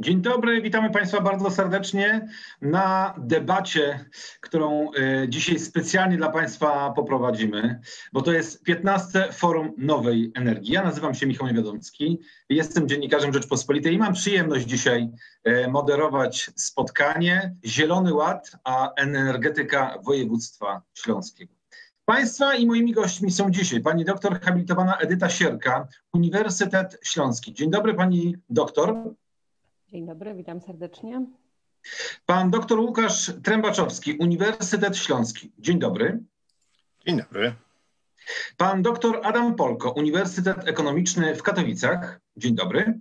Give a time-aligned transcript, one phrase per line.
[0.00, 2.28] Dzień dobry, witamy Państwa bardzo serdecznie
[2.62, 4.04] na debacie,
[4.40, 7.80] którą e, dzisiaj specjalnie dla Państwa poprowadzimy,
[8.12, 10.72] bo to jest 15 Forum Nowej Energii.
[10.72, 15.08] Ja nazywam się Michał Niewiadomski, jestem dziennikarzem Rzeczpospolitej i mam przyjemność dzisiaj
[15.44, 21.56] e, moderować spotkanie Zielony Ład, a energetyka województwa śląskiego.
[22.04, 27.54] Państwa i moimi gośćmi są dzisiaj pani doktor habilitowana Edyta Sierka, Uniwersytet Śląski.
[27.54, 28.96] Dzień dobry pani doktor.
[29.88, 31.26] Dzień dobry, witam serdecznie.
[32.26, 35.52] Pan dr Łukasz Trębaczowski, Uniwersytet Śląski.
[35.58, 36.18] Dzień dobry.
[37.06, 37.54] Dzień dobry.
[38.56, 42.20] Pan dr Adam Polko, Uniwersytet Ekonomiczny w Katowicach.
[42.36, 43.00] Dzień dobry.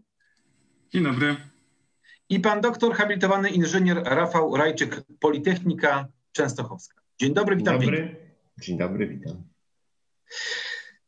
[0.93, 1.35] Dzień dobry.
[2.29, 7.01] I pan doktor habilitowany inżynier Rafał Rajczyk, Politechnika Częstochowska.
[7.19, 7.81] Dzień dobry, witam.
[7.81, 8.15] Dzień dobry.
[8.61, 9.43] Dzień dobry, witam.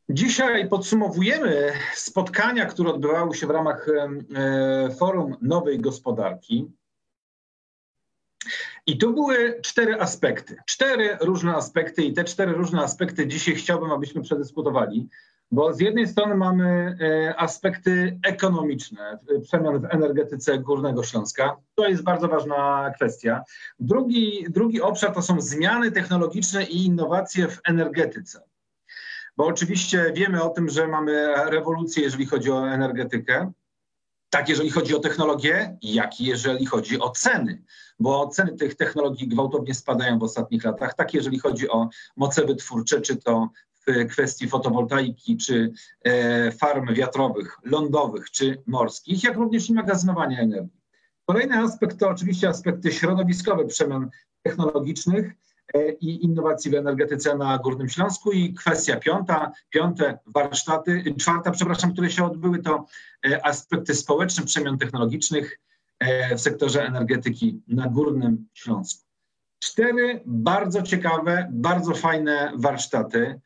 [0.09, 6.71] Dzisiaj podsumowujemy spotkania, które odbywały się w ramach e, Forum Nowej Gospodarki.
[8.85, 10.57] I tu były cztery aspekty.
[10.65, 15.09] Cztery różne aspekty, i te cztery różne aspekty dzisiaj chciałbym, abyśmy przedyskutowali,
[15.51, 21.57] bo z jednej strony mamy e, aspekty ekonomiczne, przemian w energetyce Górnego Śląska.
[21.75, 23.43] To jest bardzo ważna kwestia.
[23.79, 28.41] Drugi, drugi obszar to są zmiany technologiczne i innowacje w energetyce
[29.37, 33.51] bo oczywiście wiemy o tym, że mamy rewolucję, jeżeli chodzi o energetykę,
[34.29, 37.63] tak jeżeli chodzi o technologię, jak i jeżeli chodzi o ceny,
[37.99, 43.01] bo ceny tych technologii gwałtownie spadają w ostatnich latach, tak jeżeli chodzi o moce wytwórcze,
[43.01, 43.49] czy to
[43.87, 45.71] w kwestii fotowoltaiki, czy
[46.03, 50.81] e, farm wiatrowych, lądowych, czy morskich, jak również i magazynowania energii.
[51.25, 54.09] Kolejny aspekt to oczywiście aspekty środowiskowe przemian
[54.43, 55.31] technologicznych,
[55.99, 58.31] i innowacji w energetyce na Górnym Śląsku.
[58.31, 62.85] I kwestia piąta, piąte warsztaty, czwarta, przepraszam, które się odbyły, to
[63.27, 65.59] e, aspekty społeczne przemian technologicznych
[65.99, 69.03] e, w sektorze energetyki na Górnym Śląsku.
[69.59, 73.39] Cztery bardzo ciekawe, bardzo fajne warsztaty,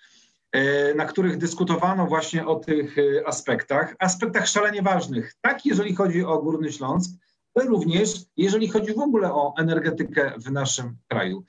[0.95, 6.71] na których dyskutowano właśnie o tych aspektach, aspektach szalenie ważnych, tak jeżeli chodzi o Górny
[6.71, 7.11] Śląsk,
[7.55, 11.43] również jeżeli chodzi w ogóle o energetykę w naszym kraju.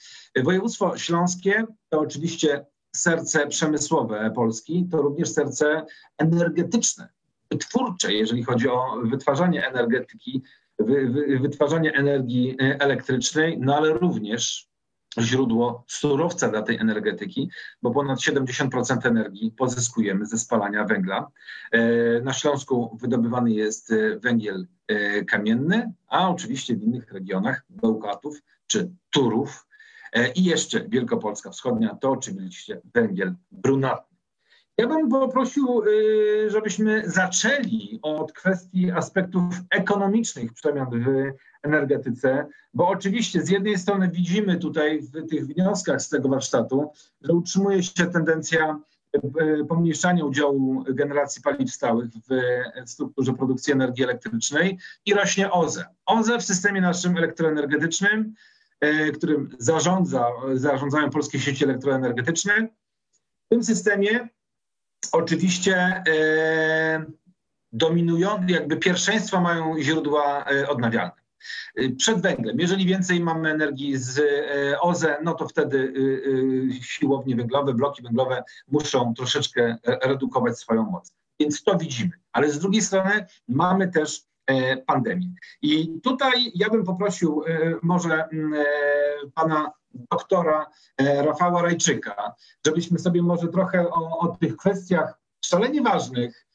[0.44, 5.86] Województwo śląskie to oczywiście serce przemysłowe Polski, to również serce
[6.18, 7.08] energetyczne,
[7.50, 10.42] wytwórcze, jeżeli chodzi o wytwarzanie energetyki,
[11.40, 14.71] wytwarzanie energii elektrycznej, no ale również
[15.20, 17.50] źródło surowca dla tej energetyki,
[17.82, 21.30] bo ponad 70% energii pozyskujemy ze spalania węgla.
[21.72, 21.80] E,
[22.20, 28.90] na Śląsku wydobywany jest e, węgiel e, kamienny, a oczywiście w innych regionach Bełkatów czy
[29.10, 29.66] Turów
[30.34, 34.11] i jeszcze Wielkopolska Wschodnia to oczywiście węgiel brunatny.
[34.78, 43.42] Ja bym poprosił, y, żebyśmy zaczęli od kwestii aspektów ekonomicznych przemian w energetyce, bo oczywiście
[43.42, 46.90] z jednej strony widzimy tutaj w tych wnioskach z tego warsztatu,
[47.20, 48.78] że utrzymuje się tendencja
[49.16, 55.84] y, pomniejszania udziału generacji paliw stałych w strukturze produkcji energii elektrycznej i rośnie OZE.
[56.06, 58.34] OZE w systemie naszym elektroenergetycznym,
[58.84, 62.68] y, którym zarządza, zarządzają polskie sieci elektroenergetyczne.
[63.46, 64.28] W tym systemie
[65.12, 67.04] Oczywiście e,
[67.72, 71.22] dominujące, jakby pierwszeństwo mają źródła e, odnawialne.
[71.76, 72.60] E, przed węglem.
[72.60, 74.20] Jeżeli więcej mamy energii z
[74.80, 75.92] OZE, no to wtedy
[76.82, 81.14] siłownie węglowe, bloki węglowe muszą troszeczkę redukować swoją moc.
[81.40, 82.10] Więc to widzimy.
[82.32, 84.22] Ale z drugiej strony mamy też
[84.86, 85.34] pandemię.
[85.62, 87.44] I tutaj ja bym poprosił
[87.82, 88.28] może
[89.34, 90.66] pana doktora
[90.96, 92.34] e, Rafała Rajczyka,
[92.66, 96.46] żebyśmy sobie może trochę o, o tych kwestiach szalenie ważnych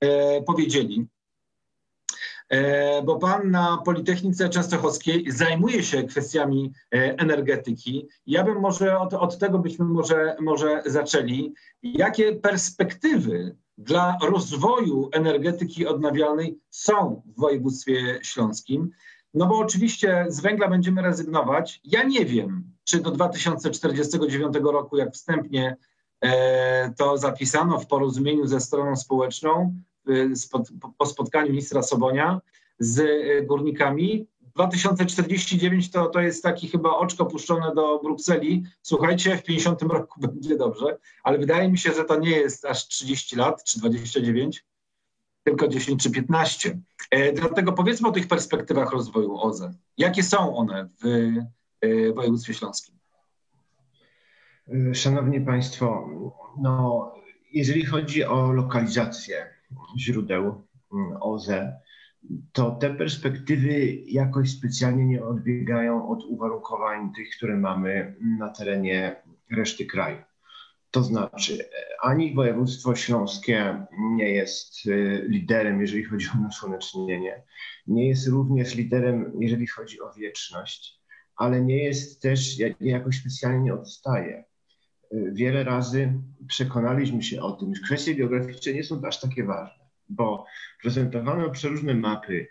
[0.00, 1.06] e, powiedzieli.
[2.48, 8.08] E, bo pan na Politechnice Częstochowskiej zajmuje się kwestiami energetyki.
[8.26, 11.54] Ja bym może od, od tego byśmy może, może zaczęli.
[11.82, 18.90] Jakie perspektywy dla rozwoju energetyki odnawialnej są w województwie śląskim?
[19.34, 21.80] No bo oczywiście z węgla będziemy rezygnować.
[21.84, 25.76] Ja nie wiem, czy do 2049 roku, jak wstępnie
[26.20, 29.74] e, to zapisano w porozumieniu ze stroną społeczną
[30.98, 32.40] po spotkaniu ministra Sobonia
[32.78, 34.26] z e, górnikami.
[34.54, 38.64] 2049 to, to jest taki chyba oczko puszczone do Brukseli.
[38.82, 42.88] Słuchajcie, w 50 roku będzie dobrze, ale wydaje mi się, że to nie jest aż
[42.88, 44.64] 30 lat czy 29,
[45.44, 46.78] tylko 10 czy 15.
[47.10, 49.74] E, dlatego powiedzmy o tych perspektywach rozwoju OZE.
[49.98, 51.32] Jakie są one w
[51.82, 52.94] e, województwie śląskim?
[54.68, 56.08] E, szanowni Państwo,
[56.60, 57.12] no,
[57.52, 59.46] jeżeli chodzi o lokalizację
[59.98, 61.82] źródeł mm, OZE,
[62.52, 69.86] to te perspektywy jakoś specjalnie nie odbiegają od uwarunkowań tych, które mamy na terenie reszty
[69.86, 70.18] kraju.
[70.90, 71.68] To znaczy,
[72.00, 77.42] ani województwo śląskie nie jest y, liderem, jeżeli chodzi o nasłonecznienie,
[77.86, 81.01] nie jest również liderem, jeżeli chodzi o wieczność,
[81.42, 84.44] ale nie jest też, jakoś specjalnie nie odstaje.
[85.14, 86.12] Y, wiele razy
[86.48, 90.46] przekonaliśmy się o tym, że kwestie geograficzne nie są aż takie ważne, bo
[90.82, 92.48] prezentowano przeróżne mapy,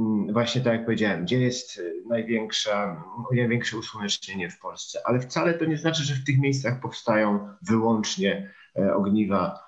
[0.00, 5.54] mm, właśnie tak jak powiedziałem, gdzie jest y, największa, największe usłonecznienie w Polsce, ale wcale
[5.54, 9.63] to nie znaczy, że w tych miejscach powstają wyłącznie e, ogniwa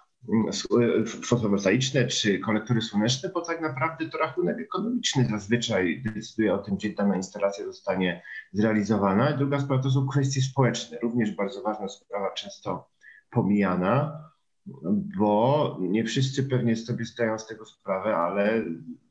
[1.25, 6.95] fotowoltaiczne czy kolektory słoneczne, bo tak naprawdę to rachunek ekonomiczny zazwyczaj decyduje o tym, gdzie
[6.95, 9.33] dana instalacja zostanie zrealizowana.
[9.33, 12.89] Druga sprawa to są kwestie społeczne, również bardzo ważna sprawa, często
[13.31, 14.25] pomijana,
[15.19, 18.65] bo nie wszyscy pewnie sobie zdają z tego sprawę, ale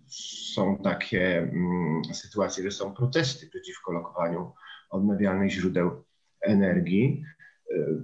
[0.08, 4.52] są takie mm, sytuacje, że są protesty przeciwko lokowaniu
[4.90, 6.04] odnawialnych źródeł
[6.42, 7.35] energii y,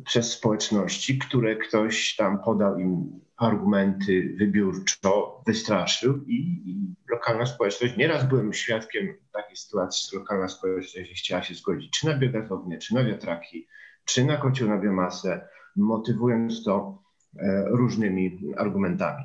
[0.06, 8.28] przez społeczności, które ktoś tam podał im argumenty wybiórczo, wystraszył i, i lokalna społeczność, nieraz
[8.28, 13.04] byłem świadkiem takiej sytuacji, że lokalna społeczność chciała się zgodzić czy na biogazownię, czy na
[13.04, 13.68] wiatraki,
[14.06, 17.04] czy na kocioł na biomasę, motywując to
[17.40, 19.24] e, różnymi argumentami.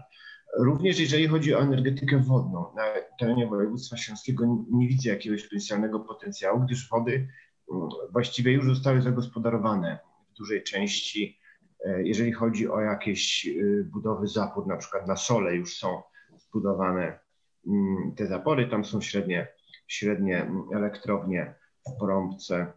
[0.58, 2.84] Również jeżeli chodzi o energetykę wodną, na
[3.18, 7.28] terenie województwa śląskiego nie widzę jakiegoś potencjalnego potencjału, gdyż wody
[7.72, 9.98] mm, właściwie już zostały zagospodarowane
[10.38, 11.40] dużej części.
[11.84, 16.02] E, jeżeli chodzi o jakieś e, budowy zapór, na przykład na sole już są
[16.38, 17.18] zbudowane
[17.66, 19.48] mm, te zapory, tam są średnie,
[19.86, 21.54] średnie mm, elektrownie
[21.88, 22.72] w Porąbce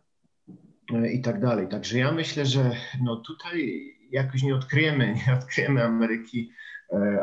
[0.93, 1.67] e, i tak dalej.
[1.67, 2.71] Także ja myślę, że
[3.03, 6.51] no tutaj jakoś nie odkryjemy, nie odkryjemy Ameryki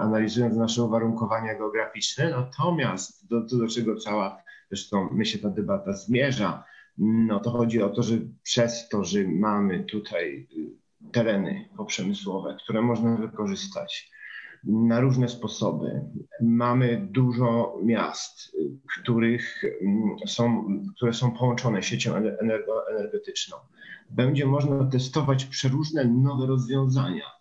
[0.01, 2.31] analizując nasze uwarunkowania geograficzne.
[2.31, 6.65] Natomiast do, do czego cała, zresztą my się ta debata zmierza,
[6.99, 12.83] no to chodzi o to, że przez to, że mamy tutaj y, tereny poprzemysłowe, które
[12.83, 14.11] można wykorzystać
[14.65, 16.01] na różne sposoby.
[16.43, 20.67] Mamy dużo miast, y, których mm, są,
[20.97, 22.15] które są połączone siecią
[22.91, 23.57] energetyczną.
[24.11, 27.36] Będzie można testować przeróżne nowe rozwiązania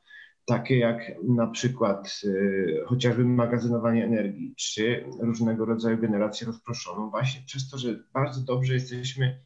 [0.46, 7.70] takie jak na przykład y, chociażby magazynowanie energii, czy różnego rodzaju generację rozproszoną, właśnie przez
[7.70, 9.40] to, że bardzo dobrze jesteśmy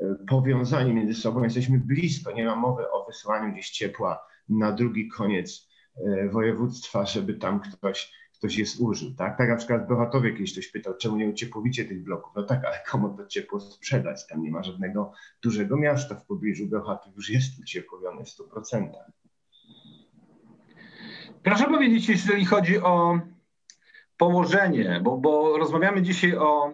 [0.00, 5.08] y, powiązani między sobą, jesteśmy blisko, nie ma mowy o wysyłaniu gdzieś ciepła na drugi
[5.08, 5.68] koniec
[5.98, 9.14] y, województwa, żeby tam ktoś, ktoś je zużył.
[9.14, 9.38] Tak?
[9.38, 12.32] tak na przykład w Bełchatowie kiedyś ktoś pytał, czemu nie uciepłowicie tych bloków.
[12.36, 14.26] No tak, ale komu to ciepło sprzedać?
[14.26, 15.12] Tam nie ma żadnego
[15.42, 16.66] dużego miasta w pobliżu.
[16.66, 18.90] Bełchatów już jest uciepłowiony w 100%.
[21.46, 23.20] Proszę powiedzieć, jeżeli chodzi o
[24.16, 26.72] położenie, bo, bo rozmawiamy dzisiaj o,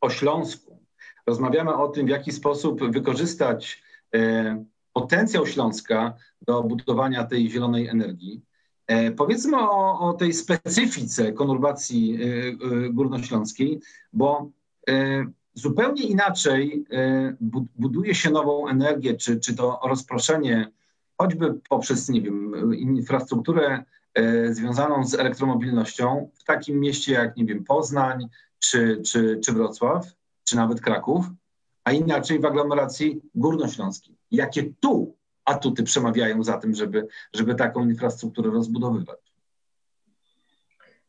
[0.00, 0.78] o Śląsku.
[1.26, 3.82] Rozmawiamy o tym, w jaki sposób wykorzystać
[4.14, 8.42] e, potencjał Śląska do budowania tej zielonej energii.
[8.86, 13.80] E, powiedzmy o, o, tej specyfice konurbacji e, e górnośląskiej,
[14.12, 14.50] bo
[14.88, 17.36] e, zupełnie inaczej e,
[17.76, 20.76] buduje się nową energię, czy, czy to rozproszenie
[21.18, 23.84] choćby poprzez, nie wiem, infrastrukturę
[24.14, 30.06] e, związaną z elektromobilnością w takim mieście jak, nie wiem, Poznań, czy, czy, czy Wrocław,
[30.44, 31.26] czy nawet Kraków,
[31.84, 34.14] a inaczej w aglomeracji górnośląskiej.
[34.30, 39.18] Jakie tu atuty przemawiają za tym, żeby, żeby taką infrastrukturę rozbudowywać?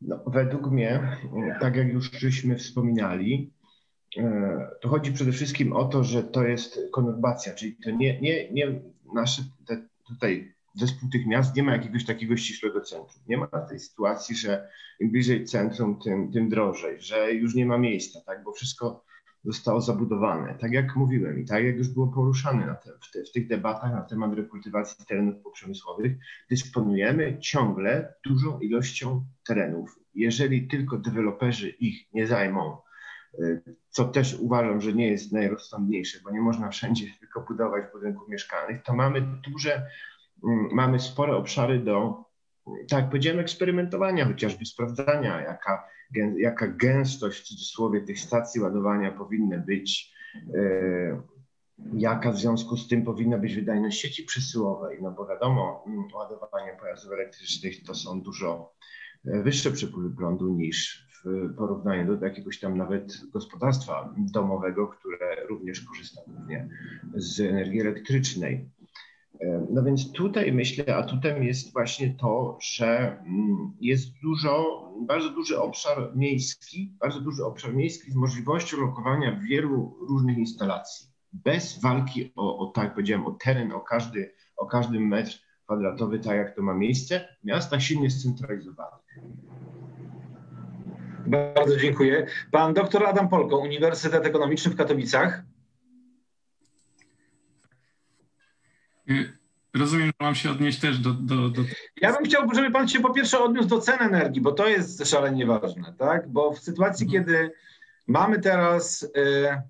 [0.00, 1.16] No, według mnie,
[1.60, 3.50] tak jak już żeśmy wspominali,
[4.16, 8.52] e, to chodzi przede wszystkim o to, że to jest konurbacja, czyli to nie, nie,
[8.52, 8.80] nie
[9.14, 13.22] nasze te tutaj zespół tych miast nie ma jakiegoś takiego ściślego centrum.
[13.28, 14.68] Nie ma tej sytuacji, że
[15.00, 19.04] im bliżej centrum, tym, tym drożej, że już nie ma miejsca, tak, bo wszystko
[19.44, 20.54] zostało zabudowane.
[20.54, 23.92] Tak jak mówiłem i tak jak już było poruszane te, w, te, w, tych debatach
[23.92, 26.12] na temat rekultywacji terenów poprzemysłowych,
[26.50, 29.98] dysponujemy ciągle dużą ilością terenów.
[30.14, 32.76] Jeżeli tylko deweloperzy ich nie zajmą,
[33.88, 38.82] co też uważam, że nie jest najrozsądniejsze, bo nie można wszędzie tylko budować budynków mieszkalnych,
[38.82, 39.20] to mamy
[39.50, 39.90] duże,
[40.44, 42.24] mm, mamy spore obszary do,
[42.88, 45.88] tak jak powiedziałem, eksperymentowania, chociażby sprawdzania, jaka,
[46.36, 50.14] jaka gęstość w cudzysłowie tych stacji ładowania powinna być,
[50.54, 51.22] e,
[51.92, 56.76] jaka w związku z tym powinna być wydajność sieci przesyłowej, no bo wiadomo, mm, ładowanie
[56.80, 58.74] pojazdów elektrycznych to są dużo
[59.26, 65.80] e, wyższe przepływy prądu niż w porównaniu do jakiegoś tam nawet gospodarstwa domowego, które również
[65.80, 66.68] korzysta głównie
[67.14, 68.70] z energii elektrycznej.
[69.70, 76.16] No więc tutaj myślę, atutem jest właśnie to, że mm, jest dużo, bardzo duży obszar
[76.16, 81.08] miejski, bardzo duży obszar miejski z możliwością lokowania wielu różnych instalacji.
[81.32, 86.36] Bez walki o, o tak powiedziałem, o teren, o każdy, o każdy metr kwadratowy, tak
[86.36, 89.18] jak to ma miejsce, w miastach silnie scentralizowanych.
[91.28, 92.26] Bardzo dziękuję.
[92.50, 95.42] Pan doktor Adam Polko, Uniwersytet Ekonomiczny w Katowicach.
[99.10, 99.38] Y,
[99.74, 101.62] rozumiem, że mam się odnieść też do, do, do...
[102.00, 105.10] Ja bym chciał, żeby pan się po pierwsze odniósł do cen energii, bo to jest
[105.10, 106.28] szalenie ważne, tak?
[106.28, 107.24] Bo w sytuacji, mhm.
[107.24, 107.52] kiedy
[108.06, 109.62] mamy teraz, e,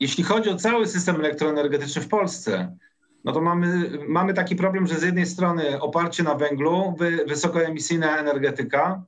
[0.00, 2.76] jeśli chodzi o cały system elektroenergetyczny w Polsce,
[3.24, 8.18] no to mamy, mamy taki problem, że z jednej strony oparcie na węglu, wy, wysokoemisyjna
[8.18, 9.02] energetyka,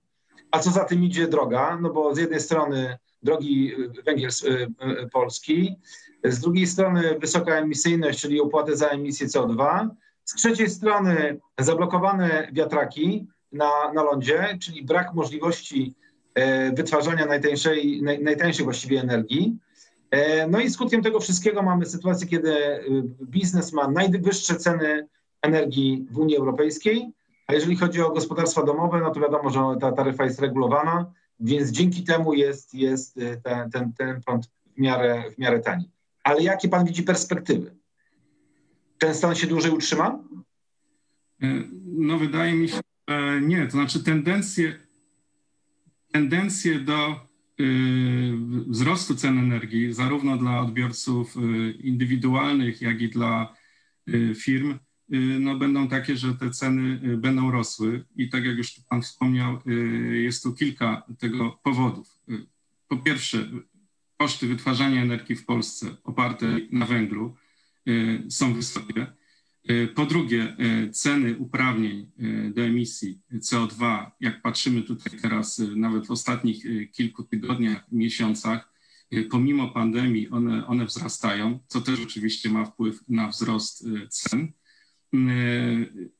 [0.52, 3.72] a co za tym idzie droga, no bo z jednej strony drogi
[4.06, 5.76] węgiel e, polski,
[6.24, 9.88] z drugiej strony wysoka emisyjność, czyli opłaty za emisję CO2,
[10.24, 15.94] z trzeciej strony zablokowane wiatraki na, na lądzie, czyli brak możliwości
[16.34, 19.56] e, wytwarzania najtańszej, naj, najtańszej właściwie energii.
[20.10, 22.54] E, no i skutkiem tego wszystkiego mamy sytuację, kiedy
[23.22, 25.08] biznes ma najwyższe ceny
[25.42, 27.12] energii w Unii Europejskiej,
[27.52, 32.04] jeżeli chodzi o gospodarstwa domowe, no to wiadomo, że ta taryfa jest regulowana, więc dzięki
[32.04, 35.90] temu jest, jest ten, ten, ten prąd w miarę, w miarę tani.
[36.24, 37.76] Ale jakie pan widzi perspektywy?
[38.98, 40.18] Ten stan się dłużej utrzyma?
[41.42, 43.64] E, no wydaje mi się, że nie.
[43.64, 44.78] To znaczy tendencje,
[46.12, 47.20] tendencje do
[47.60, 48.32] y,
[48.66, 53.54] wzrostu cen energii, zarówno dla odbiorców y, indywidualnych, jak i dla
[54.08, 54.78] y, firm,
[55.40, 58.04] no, będą takie, że te ceny będą rosły.
[58.16, 59.58] I tak jak już Pan wspomniał,
[60.12, 62.18] jest tu kilka tego powodów.
[62.88, 63.48] Po pierwsze,
[64.22, 67.36] koszty wytwarzania energii w Polsce oparte na węglu
[67.88, 69.06] y, są wysokie.
[69.70, 72.10] Y, po drugie, y, ceny uprawnień
[72.54, 78.72] do emisji CO2, jak patrzymy tutaj teraz, nawet w ostatnich kilku tygodniach, miesiącach,
[79.30, 84.52] pomimo pandemii one, one wzrastają, co też oczywiście ma wpływ na wzrost cen.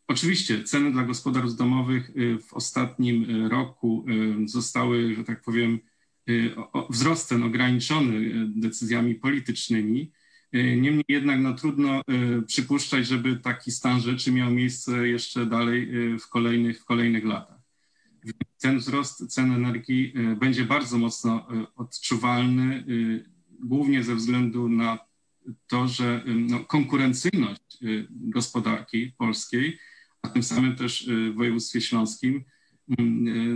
[0.07, 2.11] Oczywiście ceny dla gospodarstw domowych
[2.49, 4.07] w ostatnim roku
[4.45, 5.79] zostały, że tak powiem,
[6.91, 10.13] wzrost ten ograniczony decyzjami politycznymi.
[10.53, 12.03] Niemniej jednak no, trudno
[12.47, 17.63] przypuszczać, żeby taki stan rzeczy miał miejsce jeszcze dalej w kolejnych, w kolejnych latach.
[18.61, 21.47] Ten wzrost cen energii będzie bardzo mocno
[21.77, 22.85] odczuwalny,
[23.61, 24.99] głównie ze względu na
[25.67, 27.79] to, że no, konkurencyjność
[28.11, 29.79] gospodarki polskiej,
[30.23, 32.45] a tym samym też w województwie śląskim,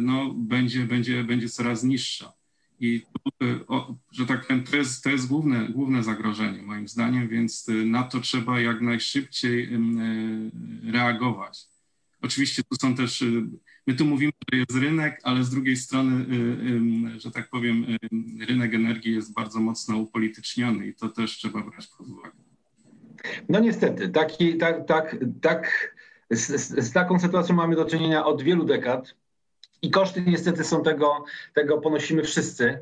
[0.02, 2.32] no, będzie, będzie, będzie coraz niższa.
[2.80, 6.88] I tu, y, o, że tak powiem, to jest, to jest główne, główne zagrożenie moim
[6.88, 9.80] zdaniem, więc y, na to trzeba jak najszybciej y,
[10.92, 11.64] reagować.
[12.22, 13.24] Oczywiście tu są też,
[13.86, 16.26] my tu mówimy, że jest rynek, ale z drugiej strony,
[17.18, 17.86] że tak powiem,
[18.48, 22.36] rynek energii jest bardzo mocno upolityczniony i to też trzeba brać pod uwagę.
[23.48, 25.94] No niestety, taki, tak, tak, tak,
[26.30, 26.46] z,
[26.84, 29.14] z taką sytuacją mamy do czynienia od wielu dekad.
[29.82, 31.24] I koszty niestety są tego,
[31.54, 32.78] tego ponosimy wszyscy.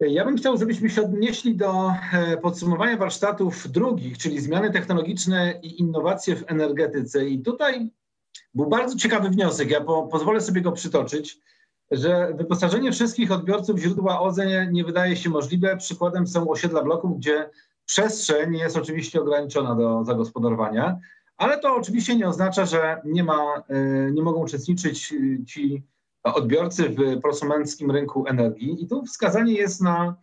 [0.00, 5.80] Ja bym chciał, żebyśmy się odnieśli do e, podsumowania warsztatów drugich, czyli zmiany technologiczne i
[5.80, 7.28] innowacje w energetyce.
[7.28, 7.90] I tutaj
[8.54, 11.38] był bardzo ciekawy wniosek, ja po, pozwolę sobie go przytoczyć,
[11.90, 15.76] że wyposażenie wszystkich odbiorców źródła OZE nie wydaje się możliwe.
[15.76, 17.50] Przykładem są osiedla bloków, gdzie
[17.84, 20.98] przestrzeń jest oczywiście ograniczona do zagospodarowania,
[21.36, 25.14] ale to oczywiście nie oznacza, że nie, ma, e, nie mogą uczestniczyć
[25.46, 25.82] ci
[26.22, 28.82] odbiorcy w prosumenckim rynku energii.
[28.84, 30.16] I tu wskazanie jest na,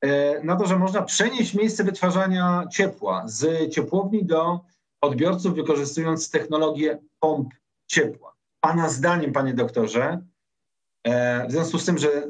[0.00, 4.60] e, na to, że można przenieść miejsce wytwarzania ciepła z ciepłowni do
[5.00, 7.48] odbiorców, wykorzystując technologię pomp
[7.86, 8.34] ciepła.
[8.60, 10.26] Pana zdaniem, panie doktorze,
[11.04, 12.28] e, w związku z tym, że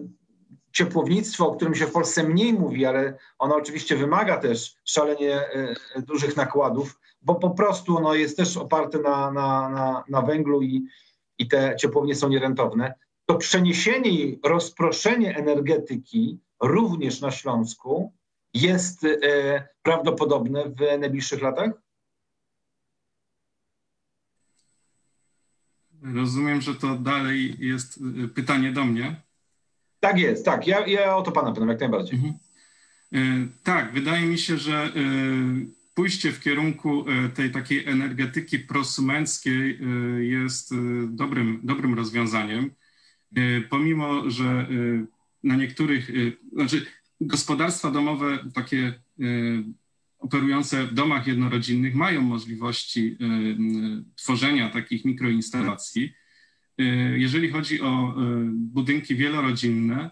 [0.72, 5.74] ciepłownictwo, o którym się w Polsce mniej mówi, ale ono oczywiście wymaga też szalenie e,
[6.02, 10.86] dużych nakładów, bo po prostu ono jest też oparte na, na, na, na węglu i,
[11.38, 12.94] i te ciepłownie są nierentowne
[13.26, 18.12] to przeniesienie i rozproszenie energetyki również na Śląsku
[18.54, 21.70] jest e, prawdopodobne w najbliższych latach?
[26.04, 29.22] Rozumiem, że to dalej jest e, pytanie do mnie.
[30.00, 30.66] Tak jest, tak.
[30.66, 32.18] Ja, ja o to pana pytam jak najbardziej.
[32.18, 32.34] Mhm.
[33.12, 34.92] E, tak, wydaje mi się, że
[35.94, 39.78] pójście w kierunku tej takiej energetyki prosumenckiej
[40.18, 40.74] jest
[41.08, 42.70] dobrym, dobrym rozwiązaniem.
[43.70, 44.66] Pomimo, że
[45.42, 46.10] na niektórych,
[46.52, 46.86] znaczy
[47.20, 49.00] gospodarstwa domowe takie
[50.24, 53.18] operujące w domach jednorodzinnych mają możliwości
[54.16, 56.12] tworzenia takich mikroinstalacji.
[57.16, 58.14] Jeżeli chodzi o
[58.52, 60.10] budynki wielorodzinne,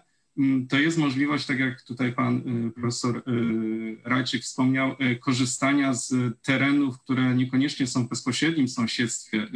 [0.69, 6.13] to jest możliwość, tak jak tutaj pan y, profesor y, Rajczyk wspomniał, y, korzystania z
[6.41, 9.47] terenów, które niekoniecznie są w bezpośrednim sąsiedztwie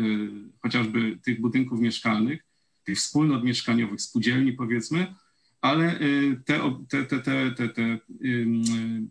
[0.62, 2.46] chociażby tych budynków mieszkalnych,
[2.84, 5.16] tych wspólnot mieszkaniowych, spółdzielni powiedzmy,
[5.62, 6.00] ale
[6.46, 6.60] te,
[6.90, 8.00] te, te, te, te, te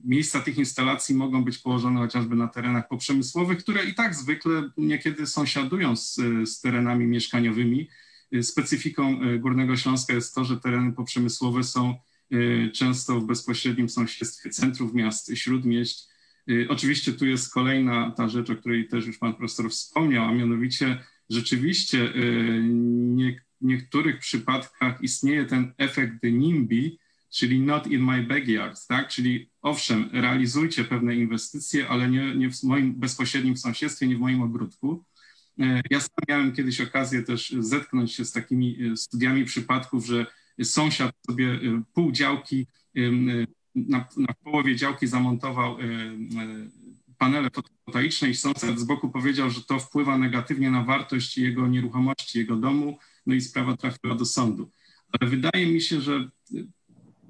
[0.05, 5.27] miejsca tych instalacji mogą być położone chociażby na terenach poprzemysłowych, które i tak zwykle niekiedy
[5.27, 7.89] sąsiadują z, z terenami mieszkaniowymi
[8.43, 11.95] Specyfiką Górnego Śląska jest to, że tereny poprzemysłowe są
[12.73, 16.09] często w bezpośrednim sąsiedztwie centrów miast, śródmieść.
[16.69, 20.99] Oczywiście tu jest kolejna ta rzecz, o której też już pan profesor wspomniał, a mianowicie
[21.31, 22.13] rzeczywiście
[23.61, 26.97] w niektórych przypadkach istnieje ten efekt NIMBY,
[27.31, 29.09] czyli not in my backyard, tak?
[29.09, 34.43] Czyli owszem, realizujcie pewne inwestycje, ale nie, nie w moim bezpośrednim sąsiedztwie, nie w moim
[34.43, 35.05] ogródku.
[35.61, 40.27] E, ja sam miałem kiedyś okazję też zetknąć się z takimi e, studiami przypadków, że
[40.63, 42.67] sąsiad sobie e, pół działki,
[43.75, 45.77] na, na połowie działki zamontował
[47.19, 52.39] panele fotowoltaiczne i sąsiad z boku powiedział, że to wpływa negatywnie na wartość jego nieruchomości,
[52.39, 54.71] jego domu, no i sprawa trafiła do sądu.
[55.13, 56.31] Ale wydaje mi się, że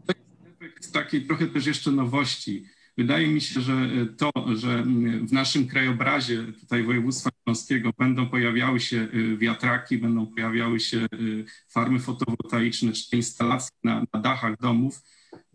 [0.07, 2.67] to jest efekt takiej trochę też jeszcze nowości,
[2.99, 4.83] Wydaje mi się, że e, to, że
[5.21, 11.07] w naszym krajobrazie tutaj województwa śląskiego będą pojawiały się e, wiatraki, będą pojawiały się e,
[11.69, 15.03] farmy fotowoltaiczne czy instalacje na, na dachach domów,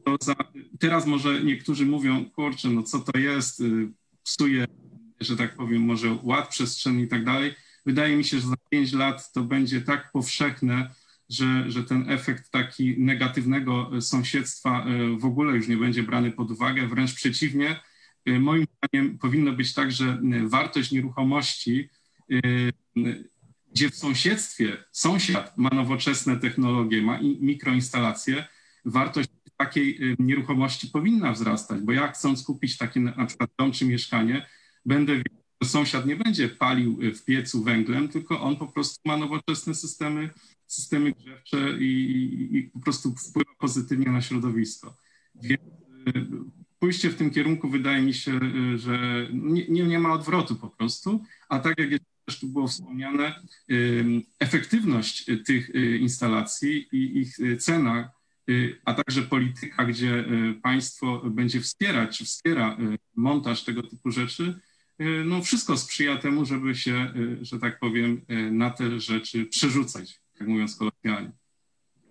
[0.05, 0.35] to za,
[0.79, 3.63] teraz może niektórzy mówią, kurczę, no co to jest,
[4.23, 4.65] psuje,
[5.19, 7.53] że tak powiem, może ład przestrzenny i tak dalej.
[7.85, 10.89] Wydaje mi się, że za pięć lat to będzie tak powszechne,
[11.31, 16.51] że, że ten efekt taki negatywnego sąsiedztwa e, w ogóle już nie będzie brany pod
[16.51, 17.79] uwagę, wręcz przeciwnie.
[18.25, 21.89] E, moim zdaniem powinno być tak, że e, wartość nieruchomości,
[23.71, 28.47] gdzie w sąsiedztwie sąsiad ma nowoczesne technologie, ma mikroinstalacje,
[28.85, 34.45] wartość takiej nieruchomości powinna wzrastać, bo ja chcąc kupić takie na przykład dom czy mieszkanie,
[34.85, 39.75] będę wiedział, sąsiad nie będzie palił w piecu węglem, tylko on po prostu ma nowoczesne
[39.75, 40.29] systemy
[40.71, 44.97] systemy grzewcze i, i po prostu wpływa pozytywnie na środowisko.
[45.35, 46.27] Więc y,
[46.79, 48.39] pójście w tym kierunku wydaje mi się,
[48.73, 49.27] y, że
[49.69, 53.39] nie, nie ma odwrotu po prostu, a tak jak też tu było wspomniane,
[53.71, 54.05] y,
[54.39, 55.69] efektywność tych
[55.99, 58.11] instalacji i ich cena,
[58.85, 60.25] a także polityka, gdzie
[60.63, 62.77] państwo będzie wspierać, czy wspiera
[63.15, 64.59] montaż tego typu rzeczy,
[65.25, 70.75] no wszystko sprzyja temu, żeby się, że tak powiem, na te rzeczy przerzucać tak mówiąc
[70.75, 71.31] kolokwialnie.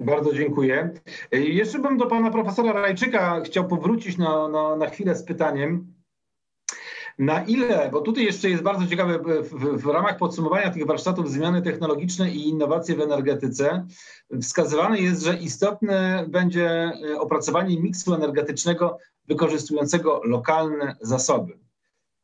[0.01, 0.91] Bardzo dziękuję.
[1.33, 5.95] Jeszcze bym do pana profesora Rajczyka chciał powrócić na, na, na chwilę z pytaniem.
[7.19, 11.63] Na ile, bo tutaj jeszcze jest bardzo ciekawe, w, w, ramach podsumowania tych warsztatów zmiany
[11.63, 13.87] technologiczne i innowacje w energetyce,
[14.43, 18.99] wskazywane jest, że istotne będzie e, opracowanie miksu energetycznego
[19.29, 21.59] wykorzystującego lokalne zasoby.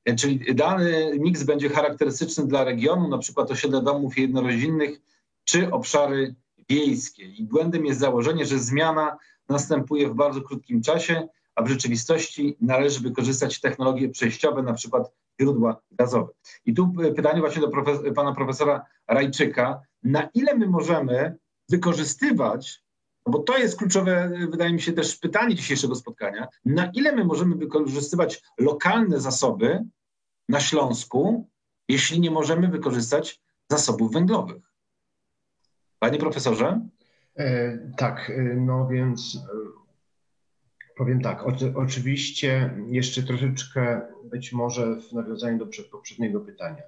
[0.07, 5.01] E, czyli dany miks będzie charakterystyczny dla regionu, na przykład osiedle domów jednorodzinnych,
[5.45, 6.35] czy obszary
[6.69, 7.25] wiejskie.
[7.25, 9.17] I błędem jest założenie, że zmiana
[9.49, 15.81] następuje w bardzo krótkim czasie, a w rzeczywistości należy wykorzystać technologie przejściowe, na przykład źródła
[15.91, 16.33] gazowe.
[16.65, 21.37] I tu pytanie właśnie do profes pana profesora Rajczyka, na ile my możemy
[21.69, 22.83] wykorzystywać,
[23.27, 27.25] no bo to jest kluczowe, wydaje mi się też pytanie dzisiejszego spotkania, na ile my
[27.25, 29.85] możemy wykorzystywać lokalne zasoby
[30.49, 31.49] na Śląsku,
[31.89, 34.63] jeśli nie możemy wykorzystać zasobów węglowych?
[35.99, 36.81] Panie profesorze?
[37.37, 39.57] E, tak, e, no więc e,
[40.97, 41.47] powiem tak.
[41.47, 46.83] O, oczywiście jeszcze troszeczkę być może w nawiązaniu do poprzedniego pytania.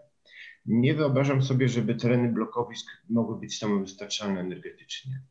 [0.67, 5.23] Nie wyobrażam sobie, żeby tereny blokowisk mogły być samowystarczalne energetycznie.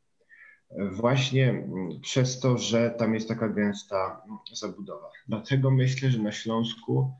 [0.91, 1.67] Właśnie
[2.01, 4.21] przez to, że tam jest taka gęsta
[4.53, 5.09] zabudowa.
[5.27, 7.11] Dlatego myślę, że na Śląsku,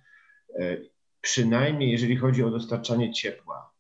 [1.21, 3.73] przynajmniej jeżeli chodzi o dostarczanie ciepła,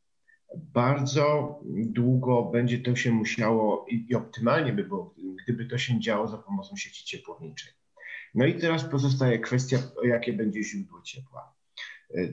[0.55, 6.37] bardzo długo będzie to się musiało i, optymalnie by było, gdyby to się działo za
[6.37, 7.73] pomocą sieci ciepłowniczej.
[8.35, 11.55] No i teraz pozostaje kwestia, jakie będzie źródło ciepła.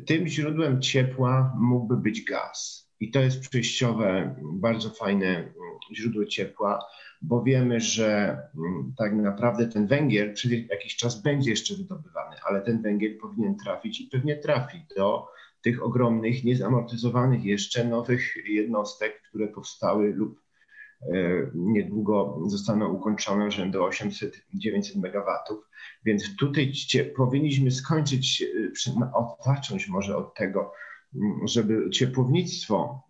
[0.06, 2.83] Tym źródłem ciepła mógłby być gaz.
[3.04, 5.52] I to jest przejściowe, bardzo fajne
[5.92, 6.84] źródło ciepła,
[7.22, 12.60] bo wiemy, że mm, tak naprawdę ten węgiel przez jakiś czas będzie jeszcze wydobywany, ale
[12.60, 15.28] ten węgiel powinien trafić i pewnie trafi do
[15.62, 20.40] tych ogromnych, niezamortyzowanych jeszcze nowych jednostek, które powstały lub
[21.54, 24.30] niedługo zostaną ukończone rzędu 800-900
[24.96, 25.68] megawatów.
[26.04, 26.72] Więc tutaj
[27.16, 28.44] powinniśmy skończyć,
[29.44, 30.72] zacząć może od tego,
[31.44, 33.02] żeby ciepłownictwo,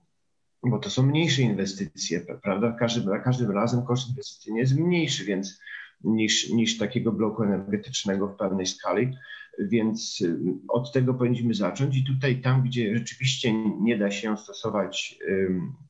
[0.62, 2.76] bo to są mniejsze inwestycje, prawda?
[2.78, 5.60] Każdy, za każdym razem koszt inwestycyjny jest mniejszy więc
[6.04, 9.16] niż, niż takiego bloku energetycznego w pełnej skali.
[9.58, 10.38] Więc y,
[10.68, 11.96] od tego powinniśmy zacząć.
[11.96, 15.18] I tutaj, tam, gdzie rzeczywiście nie da się stosować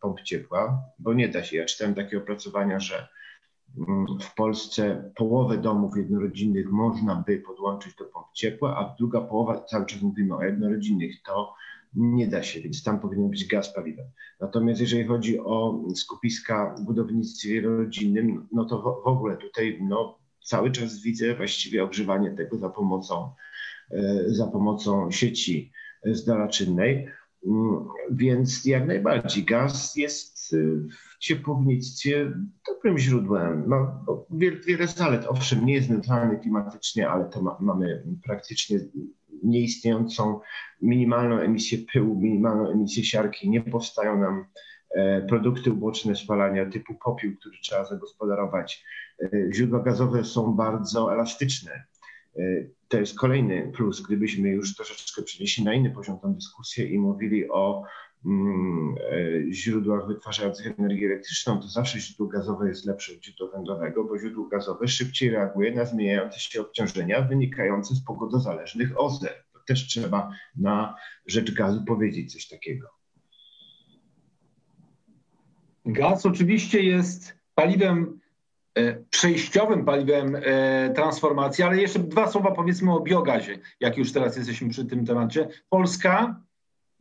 [0.00, 1.56] pomp ciepła, bo nie da się.
[1.56, 3.08] Ja czytałem takie opracowania, że
[4.20, 9.86] w Polsce połowę domów jednorodzinnych można by podłączyć do pomp ciepła, a druga połowa, cały
[9.86, 11.54] czas mówimy o jednorodzinnych, to
[11.96, 14.06] nie da się, więc tam powinien być gaz paliwem.
[14.40, 20.70] Natomiast jeżeli chodzi o skupiska w budownictwie wielorodzinnym, no to w, ogóle tutaj no, cały
[20.70, 23.30] czas widzę właściwie ogrzewanie tego za pomocą,
[23.90, 25.72] e, za pomocą sieci
[26.04, 27.08] zdalaczynnej.
[27.46, 32.32] Mm, więc jak najbardziej gaz jest y, w ciepłownictwie
[32.66, 33.68] dobrym źródłem.
[33.68, 35.26] Ma wiele, wiele zalet.
[35.26, 38.78] Owszem, nie jest neutralny klimatycznie, ale to ma, mamy praktycznie
[39.44, 40.40] nieistniejącą
[40.82, 43.50] minimalną emisję pyłu, minimalną emisję siarki.
[43.50, 44.44] Nie powstają nam
[44.90, 48.84] e, produkty uboczne spalania typu popiół, który trzeba zagospodarować.
[49.22, 51.84] E, źródła gazowe są bardzo elastyczne.
[52.36, 52.42] E,
[52.88, 57.50] to jest kolejny plus, gdybyśmy już troszeczkę przenieśli na inny poziom tę dyskusję i mówili
[57.50, 57.82] o
[59.50, 64.46] źródłach wytwarzających energię elektryczną, to zawsze źródło gazowe jest lepsze od źródła węglowego, bo źródło
[64.46, 69.28] gazowe szybciej reaguje na zmieniające się obciążenia wynikające z pogodozależnych OZE.
[69.52, 72.88] To też trzeba na rzecz gazu powiedzieć coś takiego.
[75.86, 78.20] Gaz oczywiście jest paliwem
[78.74, 84.36] E, przejściowym paliwem e, transformacji, ale jeszcze dwa słowa powiedzmy o biogazie, jak już teraz
[84.36, 85.48] jesteśmy przy tym temacie.
[85.68, 86.40] Polska,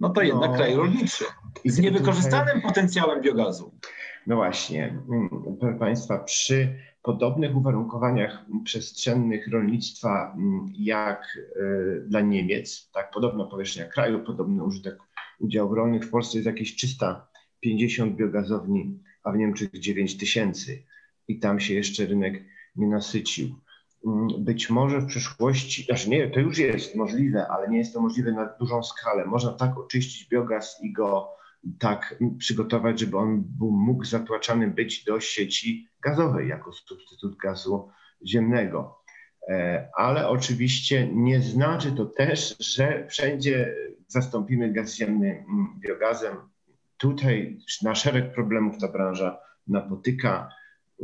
[0.04, 1.26] no to jednak no, kraj rolniczy
[1.66, 3.72] z niewykorzystanym potencjałem biogazu.
[4.28, 12.90] No właśnie, mm, proszę Państwa, przy podobnych uwarunkowaniach przestrzennych rolnictwa mm, jak e, dla Niemiec,
[12.94, 14.98] tak podobna powierzchnia kraju, podobny użytek
[15.40, 20.84] udziałów rolnych w Polsce jest jakieś 350 biogazowni, a w Niemczech 9 tysięcy
[21.28, 22.44] i tam się jeszcze rynek
[22.76, 23.56] nie nasycił.
[24.08, 28.02] Mm, być może w przyszłości, znaczy nie, to już jest możliwe, ale nie jest to
[28.02, 29.26] możliwe na dużą skalę.
[29.26, 31.30] Można tak oczyścić biogaz i go
[31.80, 37.90] tak przygotować, żeby on był, mógł zatłaczany być do sieci gazowej jako substytut gazu
[38.26, 39.00] ziemnego.
[39.50, 43.76] E, ale oczywiście nie znaczy to też, że wszędzie
[44.08, 46.38] zastąpimy gaz ziemny mm, biogazem.
[46.98, 50.50] Tutaj na szereg problemów ta branża napotyka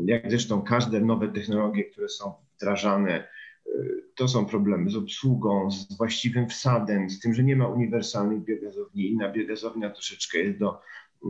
[0.06, 3.28] jak zresztą każde nowe technologie, które są wdrażane,
[3.67, 8.43] y, to są problemy z obsługą, z właściwym wsadem, z tym, że nie ma uniwersalnych
[8.43, 9.12] biogazowni.
[9.12, 10.82] Inna biogazownia troszeczkę jest do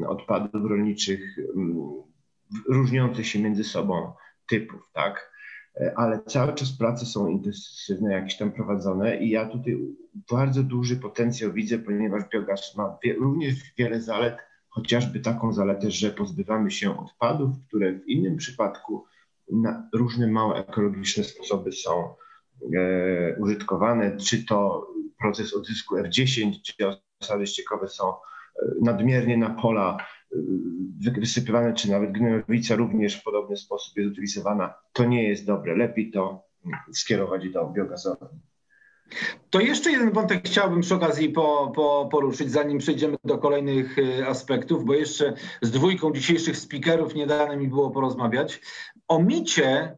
[0.08, 1.78] odpadów rolniczych mm,
[2.70, 4.14] różniących się między sobą
[4.48, 5.30] typów, tak?
[5.96, 9.78] Ale cały czas prace są intensywne, jakieś tam prowadzone i ja tutaj
[10.32, 14.38] bardzo duży potencjał widzę, ponieważ biogaz ma również wiele zalet,
[14.70, 19.06] chociażby taką zaletę, że pozbywamy się odpadów, które w innym przypadku
[19.52, 22.16] na różne małe ekologiczne sposoby są
[22.76, 24.88] e, użytkowane, czy to
[25.20, 28.16] proces odzysku R10, gdzie osady ściekowe są e,
[28.82, 29.98] nadmiernie na pola
[31.08, 34.74] e, wysypywane, czy nawet gnojowica również w podobny sposób jest utylizowana.
[34.94, 35.76] To nie jest dobre.
[35.76, 36.44] Lepiej to
[36.94, 38.40] skierować do biogazowni.
[39.50, 44.28] To jeszcze jeden wątek chciałbym przy okazji po, po, poruszyć, zanim przejdziemy do kolejnych y,
[44.28, 48.62] aspektów, bo jeszcze z dwójką dzisiejszych speakerów nie dane mi było porozmawiać
[49.10, 49.98] o micie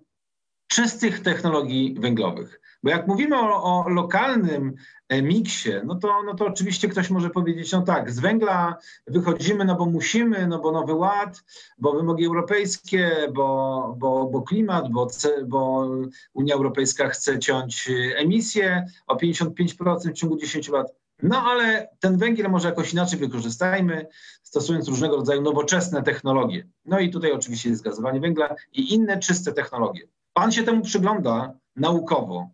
[0.67, 2.61] czystych technologii węglowych.
[2.83, 4.75] Bo jak mówimy o, o, lokalnym
[5.09, 8.75] e, miksie, no to, no to oczywiście ktoś może powiedzieć, no tak, z węgla
[9.07, 11.43] wychodzimy, no bo musimy, no bo nowy ład,
[11.77, 15.07] bo wymogi europejskie, bo, bo, bo klimat, bo,
[15.47, 15.87] bo
[16.33, 21.00] Unia Europejska chce ciąć e, emisję o 55% w ciągu 10 lat.
[21.23, 24.07] No ale ten węgiel może jakoś inaczej wykorzystajmy,
[24.43, 26.67] stosując różnego rodzaju nowoczesne technologie.
[26.85, 30.01] No i tutaj oczywiście jest gazowanie węgla i inne czyste technologie.
[30.33, 32.49] Pan się temu przygląda naukowo.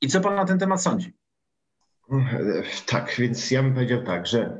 [0.00, 1.12] I co pan na ten temat sądzi?
[2.86, 4.58] Tak, więc ja bym powiedział tak, że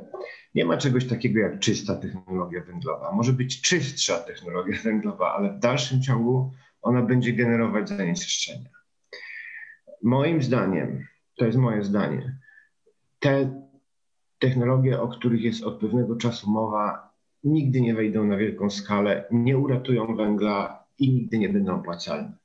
[0.55, 3.11] nie ma czegoś takiego jak czysta technologia węglowa.
[3.11, 6.51] Może być czystsza technologia węglowa, ale w dalszym ciągu
[6.81, 8.69] ona będzie generować zanieczyszczenia.
[10.03, 12.37] Moim zdaniem, to jest moje zdanie,
[13.21, 13.61] te
[14.39, 19.57] technologie, o których jest od pewnego czasu mowa, nigdy nie wejdą na wielką skalę, nie
[19.57, 22.37] uratują węgla i nigdy nie będą opłacalne.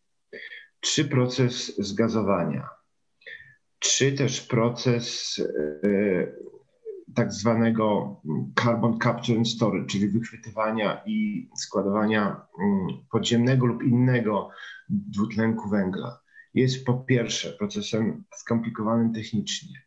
[0.81, 2.69] Czy proces zgazowania,
[3.79, 5.39] czy też proces
[5.85, 6.27] e,
[7.15, 8.17] tak zwanego
[8.55, 14.51] carbon capture and storage, czyli wychwytywania i składowania mm, podziemnego lub innego
[14.89, 16.21] dwutlenku węgla,
[16.55, 19.86] jest po pierwsze procesem skomplikowanym technicznie.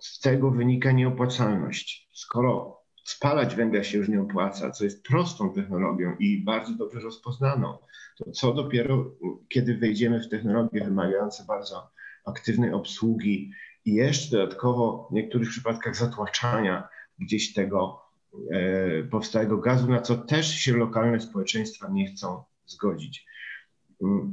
[0.00, 2.08] Z tego wynika nieopłacalność.
[2.12, 7.78] Skoro spalać węgla się już nie opłaca, co jest prostą technologią i bardzo dobrze rozpoznaną,
[8.18, 9.04] to co dopiero,
[9.48, 11.90] kiedy wejdziemy w technologie wymagające bardzo
[12.24, 13.50] aktywnej obsługi
[13.84, 18.02] i jeszcze dodatkowo w niektórych przypadkach zatłaczania gdzieś tego
[18.50, 23.26] e, powstałego gazu, na co też się lokalne społeczeństwa nie chcą zgodzić.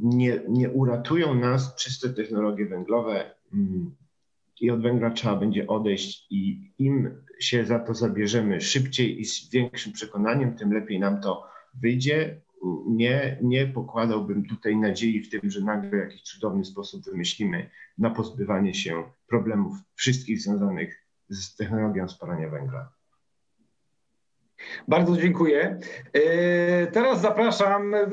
[0.02, 3.96] Nie, nie uratują nas czyste technologie węglowe mm,
[4.64, 9.50] i od węgla trzeba będzie odejść i im się za to zabierzemy szybciej i z
[9.50, 11.48] większym przekonaniem, tym lepiej nam to
[11.82, 12.42] wyjdzie.
[12.88, 18.74] Nie, nie pokładałbym tutaj nadziei w tym, że nagle jakiś cudowny sposób wymyślimy na pozbywanie
[18.74, 22.92] się problemów wszystkich związanych z technologią spalania węgla.
[24.88, 25.80] Bardzo dziękuję.
[26.14, 28.08] E, teraz zapraszam e,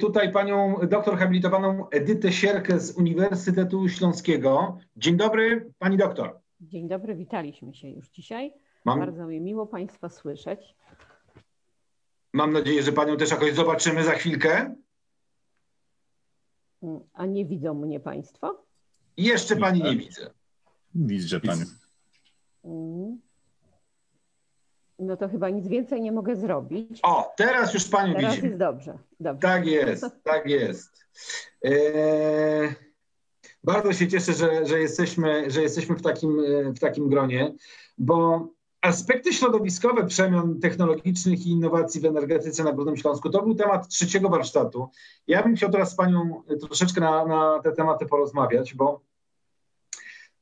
[0.00, 4.78] tutaj panią doktor habilitowaną Edytę Sierkę z Uniwersytetu Śląskiego.
[4.96, 6.38] Dzień dobry, pani doktor.
[6.60, 8.52] Dzień dobry, witaliśmy się już dzisiaj.
[8.84, 9.00] Mam...
[9.00, 10.74] Bardzo mi miło państwa słyszeć.
[12.32, 14.74] Mam nadzieję, że panią też jakoś zobaczymy za chwilkę.
[17.12, 18.64] A nie widzą mnie państwo?
[19.16, 20.30] Jeszcze pani nie widzę.
[20.94, 21.64] Widzę panią.
[22.64, 23.20] Mm.
[25.06, 27.00] No to chyba nic więcej nie mogę zrobić.
[27.02, 28.48] O, teraz już panią teraz widzimy.
[28.48, 28.98] jest dobrze.
[29.20, 29.48] dobrze.
[29.48, 31.06] Tak jest, tak jest.
[31.62, 32.74] Eee,
[33.64, 36.36] bardzo się cieszę, że, że, jesteśmy, że jesteśmy w takim,
[36.76, 37.54] w takim gronie,
[37.98, 38.48] bo
[38.80, 44.28] aspekty środowiskowe przemian technologicznych i innowacji w energetyce na Górnym Śląsku to był temat trzeciego
[44.28, 44.88] warsztatu.
[45.26, 49.00] Ja bym chciał teraz z panią troszeczkę na, na te tematy porozmawiać, bo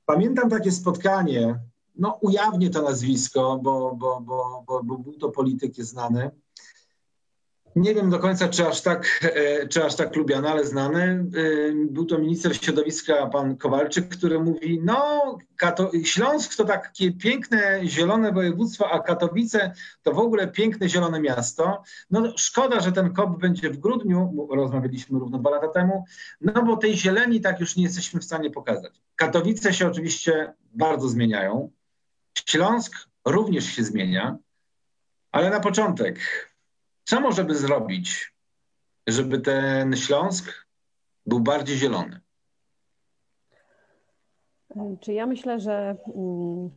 [0.06, 1.58] pamiętam takie spotkanie
[1.94, 6.30] no ujawnię to nazwisko, bo, bo, bo, bo, był to polityk jest znany.
[7.76, 11.02] Nie wiem do końca, czy aż tak, e, czy aż tak lubiany, ale znany.
[11.02, 15.22] E, był to minister środowiska, pan Kowalczyk, który mówi, no
[15.56, 21.82] Kato Śląsk to takie piękne, zielone województwo, a Katowice to w ogóle piękne, zielone miasto.
[22.10, 26.04] No szkoda, że ten COP będzie w grudniu, rozmawialiśmy równo dwa lata temu,
[26.40, 28.92] no bo tej zieleni tak już nie jesteśmy w stanie pokazać.
[29.16, 31.70] Katowice się oczywiście bardzo zmieniają.
[32.46, 34.38] Śląsk również się zmienia,
[35.32, 36.18] ale na początek,
[37.04, 38.34] co możemy zrobić,
[39.06, 40.66] żeby ten Śląsk
[41.26, 42.20] był bardziej zielony?
[45.00, 46.70] Czy ja myślę, że mm,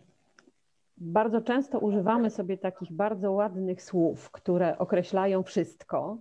[0.97, 6.17] bardzo często używamy sobie takich bardzo ładnych słów, które określają wszystko,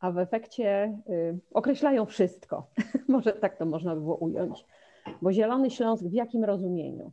[0.00, 2.66] a w efekcie y, określają wszystko.
[3.08, 4.66] Może tak to można by było ująć.
[5.22, 7.12] Bo Zielony Śląsk w jakim rozumieniu?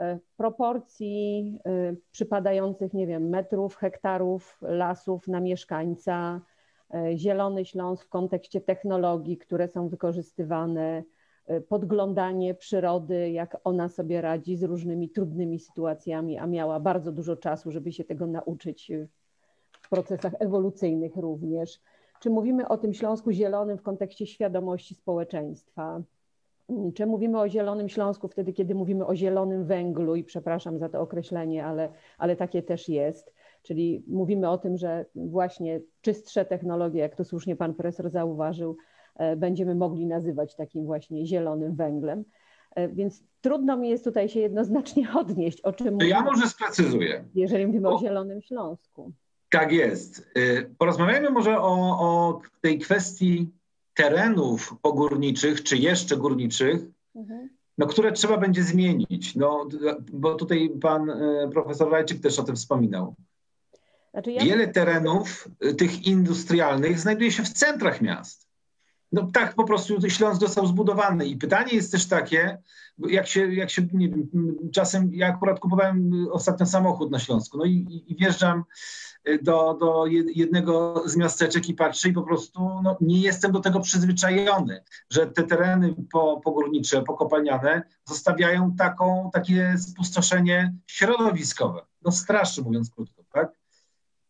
[0.00, 6.40] E, proporcji e, przypadających, nie wiem, metrów, hektarów lasów na mieszkańca,
[6.94, 11.02] e, Zielony Śląsk w kontekście technologii, które są wykorzystywane,
[11.68, 17.70] podglądanie przyrody, jak ona sobie radzi z różnymi trudnymi sytuacjami, a miała bardzo dużo czasu,
[17.70, 18.92] żeby się tego nauczyć
[19.80, 21.80] w procesach ewolucyjnych również.
[22.20, 26.02] Czy mówimy o tym Śląsku Zielonym w kontekście świadomości społeczeństwa?
[26.94, 31.00] Czy mówimy o Zielonym Śląsku wtedy, kiedy mówimy o zielonym węglu i przepraszam za to
[31.00, 33.34] określenie, ale, ale takie też jest.
[33.62, 38.76] Czyli mówimy o tym, że właśnie czystsze technologie, jak to słusznie pan profesor zauważył,
[39.16, 42.24] e, będziemy mogli nazywać takim właśnie zielonym węglem.
[42.74, 46.10] E, więc trudno mi jest tutaj się jednoznacznie odnieść, o czym to mówimy.
[46.10, 47.24] Ja może sprecyzuję.
[47.34, 49.12] Jeżeli mówimy o, o Zielonym Śląsku.
[49.50, 50.30] Tak jest.
[50.36, 53.57] E, porozmawiajmy może o, o tej kwestii
[53.98, 56.80] terenów pogórniczych, czy jeszcze górniczych,
[57.14, 57.48] mhm.
[57.78, 59.36] no, które trzeba będzie zmienić.
[59.36, 59.68] No,
[60.12, 63.14] bo tutaj pan e, profesor Rajczyk też o tym wspominał.
[64.12, 64.44] Znaczy ja...
[64.44, 68.48] Wiele terenów e, tych industrialnych znajduje się w centrach miast.
[69.12, 71.26] No tak po prostu Śląsk został zbudowany.
[71.26, 72.58] I pytanie jest też takie,
[72.98, 74.28] jak się, jak się nie wiem,
[74.72, 78.64] czasem ja akurat kupowałem ostatnio samochód na Śląsku, no i, i wjeżdżam
[79.42, 83.80] do, do jednego z miasteczek i patrzę i po prostu no, nie jestem do tego
[83.80, 91.80] przyzwyczajony, że te tereny po, pogórnicze, pokopalniane zostawiają taką, takie spustoszenie środowiskowe.
[92.02, 93.58] No straszy, mówiąc krótko, tak?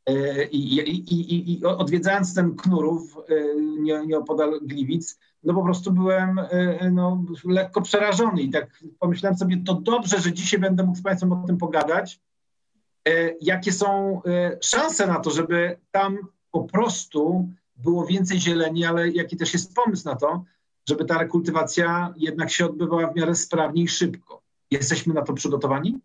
[0.07, 6.39] E, I, i, i, i odwiedzając ten Knurów e, nieopodal Gliwic, no po prostu byłem
[6.39, 11.03] e, no, lekko przerażony i tak pomyślałem sobie, to dobrze, że dzisiaj będę mógł z
[11.03, 12.21] Państwem o tym pogadać,
[13.41, 16.19] jakie są e, szanse na to, żeby tam
[16.51, 20.45] po prostu było więcej zieleni, ale jaki też jest pomysł na to,
[20.89, 24.43] żeby ta rekultywacja jednak się odbywała w miarę sprawnie i szybko.
[24.71, 25.99] Jesteśmy na to przygotowani?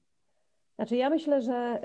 [0.75, 1.79] Znaczy, ja myślę, że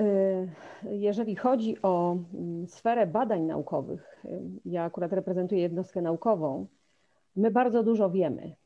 [0.85, 6.67] y, jeżeli chodzi o mm, sferę badań naukowych, y, ja akurat reprezentuję jednostkę naukową,
[7.37, 8.57] my bardzo dużo wiemy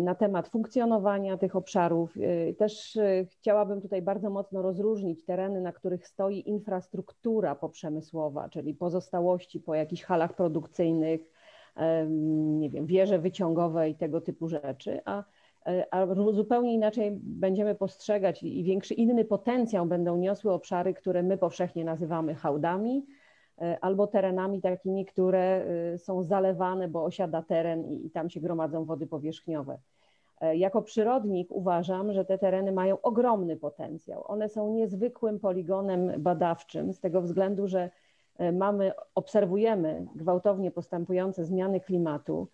[0.00, 2.14] na temat funkcjonowania tych obszarów.
[2.58, 2.98] Też
[3.30, 10.02] chciałabym tutaj bardzo mocno rozróżnić tereny, na których stoi infrastruktura poprzemysłowa, czyli pozostałości po jakichś
[10.02, 11.20] halach produkcyjnych,
[12.58, 15.24] nie wiem, wieże wyciągowe i tego typu rzeczy, a
[15.66, 21.38] E, a zupełnie inaczej będziemy postrzegać i większy inny potencjał będą niosły obszary, które my
[21.38, 23.06] powszechnie nazywamy hałdami
[23.80, 25.64] albo terenami takimi, które
[25.94, 29.78] e, są zalewane, bo osiada teren i, tam się gromadzą wody powierzchniowe.
[30.54, 34.24] Jako przyrodnik uważam, że te tereny mają ogromny potencjał.
[34.26, 37.90] One są niezwykłym poligonem badawczym z tego względu, że
[38.52, 42.48] mamy, obserwujemy gwałtownie postępujące zmiany klimatu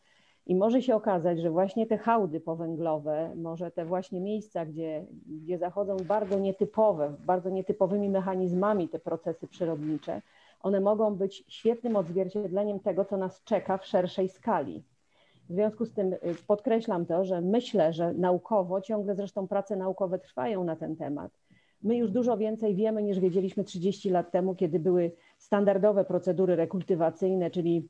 [0.47, 5.59] i może się okazać, że właśnie te hałdy powęglowe, może te właśnie miejsca, gdzie, gdzie
[5.59, 10.23] zachodzą bardzo nietypowe, bardzo nietypowymi mechanizmami te procesy przyrodnicze,
[10.63, 14.85] one mogą być świetnym odzwierciedleniem tego, co nas czeka w szerszej skali.
[15.49, 20.19] W związku z tym y, podkreślam to, że myślę, że naukowo, ciągle zresztą prace naukowe
[20.19, 21.33] trwają na ten temat.
[21.83, 27.51] My już dużo więcej wiemy niż wiedzieliśmy 30 lat temu, kiedy były standardowe procedury rekultywacyjne,
[27.51, 27.89] czyli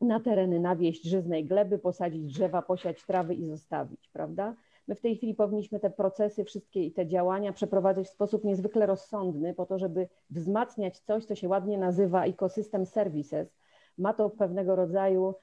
[0.00, 4.54] na tereny nawieść żyznej gleby, posadzić drzewa, posiać trawy i zostawić, prawda?
[4.88, 8.86] My w tej chwili powinniśmy te procesy, wszystkie i te działania przeprowadzać w sposób niezwykle
[8.86, 13.56] rozsądny, po to, żeby wzmacniać coś, co się ładnie nazywa ecosystem services.
[13.98, 15.34] Ma to pewnego rodzaju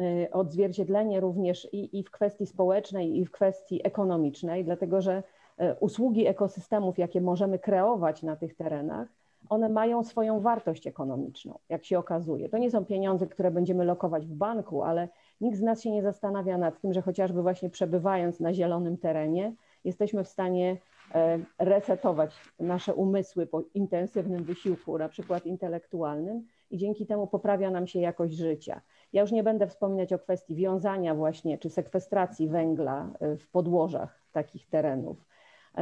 [0.00, 5.22] y, odzwierciedlenie również i, i w kwestii społecznej, i w kwestii ekonomicznej, dlatego że
[5.60, 9.08] y, usługi ekosystemów, jakie możemy kreować na tych terenach,
[9.48, 12.48] one mają swoją wartość ekonomiczną, jak się okazuje.
[12.48, 15.08] To nie są pieniądze, które będziemy lokować w banku, ale
[15.40, 19.54] nikt z nas się nie zastanawia nad tym, że chociażby właśnie przebywając na zielonym terenie,
[19.84, 20.76] jesteśmy w stanie
[21.14, 27.86] e, resetować nasze umysły po intensywnym wysiłku, na przykład intelektualnym, i dzięki temu poprawia nam
[27.86, 28.80] się jakość życia.
[29.12, 34.20] Ja już nie będę wspominać o kwestii wiązania właśnie czy sekwestracji węgla e, w podłożach
[34.32, 35.33] takich terenów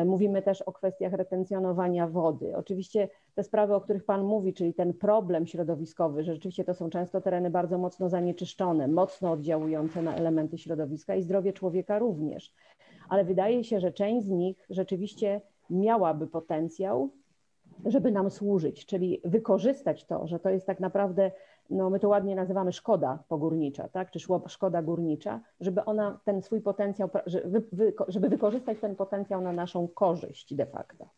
[0.07, 2.57] mówimy też o kwestiach retencjonowania wody.
[2.57, 6.91] Oczywiście te sprawy, o których Pan mówi, czyli ten problem środowiskowy, że rzeczywiście to są
[6.91, 12.55] często tereny bardzo mocno zanieczyszczone, mocno oddziałujące na elementy środowiska i zdrowie człowieka również.
[13.09, 17.11] Ale wydaje się, że część z nich rzeczywiście miałaby potencjał,
[17.85, 21.31] żeby nam służyć, czyli wykorzystać to, że to jest tak naprawdę
[21.73, 24.11] no my to ładnie nazywamy szkoda pogórnicza, tak?
[24.11, 27.09] czy szkoda górnicza, żeby ona ten swój potencjał,
[28.09, 31.09] żeby wykorzystać ten potencjał na naszą korzyść de facto.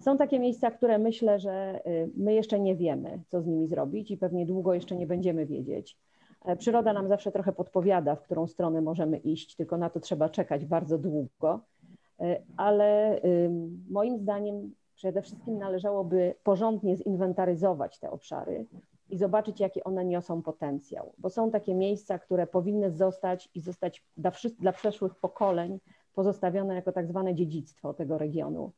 [0.00, 4.10] Są takie miejsca, które myślę, że y, my jeszcze nie wiemy, co z nimi zrobić
[4.10, 5.98] i pewnie długo jeszcze nie będziemy wiedzieć.
[6.44, 10.28] E, przyroda nam zawsze trochę podpowiada, w którą stronę możemy iść, tylko na to trzeba
[10.28, 11.60] czekać bardzo długo.
[12.20, 13.20] E, ale
[13.90, 18.66] moim zdaniem przede wszystkim należałoby porządnie zinwentaryzować te obszary,
[19.10, 21.12] i zobaczyć, jaki one niosą potencjał.
[21.18, 25.80] Bo są takie miejsca, które powinny zostać i zostać dla, dla przeszłych pokoleń
[26.14, 28.72] pozostawione jako tak zwane dziedzictwo tego regionu.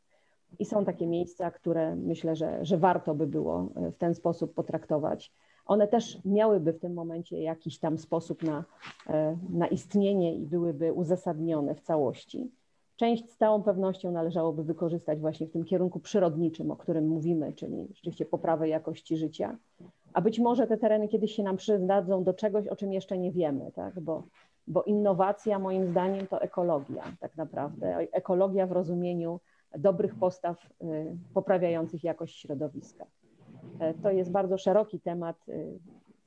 [0.59, 4.55] I są takie miejsca, które myślę, że, że warto by było e, w ten sposób
[4.55, 5.33] potraktować.
[5.67, 8.65] One też miałyby w tym momencie jakiś tam sposób na,
[9.07, 12.51] e, na istnienie i byłyby uzasadnione w całości.
[12.97, 17.89] Część z całą pewnością należałoby wykorzystać właśnie w tym kierunku przyrodniczym, o którym mówimy, czyli
[17.95, 19.59] rzeczywiście poprawę jakości życia.
[20.15, 23.33] A być może te tereny kiedyś się nam przydadzą do czegoś, o czym jeszcze nie
[23.33, 24.01] wiemy, tak?
[24.01, 24.23] bo,
[24.67, 27.97] bo innowacja moim zdaniem to ekologia tak naprawdę.
[28.13, 29.41] Ekologia w rozumieniu
[29.79, 33.07] dobrych postaw y, poprawiających jakość środowiska.
[33.79, 35.49] E, to jest bardzo szeroki temat.
[35.49, 35.79] Y,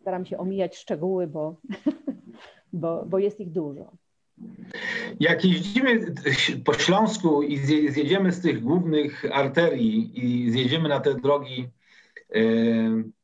[0.02, 1.56] staram się omijać szczegóły, bo,
[2.74, 3.91] bo, bo jest ich dużo.
[5.19, 6.13] Jak jeździmy
[6.65, 7.58] po Śląsku i
[7.89, 11.67] zjedziemy z tych głównych arterii i zjedziemy na te drogi
[12.36, 13.14] y,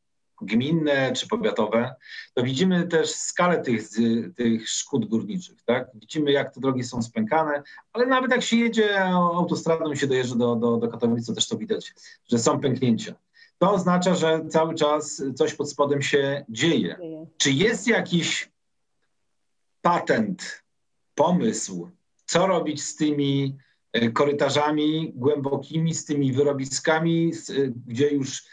[0.41, 1.95] gminne czy powiatowe,
[2.34, 3.89] to widzimy też skalę tych,
[4.36, 5.63] tych szkód górniczych.
[5.65, 5.88] Tak?
[5.93, 10.36] Widzimy, jak te drogi są spękane, ale nawet jak się jedzie autostradą i się dojeżdża
[10.36, 11.93] do, do, do Katowic, to też to widać,
[12.30, 13.15] że są pęknięcia.
[13.58, 16.97] To oznacza, że cały czas coś pod spodem się dzieje.
[17.38, 18.51] Czy jest jakiś
[19.82, 20.63] patent,
[21.15, 21.89] pomysł,
[22.25, 23.58] co robić z tymi
[24.13, 27.32] korytarzami głębokimi, z tymi wyrobiskami,
[27.88, 28.43] gdzie już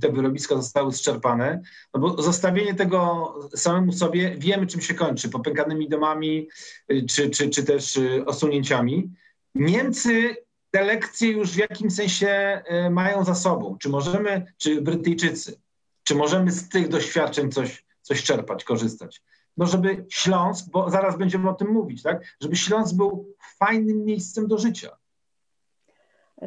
[0.00, 1.60] te wyrobiska zostały zczerpane,
[1.94, 6.48] no bo zostawienie tego samemu sobie wiemy, czym się kończy, popękanymi domami
[6.92, 9.10] y, czy, czy, czy też osunięciami.
[9.54, 10.36] Niemcy
[10.70, 13.76] te lekcje już w jakimś sensie mają za sobą.
[13.80, 15.60] Czy możemy, czy Brytyjczycy,
[16.02, 19.22] czy możemy z tych doświadczeń coś, coś czerpać, korzystać?
[19.56, 22.36] No żeby Śląsk, bo zaraz będziemy o tym mówić, tak?
[22.40, 24.96] Żeby Śląsk był fajnym miejscem do życia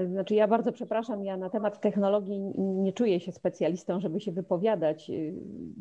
[0.06, 5.12] Znaczy, ja bardzo przepraszam, ja na temat technologii nie czuję się specjalistą, żeby się wypowiadać.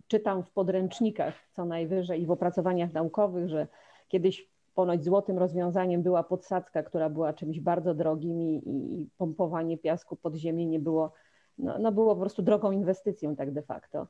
[0.09, 3.67] Czytam w podręcznikach co najwyżej i w opracowaniach naukowych, że
[4.09, 10.17] kiedyś ponoć złotym rozwiązaniem była podsadzka, która była czymś bardzo drogim i, i pompowanie piasku
[10.17, 11.13] pod ziemię nie było,
[11.59, 14.07] no, no było po prostu drogą inwestycją tak de facto.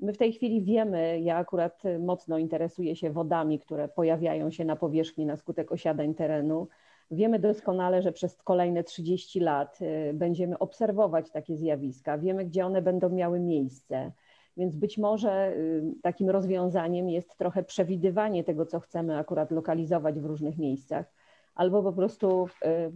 [0.00, 4.76] My w tej chwili wiemy, ja akurat mocno interesuję się wodami, które pojawiają się na
[4.76, 6.68] powierzchni na skutek osiadań terenu.
[7.10, 12.82] Wiemy doskonale, że przez kolejne 30 lat y, będziemy obserwować takie zjawiska, wiemy, gdzie one
[12.82, 14.12] będą miały miejsce.
[14.56, 20.24] Więc być może y, takim rozwiązaniem jest trochę przewidywanie tego, co chcemy akurat lokalizować w
[20.24, 21.06] różnych miejscach.
[21.54, 22.92] Albo po prostu y,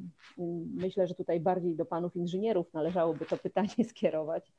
[0.74, 4.52] myślę, że tutaj bardziej do panów inżynierów należałoby to pytanie skierować,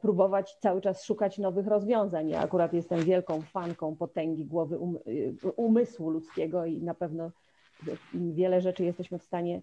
[0.00, 2.28] próbować cały czas szukać nowych rozwiązań.
[2.28, 4.98] Ja akurat jestem wielką fanką potęgi głowy um,
[5.56, 7.30] umysłu ludzkiego i na pewno
[8.14, 9.60] wiele rzeczy jesteśmy w stanie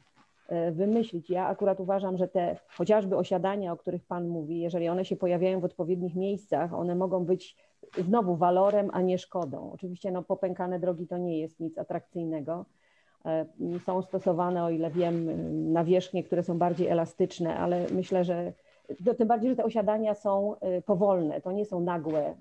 [0.47, 1.29] e, wymyślić.
[1.29, 5.59] Ja akurat uważam, że te chociażby osiadania, o których Pan mówi, jeżeli one się pojawiają
[5.59, 7.55] w odpowiednich miejscach, one mogą być
[7.97, 9.71] znowu walorem, a nie szkodą.
[9.73, 12.65] Oczywiście no, popękane drogi to nie jest nic atrakcyjnego.
[13.25, 13.45] E,
[13.85, 15.29] są stosowane, o ile wiem,
[15.73, 18.53] nawierzchnie, które są bardziej elastyczne, ale myślę, że
[19.17, 22.35] tym bardziej, że te osiadania są e, powolne, to nie są nagłe,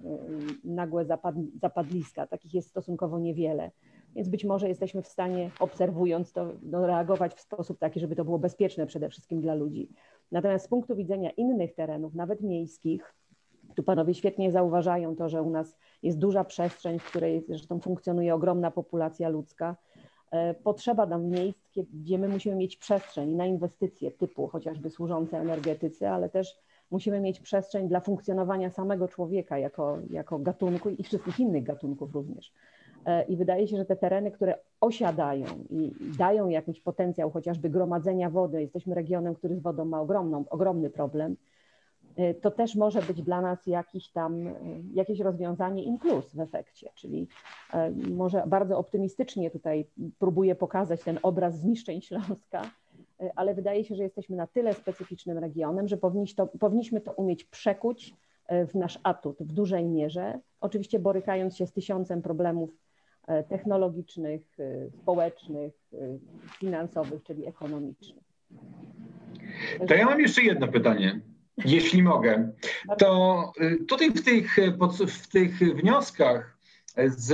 [0.64, 3.70] nagłe zapad, zapadliska, takich jest stosunkowo niewiele
[4.18, 8.24] więc być może jesteśmy w stanie, obserwując to, no, reagować w sposób taki, żeby to
[8.24, 9.88] było bezpieczne przede wszystkim dla ludzi.
[10.32, 13.14] Natomiast z punktu widzenia innych terenów, nawet miejskich,
[13.74, 18.34] tu panowie świetnie zauważają to, że u nas jest duża przestrzeń, w której zresztą funkcjonuje
[18.34, 19.76] ogromna populacja ludzka.
[20.30, 21.58] E, potrzeba nam miejsc,
[21.92, 26.58] gdzie my musimy mieć przestrzeń na inwestycje typu chociażby służące energetyce, ale też
[26.90, 32.52] musimy mieć przestrzeń dla funkcjonowania samego człowieka jako, jako gatunku i wszystkich innych gatunków również.
[33.06, 38.30] E, I wydaje się, że te tereny, które osiadają i dają jakiś potencjał chociażby gromadzenia
[38.30, 41.36] wody, jesteśmy regionem, który z wodą ma ogromną, ogromny problem,
[42.40, 44.52] to też może być dla nas jakiś tam, e,
[44.94, 47.28] jakieś rozwiązanie in plus w efekcie, czyli
[48.10, 49.86] może bardzo optymistycznie tutaj
[50.18, 52.62] próbuję pokazać ten obraz zniszczeń Śląska,
[53.36, 57.44] ale wydaje się, że jesteśmy na tyle specyficznym regionem, że powinniśmy to, powinniśmy to umieć
[57.44, 58.14] przekuć
[58.68, 62.70] w nasz atut w dużej mierze, oczywiście borykając się z tysiącem problemów
[63.48, 64.56] technologicznych,
[65.02, 65.72] społecznych,
[66.58, 68.24] finansowych, czyli ekonomicznych.
[69.88, 71.20] To ja mam jeszcze jedno pytanie,
[71.64, 72.52] jeśli mogę.
[72.98, 73.52] To
[73.88, 74.56] tutaj w tych,
[75.09, 76.59] w tych wnioskach
[77.06, 77.32] z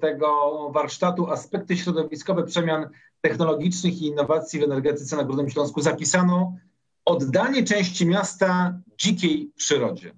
[0.00, 2.88] tego warsztatu aspekty środowiskowe przemian
[3.20, 6.56] technologicznych i innowacji w energetyce na Górnym Śląsku zapisano
[7.04, 10.12] oddanie części miasta dzikiej przyrodzie.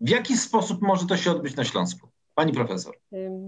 [0.00, 2.08] W jaki sposób może to się odbyć na Śląsku?
[2.34, 2.94] Pani profesor.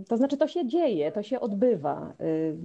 [0.08, 2.12] To znaczy, to się dzieje, to się odbywa,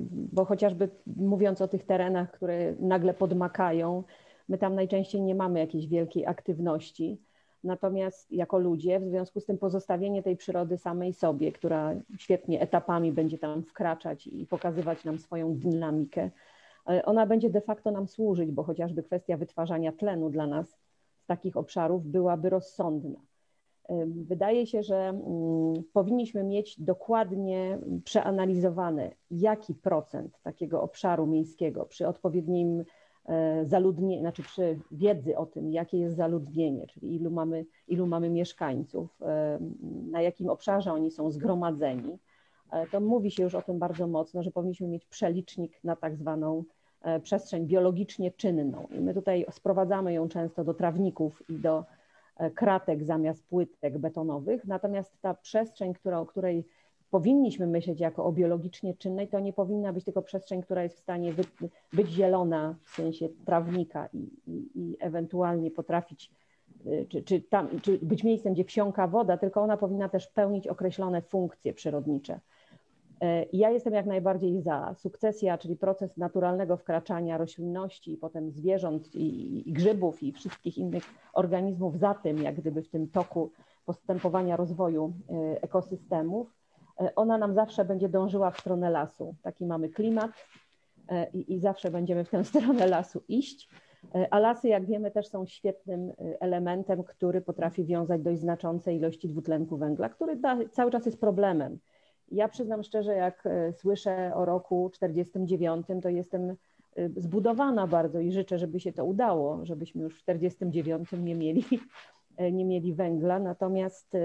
[0.08, 4.04] bo chociażby mówiąc o tych terenach, które nagle podmakają,
[4.52, 7.22] my tam najczęściej nie mamy jakiejś wielkiej aktywności.
[7.64, 13.12] Natomiast jako ludzie, w związku z tym pozostawienie tej przyrody samej sobie, która świetnie etapami
[13.12, 16.30] będzie tam wkraczać i pokazywać nam swoją dynamikę,
[16.90, 20.70] e, ona będzie de facto nam służyć, bo chociażby kwestia wytwarzania tlenu dla nas
[21.18, 23.20] z takich obszarów byłaby rozsądna.
[24.06, 32.84] Wydaje się, że mm, powinniśmy mieć dokładnie przeanalizowane, jaki procent takiego obszaru miejskiego przy odpowiednim
[33.26, 38.30] e, zaludnieniu, znaczy przy wiedzy o tym, jakie jest zaludnienie, czyli ilu mamy, ilu mamy
[38.30, 39.20] mieszkańców,
[40.12, 42.18] na jakim obszarze oni są zgromadzeni,
[42.72, 46.16] e, to mówi się już o tym bardzo mocno, że powinniśmy mieć przelicznik na tak
[46.16, 46.64] zwaną
[47.02, 48.88] e, przestrzeń biologicznie czynną.
[48.92, 51.84] I my tutaj sprowadzamy ją często do trawników i do
[52.42, 54.66] E, kratek zamiast płytek betonowych.
[54.66, 56.68] Natomiast ta przestrzeń, która, o której
[57.12, 61.00] powinniśmy myśleć jako o biologicznie czynnej, to nie powinna być tylko przestrzeń, która jest w
[61.00, 61.48] stanie być,
[61.94, 66.32] być zielona w sensie trawnika i, i, i ewentualnie potrafić,
[66.86, 70.68] e, czy, czy, tam, czy być miejscem, gdzie wsiąka woda, tylko ona powinna też pełnić
[70.68, 72.40] określone funkcje przyrodnicze.
[73.22, 74.96] E, ja jestem jak najbardziej za.
[74.98, 81.04] Sukcesja, czyli proces naturalnego wkraczania roślinności, potem zwierząt i, i grzybów i wszystkich innych
[81.34, 83.52] organizmów za tym, jak gdyby w tym toku
[83.86, 86.61] postępowania rozwoju e, ekosystemów,
[87.16, 89.36] ona nam zawsze będzie dążyła w stronę lasu.
[89.42, 90.32] Taki mamy klimat
[91.34, 93.70] i, i zawsze będziemy w tę stronę lasu iść.
[94.32, 99.78] A lasy, jak wiemy, też są świetnym elementem, który potrafi wiązać dość znaczące ilości dwutlenku
[99.78, 101.80] węgla, który da, cały czas jest problemem
[102.32, 106.56] ja przyznam szczerze, jak e, słyszę o roku 49, to jestem e,
[107.18, 111.66] zbudowana bardzo i życzę, żeby się to udało, żebyśmy już w 49 nie mieli,
[112.38, 113.40] e, nie mieli węgla.
[113.40, 114.18] Natomiast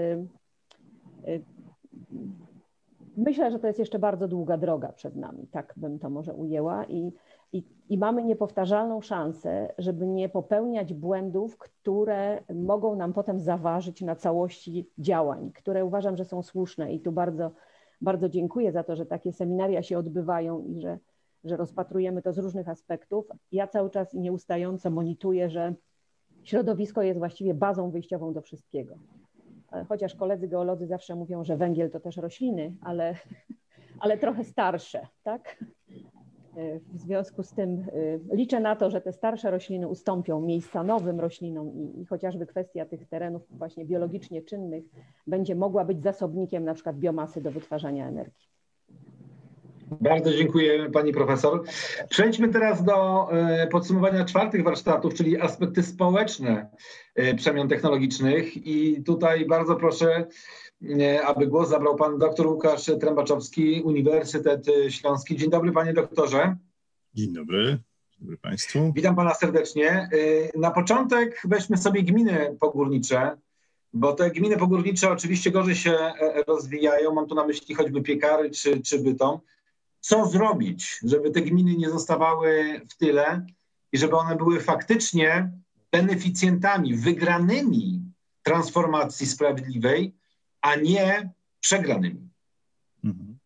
[3.17, 6.85] myślę, że to jest jeszcze bardzo długa droga przed nami, tak bym to może ujęła.
[6.85, 7.11] I
[7.53, 14.15] I, I, mamy niepowtarzalną szansę, żeby nie popełniać błędów, które mogą nam potem zaważyć na
[14.15, 16.93] całości działań, które uważam, że są słuszne.
[16.93, 17.51] I tu bardzo,
[18.01, 20.99] bardzo dziękuję za to, że takie seminaria się odbywają i że,
[21.43, 23.27] że rozpatrujemy to z różnych aspektów.
[23.51, 25.73] Ja cały czas nieustająco monituję, że
[26.43, 28.95] środowisko jest właściwie bazą wyjściową do wszystkiego.
[29.87, 33.15] Chociaż koledzy geolodzy zawsze mówią, że węgiel to też rośliny, ale,
[33.99, 35.57] ale trochę starsze, tak?
[36.93, 41.19] W związku z tym y, liczę na to, że te starsze rośliny ustąpią miejsca nowym
[41.19, 44.83] roślinom i, i, chociażby kwestia tych terenów właśnie biologicznie czynnych
[45.27, 48.46] będzie mogła być zasobnikiem na przykład biomasy do wytwarzania energii.
[49.91, 51.63] Bardzo dziękuję pani profesor.
[52.09, 56.69] Przejdźmy teraz do e, podsumowania czwartych warsztatów, czyli aspekty społeczne
[57.15, 58.67] e, przemian technologicznych.
[58.67, 60.27] I tutaj bardzo proszę,
[60.99, 65.37] e, aby głos zabrał pan dr Łukasz Trębaczowski, Uniwersytet Śląski.
[65.37, 66.55] Dzień dobry panie doktorze.
[67.13, 67.65] Dzień dobry.
[67.65, 68.93] Dzień dobry państwu.
[68.95, 70.09] Witam pana serdecznie.
[70.55, 73.37] Na początek weźmy sobie gminy pogórnicze
[73.93, 75.97] bo te gminy pogórnicze oczywiście gorzej się
[76.47, 77.13] rozwijają.
[77.13, 79.39] Mam tu na myśli choćby Piekary czy, czy Bytom
[79.99, 83.45] co zrobić, żeby te gminy nie zostawały w tyle
[83.91, 85.51] i żeby one były faktycznie
[85.91, 88.01] beneficjentami, wygranymi
[88.43, 90.15] transformacji sprawiedliwej,
[90.61, 91.29] a nie
[91.59, 92.29] przegranymi.
[93.03, 93.37] Mhm.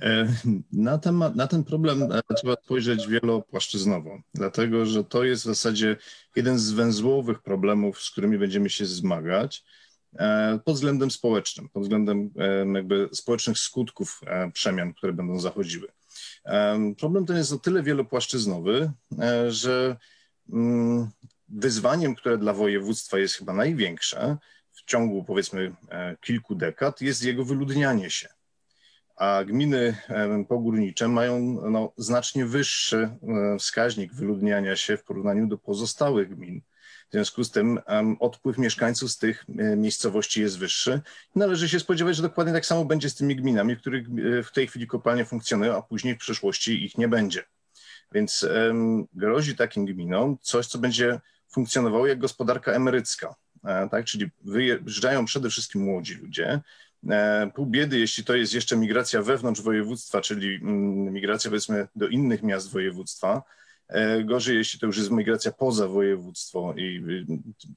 [0.00, 0.28] E,
[0.72, 5.96] na, temat, na ten problem e, trzeba spojrzeć wielopłaszczyznowo, dlatego że to jest w zasadzie
[6.36, 9.64] jeden z węzłowych problemów, z którymi będziemy się zmagać.
[10.18, 15.88] E, pod względem społecznym, pod względem e, jakby społecznych skutków e, przemian, które będą zachodziły.
[16.98, 18.90] Problem ten jest o tyle wielopłaszczyznowy,
[19.48, 19.96] że
[20.52, 21.10] mm,
[21.48, 24.36] wyzwaniem, które dla województwa jest chyba największe
[24.72, 25.74] w ciągu powiedzmy
[26.20, 28.28] kilku dekad, jest jego wyludnianie się.
[29.16, 29.96] A gminy
[30.48, 31.40] pogórnicze mają
[31.70, 33.10] no, znacznie wyższy
[33.58, 36.60] wskaźnik wyludniania się w porównaniu do pozostałych gmin
[37.08, 37.78] w związku z tym
[38.20, 41.00] odpływ mieszkańców z tych e, miejscowości jest wyższy.
[41.34, 44.52] Należy się spodziewać, że dokładnie tak samo będzie z tymi gminami, w których e, w
[44.52, 47.42] tej chwili kopalnie funkcjonują, a później w przyszłości ich nie będzie.
[48.12, 48.46] Więc
[49.14, 53.34] grozi takim gminom coś, co będzie funkcjonowało jak gospodarka emerycka.
[53.64, 54.04] E, tak?
[54.04, 56.60] Czyli wyjeżdżają przede wszystkim młodzi ludzie,
[57.54, 62.42] Pół biedy, jeśli to jest jeszcze migracja wewnątrz województwa, czyli mm, migracja powiedzmy do innych
[62.42, 63.42] miast województwa,
[64.24, 67.04] gorzej, jeśli to już jest migracja poza województwo i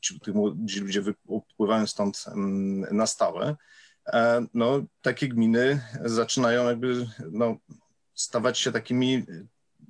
[0.01, 0.19] ci,
[0.69, 3.55] ci ludzie wypływają stąd mm, na stałe,
[4.07, 7.57] e, no, takie gminy zaczynają jakby no,
[8.13, 9.25] stawać się takimi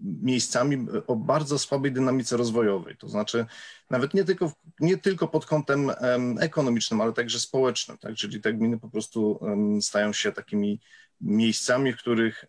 [0.01, 2.97] miejscami o bardzo słabej dynamice rozwojowej.
[2.97, 3.45] To znaczy
[3.89, 5.91] nawet nie tylko, nie tylko pod kątem
[6.39, 7.97] ekonomicznym, ale także społecznym.
[7.97, 8.15] Tak?
[8.15, 9.39] Czyli te gminy po prostu
[9.82, 10.80] stają się takimi
[11.22, 12.45] miejscami, w których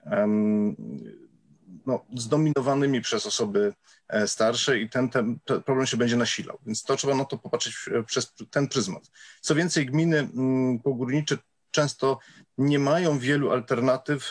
[1.86, 3.72] no, zdominowanymi przez osoby
[4.08, 6.58] e, starsze i ten, ten, problem się będzie nasilał.
[6.66, 7.74] Więc to trzeba na to popatrzeć
[8.06, 9.10] przez ten pryzmat.
[9.40, 11.38] Co więcej, gminy mm, pogórnicze
[11.70, 12.18] często
[12.58, 14.30] nie mają wielu alternatyw,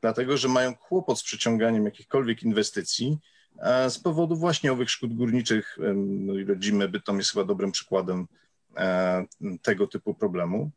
[0.00, 3.18] dlatego że mają kłopot z przyciąganiem jakichkolwiek inwestycji
[3.88, 5.78] z powodu właśnie owych szkód górniczych.
[5.94, 8.26] No i rodzimy Bytom jest chyba dobrym przykładem
[8.76, 9.26] e,
[9.62, 10.70] tego typu problemu.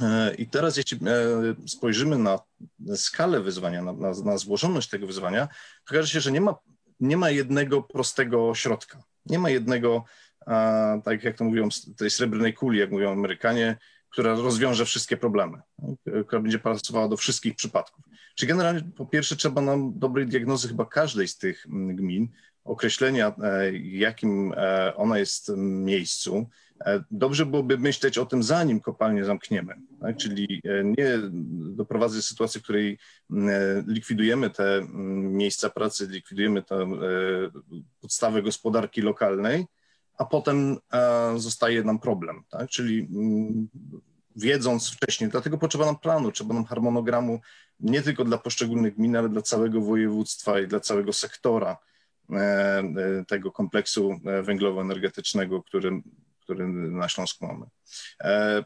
[0.00, 2.38] E, I teraz, jeśli e, spojrzymy na
[2.94, 5.48] skalę wyzwania, na, na, na złożoność tego wyzwania,
[5.88, 6.54] okaże się, że nie ma,
[7.00, 9.02] nie ma jednego prostego środka.
[9.26, 10.04] Nie ma jednego,
[11.04, 13.76] tak jak to mówią, tej srebrnej kuli, jak mówią Amerykanie,
[14.10, 15.58] która rozwiąże wszystkie problemy,
[16.26, 18.04] która będzie pasowała do wszystkich przypadków.
[18.34, 22.28] Czyli generalnie po pierwsze trzeba nam dobrej diagnozy chyba każdej z tych mm, gmin,
[22.64, 24.54] określenia, e, jakim
[24.96, 26.46] ona jest mm, miejscu,
[27.10, 30.16] dobrze byłoby myśleć o tym, zanim kopalnię zamkniemy, tak?
[30.16, 31.18] czyli e, nie
[31.76, 32.98] doprowadzać do sytuacji, w której
[33.30, 33.36] e,
[33.86, 34.86] likwidujemy te
[35.22, 36.90] miejsca pracy, likwidujemy tę
[38.00, 39.66] podstawę gospodarki lokalnej,
[40.18, 40.76] a potem
[41.36, 42.42] zostaje nam problem.
[42.50, 42.68] Tak?
[42.68, 43.08] Czyli
[44.36, 47.40] wiedząc wcześniej, dlatego potrzeba nam planu, trzeba nam harmonogramu
[47.80, 51.76] nie tylko dla poszczególnych gmin, ale dla całego województwa i dla całego sektora
[53.28, 56.02] tego kompleksu węglowo-energetycznego, który
[56.44, 57.66] który na Śląsku mamy.
[58.20, 58.64] E,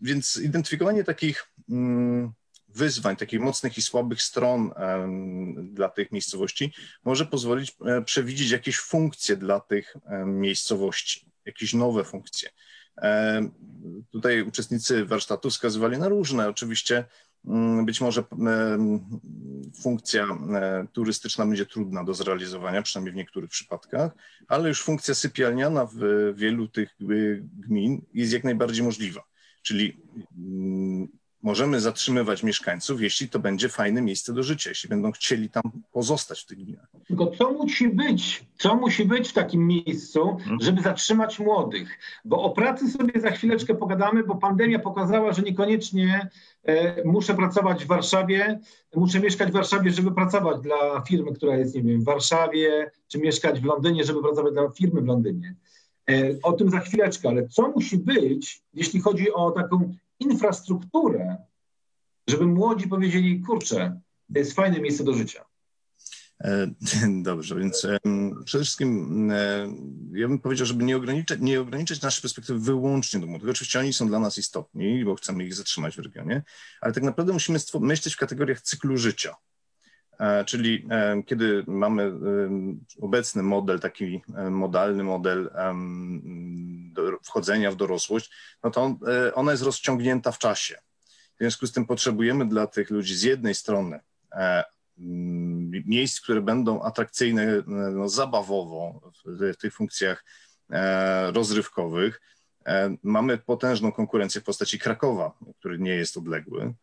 [0.00, 2.32] więc identyfikowanie takich mm,
[2.68, 4.72] wyzwań, takich mocnych i słabych stron
[5.62, 6.72] dla tych miejscowości
[7.04, 9.96] może pozwolić e, przewidzieć jakieś funkcje dla tych
[10.26, 12.50] miejscowości, jakieś nowe funkcje.
[13.02, 13.48] E,
[14.10, 16.48] tutaj uczestnicy warsztatu wskazywali na różne.
[16.48, 17.04] Oczywiście
[17.84, 18.24] być może
[19.82, 24.12] funkcja e, turystyczna będzie trudna do zrealizowania, przynajmniej w niektórych przypadkach,
[24.48, 26.96] ale już funkcja sypialniana w wielu tych
[27.58, 29.24] gmin jest jak najbardziej możliwa.
[29.62, 29.96] Czyli
[30.38, 31.08] mm,
[31.42, 36.40] możemy zatrzymywać mieszkańców, jeśli to będzie fajne miejsce do życia, jeśli będą chcieli tam pozostać
[36.40, 36.95] w tych gminach.
[37.06, 40.60] Tylko co musi być, co musi być w takim miejscu, mhm.
[40.60, 41.98] żeby zatrzymać młodych?
[42.24, 46.28] Bo o pracy sobie za chwileczkę pogadamy, bo pandemia pokazała, że niekoniecznie
[46.64, 48.60] e, muszę pracować w Warszawie,
[48.96, 53.18] muszę mieszkać w Warszawie, żeby pracować dla firmy, która jest, nie wiem, w Warszawie, czy
[53.18, 55.54] mieszkać w Londynie, żeby pracować dla firmy w Londynie.
[56.10, 61.36] E, o tym za chwileczkę, ale co musi być, jeśli chodzi o taką infrastrukturę,
[62.28, 64.00] żeby młodzi powiedzieli, kurczę,
[64.32, 65.44] to jest fajne miejsce do życia.
[66.40, 66.66] E,
[67.22, 67.86] dobrze, więc
[68.44, 69.68] przede wszystkim e,
[70.12, 73.48] ja bym powiedział, żeby nie ograniczać, nie ograniczać naszej perspektywy wyłącznie do młodych.
[73.48, 76.42] Oczywiście oni są dla nas istotni, bo chcemy ich zatrzymać w regionie,
[76.80, 79.34] ale tak naprawdę musimy myśleć w kategoriach cyklu życia.
[80.18, 80.88] E, czyli
[81.26, 82.12] kiedy mamy
[83.00, 85.50] obecny model, taki modalny model
[87.24, 88.30] wchodzenia w dorosłość,
[88.62, 88.96] no to
[89.34, 90.78] ona jest rozciągnięta w czasie.
[91.34, 94.00] W związku z tym potrzebujemy dla tych ludzi z jednej strony
[95.86, 100.24] miejsc, które będą atrakcyjne no, zabawowo w, w tych funkcjach
[100.70, 102.20] e, rozrywkowych.
[102.66, 106.74] E, mamy potężną konkurencję w postaci Krakowa, który nie jest odległy.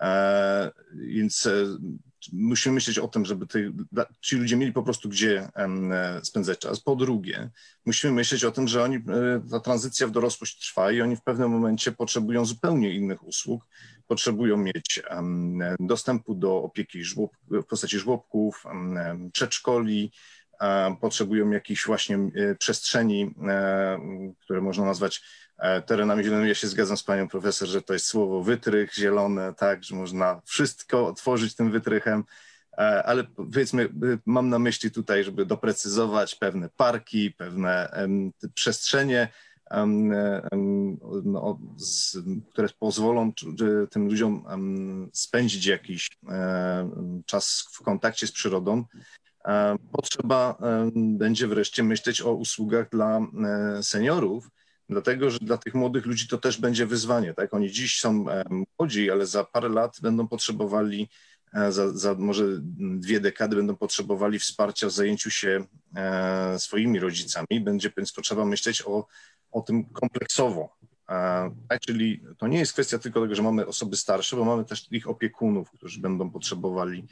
[0.00, 1.48] E, więc
[2.32, 3.46] musimy myśleć o tym, żeby
[4.20, 5.48] ci ludzie mieli po prostu gdzie
[6.22, 6.80] spędzać czas.
[6.80, 7.50] Po drugie,
[7.86, 8.98] musimy myśleć o tym, że oni,
[9.50, 13.66] ta tranzycja w dorosłość trwa i oni w pewnym momencie potrzebują zupełnie innych usług,
[14.12, 15.02] potrzebują mieć
[15.80, 17.02] dostępu do opieki
[17.50, 18.64] w postaci żłobków,
[19.32, 20.12] przedszkoli,
[21.00, 22.18] potrzebują jakichś właśnie
[22.58, 23.34] przestrzeni,
[24.40, 25.22] które można nazwać
[25.58, 26.48] e, terenami zielonymi.
[26.48, 30.40] Ja się zgadzam z panią profesor, że to jest słowo wytrych, zielone, tak, że można
[30.44, 32.24] wszystko otworzyć tym wytrychem,
[32.72, 33.88] e, ale powiedzmy,
[34.26, 37.88] mam na myśli tutaj, żeby doprecyzować pewne parki, pewne
[38.54, 39.28] przestrzenie,
[41.24, 42.18] no, z,
[42.50, 43.32] które pozwolą
[43.90, 44.44] tym ludziom
[45.12, 46.10] spędzić jakiś
[47.26, 48.84] czas w kontakcie z przyrodą.
[49.92, 50.58] Potrzeba
[50.94, 54.50] będzie wreszcie myśleć o usługach dla e, seniorów,
[54.88, 57.34] dlatego że dla tych młodych ludzi to też będzie wyzwanie.
[57.34, 57.54] Tak?
[57.54, 58.24] Oni dziś są
[58.78, 61.08] młodzi, ale za parę lat będą potrzebowali,
[61.54, 62.44] e, za, za może
[62.78, 65.64] dwie dekady będą potrzebowali wsparcia w zajęciu się
[65.96, 67.60] e, swoimi rodzicami.
[67.60, 69.06] Będzie więc potrzeba myśleć o
[69.52, 70.76] o tym kompleksowo.
[71.68, 74.92] Tak, czyli to nie jest kwestia tylko tego, że mamy osoby starsze, bo mamy też
[74.92, 77.08] ich opiekunów, którzy będą potrzebowali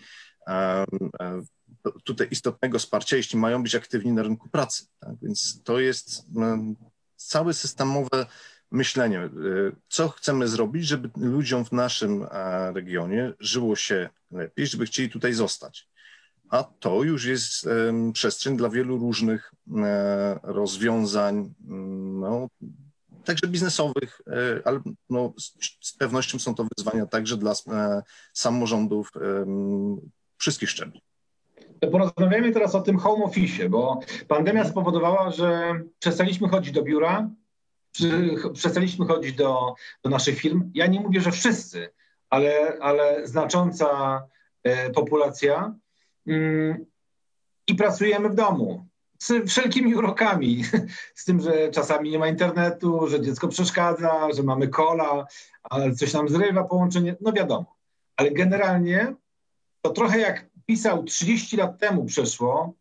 [2.05, 4.86] tutaj istotnego wsparcia, jeśli mają być aktywni na rynku pracy.
[5.01, 5.11] Tak?
[5.22, 6.26] Więc to jest
[7.16, 8.26] całe systemowe
[8.70, 9.30] myślenie,
[9.88, 12.26] co chcemy zrobić, żeby ludziom w naszym
[12.74, 15.88] regionie żyło się lepiej, żeby chcieli tutaj zostać
[16.51, 17.68] a to już jest
[18.12, 22.48] przestrzeń dla wielu różnych e, rozwiązań, mm, no,
[23.24, 24.80] także biznesowych, e, ale
[25.11, 25.32] no,
[25.80, 29.11] z pewnością są to wyzwania także dla e, samorządów
[30.38, 31.03] wszystkich szczebli.
[31.92, 37.30] Porozmawiajmy teraz o tym home office, bo pandemia spowodowała, że przestaliśmy chodzić do biura,
[38.55, 40.70] przestaliśmy chodzić do, do naszych firm.
[40.74, 41.92] Ja nie mówię, że wszyscy,
[42.30, 44.22] ale, ale znacząca
[44.94, 45.74] populacja
[47.66, 48.91] i pracujemy w domu
[49.23, 50.64] z wszelkimi urokami.
[51.14, 55.27] Z tym, że czasami nie ma internetu, że dziecko przeszkadza, że mamy kola,
[55.62, 57.16] ale coś nam zrywa połączenie.
[57.21, 57.77] No wiadomo.
[58.16, 59.14] Ale generalnie
[59.83, 62.75] to trochę jak pisał 30 lat temu przeszło,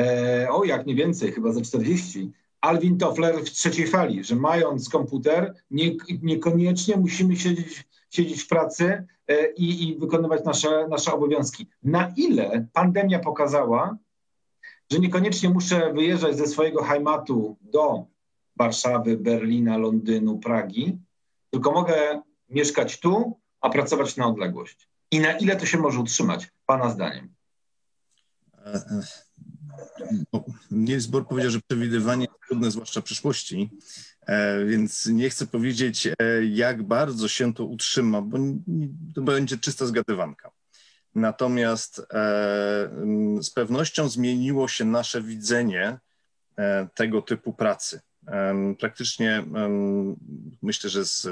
[0.00, 4.88] e, o jak nie więcej, chyba za 40, Alvin Toffler w trzeciej fali, że mając
[4.88, 9.06] komputer, nie, niekoniecznie musimy siedzieć, siedzieć w pracy
[9.56, 11.66] i, i wykonywać nasze, nasze obowiązki.
[11.82, 13.96] Na ile pandemia pokazała,
[14.92, 18.06] że niekoniecznie muszę wyjeżdżać ze swojego hajmatu do
[18.56, 20.98] Warszawy, Berlina, Londynu, Pragi,
[21.50, 24.88] tylko mogę mieszkać tu, a pracować na odległość.
[25.10, 27.34] I na ile to się może utrzymać, Pana zdaniem?
[28.54, 29.02] E, e,
[30.70, 34.07] Niels Bohr powiedział, że przewidywanie jest trudne, zwłaszcza przyszłości, e,
[34.66, 36.14] więc nie chcę powiedzieć, e,
[36.44, 38.38] jak bardzo się to utrzyma, bo
[39.14, 40.50] to będzie czysta zgadywanka.
[41.14, 42.04] Natomiast e,
[43.40, 45.98] z pewnością zmieniło się nasze widzenie
[46.94, 48.00] tego typu pracy.
[48.78, 49.44] Praktycznie
[50.62, 51.28] myślę, że z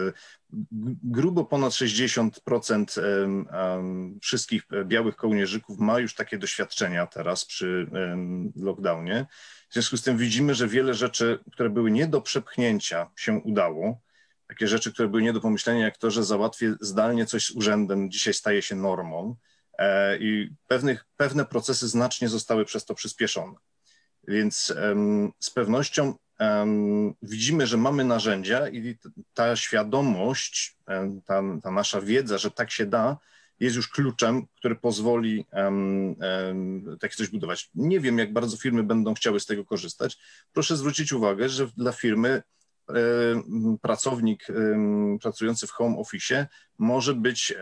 [1.03, 3.01] grubo ponad 60%
[4.23, 7.91] wszystkich białych kołnierzyków ma już takie doświadczenia teraz przy
[8.57, 9.27] lockdownie.
[9.69, 14.01] W związku z tym widzimy, że wiele rzeczy, które były nie do przepchnięcia, się udało.
[14.47, 18.11] Takie rzeczy, które były nie do pomyślenia, jak to, że załatwię zdalnie coś z urzędem,
[18.11, 19.37] dzisiaj staje się normą
[19.79, 23.55] e, i pewnych, pewne procesy znacznie zostały przez to przyspieszone.
[24.29, 24.75] Więc
[25.41, 26.15] z pewnością
[27.23, 28.97] widzimy, że mamy narzędzia i
[29.35, 30.77] ta świadomość,
[31.25, 33.19] ta, ta nasza wiedza, że tak się da,
[33.61, 36.17] jest już kluczem, który pozwoli um,
[36.47, 37.71] um, takie coś budować.
[37.75, 40.19] Nie wiem, jak bardzo firmy będą chciały z tego korzystać.
[40.53, 42.43] Proszę zwrócić uwagę, że dla firmy
[43.83, 44.47] pracownik
[45.23, 46.47] pracujący w home office
[46.79, 47.55] może być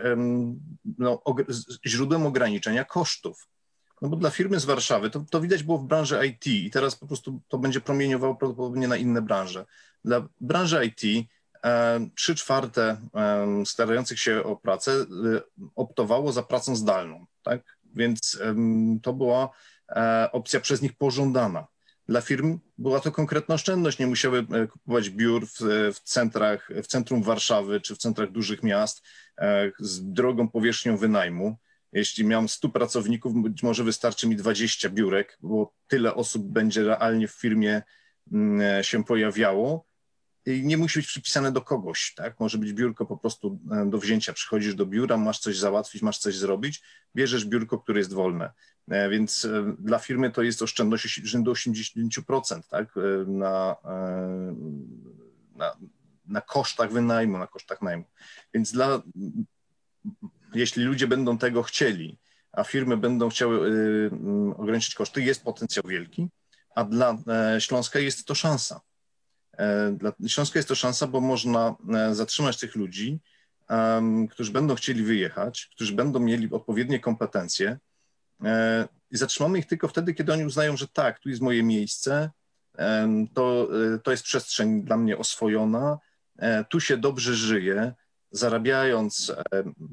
[0.97, 1.21] no,
[1.85, 3.47] źródłem ograniczenia kosztów.
[4.05, 6.95] No bo dla firmy z Warszawy, to, to widać było w branży IT i teraz
[6.95, 9.65] po prostu to będzie promieniowało prawdopodobnie na inne branże.
[10.03, 11.27] Dla branży IT
[12.15, 12.97] trzy czwarte
[13.65, 15.05] starających się o pracę y,
[15.75, 17.77] optowało za pracą zdalną, tak?
[17.95, 18.39] Więc
[19.01, 19.49] to była
[19.89, 21.67] e, opcja przez nich pożądana.
[22.07, 23.99] Dla firm była to konkretna oszczędność.
[23.99, 25.59] Nie musiały e, kupować biur w,
[25.93, 29.03] w, centrach, w centrum Warszawy czy w centrach dużych miast
[29.37, 31.57] e, z drogą powierzchnią wynajmu.
[31.95, 37.27] Jeśli miałem 100 pracowników, być może wystarczy mi 20 biurek, bo tyle osób będzie realnie
[37.27, 37.81] w firmie
[38.31, 39.85] mm, się pojawiało
[40.45, 42.39] i nie musi być przypisane do kogoś, tak?
[42.39, 44.33] Może być biurko po prostu e, do wzięcia.
[44.33, 46.83] Przychodzisz do biura, masz coś załatwić, masz coś zrobić,
[47.15, 48.51] bierzesz biurko, które jest wolne.
[48.87, 52.95] E, więc e, dla firmy to jest oszczędność rzędu 80%, tak?
[53.27, 53.75] Na,
[55.55, 55.77] na,
[56.25, 58.05] na kosztach wynajmu, na kosztach najmu.
[58.53, 59.01] Więc dla,
[60.55, 62.17] jeśli ludzie będą tego chcieli,
[62.51, 63.71] a firmy będą chciały
[64.57, 66.29] ograniczyć koszty, jest potencjał wielki,
[66.75, 67.17] a dla
[67.59, 68.81] Śląska jest to szansa.
[69.57, 73.19] E, dla Śląska jest to szansa, bo można e, zatrzymać tych ludzi,
[74.31, 77.77] którzy będą chcieli wyjechać, którzy będą mieli odpowiednie kompetencje
[78.43, 82.29] e, i zatrzymamy ich tylko wtedy, kiedy oni uznają, że tak, tu jest moje miejsce,
[83.33, 83.69] to,
[84.03, 85.99] to jest przestrzeń dla mnie oswojona,
[86.69, 87.93] tu się dobrze żyje,
[88.31, 89.33] zarabiając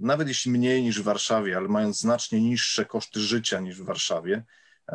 [0.00, 4.44] nawet jeśli mniej niż w Warszawie, ale mając znacznie niższe koszty życia niż w Warszawie,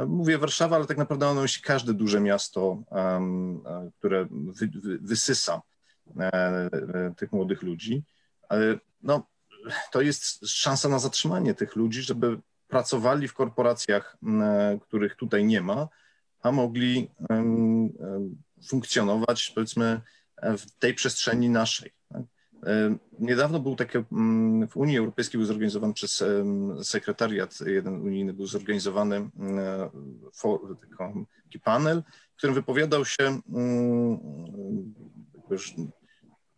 [0.07, 5.61] Mówię Warszawa, ale tak naprawdę mam myśli każde duże miasto, e, które wy, wy, wysysa
[6.19, 8.03] e, e, tych młodych ludzi.
[9.03, 9.27] No,
[9.91, 14.17] to jest szansa na zatrzymanie tych ludzi, żeby pracowali w korporacjach,
[14.81, 15.87] których tutaj nie ma,
[16.41, 17.11] a mogli
[18.69, 20.01] funkcjonować, powiedzmy,
[20.43, 21.91] w tej przestrzeni naszej.
[23.19, 26.23] Niedawno był taki, mm, w Unii Europejskiej był zorganizowany przez
[26.83, 29.29] sekretariat, jeden unijny był zorganizowany
[31.43, 32.03] taki panel,
[32.33, 34.19] w którym wypowiadał się mm,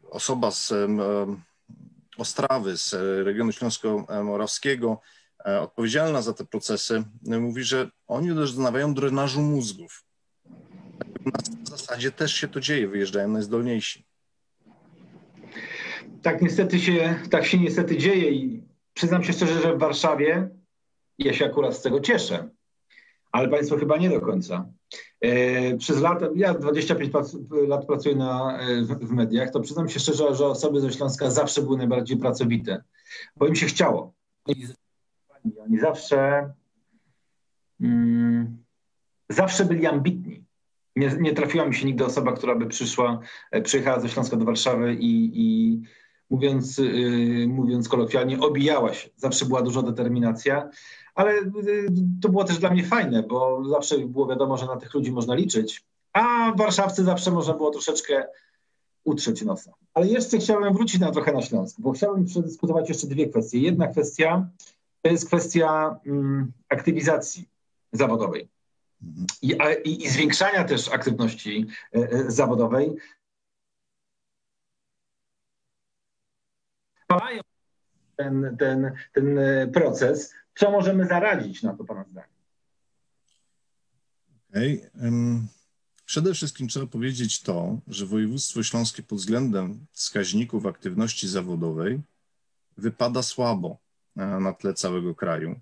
[0.09, 0.73] osoba z
[2.19, 2.93] Ostrawy, z
[3.25, 5.01] regionu śląsko-morawskiego,
[5.45, 10.03] e, odpowiedzialna za te procesy, mówi, że oni doznawają drenażu mózgów.
[11.63, 14.08] W zasadzie też się to dzieje, wyjeżdżają najzdolniejsi
[16.21, 18.63] tak niestety się, tak się niestety dzieje i
[18.93, 20.49] przyznam się szczerze, że w Warszawie
[21.17, 22.49] ja się akurat z tego cieszę,
[23.31, 24.69] ale Państwo chyba nie do końca.
[25.21, 27.13] E, przez lata, ja 25
[27.67, 31.61] lat pracuję na, e, w, mediach, to przyznam się szczerze, że osoby ze Śląska zawsze
[31.61, 32.83] były najbardziej pracowite,
[33.37, 34.13] bo im się chciało.
[35.65, 36.49] Oni zawsze,
[37.81, 38.57] mm,
[39.29, 40.43] zawsze byli ambitni.
[40.95, 43.19] Nie, nie trafiła mi się nigdy osoba, która by przyszła,
[43.51, 45.81] e, przyjechała ze Śląska do Warszawy i, i
[46.29, 49.09] mówiąc, yy, mówiąc kolokwialnie, obijała się.
[49.15, 50.69] Zawsze była duża determinacja,
[51.15, 51.87] ale yy,
[52.21, 55.35] to było też dla mnie fajne, bo zawsze było wiadomo, że na tych ludzi można
[55.35, 58.27] liczyć, a w Warszawce zawsze można było troszeczkę
[59.03, 59.71] utrzeć nosa.
[59.93, 63.59] Ale jeszcze chciałem wrócić na trochę na Śląsk, bo chciałbym przedyskutować jeszcze dwie kwestie.
[63.59, 64.47] Jedna kwestia
[65.01, 67.49] to jest kwestia mm, aktywizacji
[67.91, 68.49] zawodowej.
[69.41, 69.55] I,
[69.85, 72.95] i, i, zwiększania też aktywności e, e, zawodowej.
[77.19, 77.41] Palają
[78.15, 80.33] ten, ten, ten e, proces.
[80.55, 82.27] Co możemy zaradzić na to, Pana zdanie?
[84.49, 84.89] Okay.
[86.05, 92.01] Przede wszystkim trzeba powiedzieć to, że województwo śląskie pod względem wskaźników aktywności zawodowej
[92.77, 93.77] wypada słabo
[94.15, 95.59] na tle całego kraju.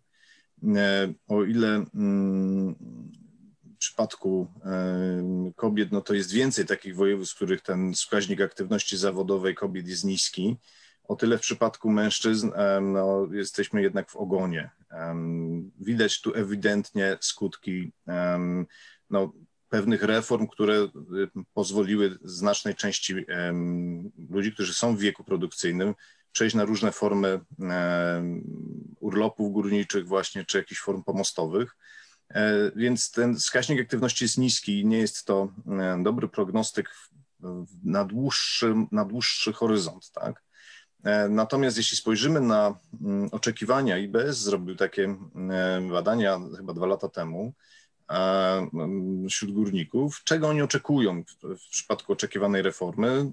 [1.27, 2.75] O ile mm,
[3.63, 4.47] w przypadku
[5.55, 10.03] kobiet, no to jest więcej takich województw, w których ten wskaźnik aktywności zawodowej kobiet jest
[10.03, 10.57] niski.
[11.07, 12.51] O tyle w przypadku mężczyzn
[12.81, 14.69] no, jesteśmy jednak w ogonie.
[15.79, 17.91] Widać tu ewidentnie skutki
[19.09, 19.33] no,
[19.69, 20.89] pewnych reform, które y,
[21.53, 23.15] pozwoliły znacznej części
[24.29, 25.95] ludzi, którzy są w wieku produkcyjnym,
[26.31, 27.39] przejść na różne formy
[28.99, 31.75] urlopów górniczych właśnie, czy jakichś form pomostowych.
[32.29, 36.89] E, więc ten wskaźnik aktywności jest niski i nie jest to e, dobry prognostyk
[37.83, 40.11] na dłuższy, na dłuższy horyzont.
[40.11, 40.43] Tak?
[41.07, 45.15] E, natomiast jeśli spojrzymy na mm, oczekiwania, IBS zrobił takie
[45.91, 47.53] badania chyba dwa lata temu,
[49.29, 53.31] wśród górników, czego oni oczekują w przypadku oczekiwanej reformy.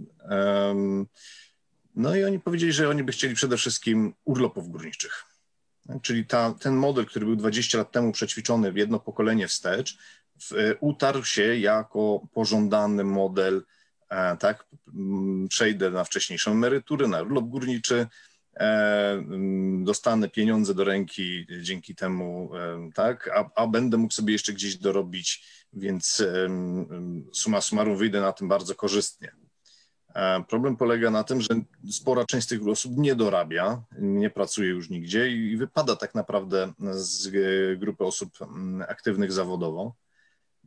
[1.95, 5.25] No i oni powiedzieli, że oni by chcieli przede wszystkim urlopów górniczych.
[6.03, 9.99] Czyli ta, ten model, który był 20 lat temu przećwiczony w jedno pokolenie wstecz,
[10.81, 13.74] utarł się jako pożądany model, e,
[14.40, 14.66] tak,
[15.48, 18.06] przejdę na wcześniejszą emeryturę, na urlop górniczy,
[18.56, 19.24] e,
[19.78, 24.76] dostanę pieniądze do ręki dzięki temu, e, tak, a, a, będę mógł sobie jeszcze gdzieś
[24.76, 26.22] dorobić, więc
[27.32, 29.32] suma summarum wyjdę na tym bardzo korzystnie.
[30.14, 31.48] E, problem polega na tym, że
[31.90, 37.28] spora część tych osób nie dorabia, nie pracuje już nigdzie i wypada tak naprawdę z
[37.78, 39.94] grupy osób mm, aktywnych zawodowo.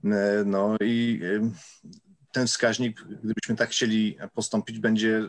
[0.04, 1.52] E, no i e,
[2.38, 5.24] ten wskaźnik, gdybyśmy tak chcieli postąpić, będzie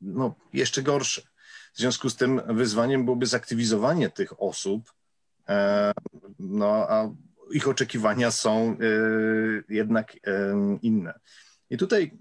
[0.00, 1.22] no, jeszcze gorszy.
[1.74, 4.92] W związku z tym wyzwaniem byłoby zaktywizowanie tych osób,
[6.38, 7.10] no a
[7.52, 8.76] ich oczekiwania są
[9.68, 10.16] jednak
[10.82, 11.20] inne.
[11.70, 12.18] I tutaj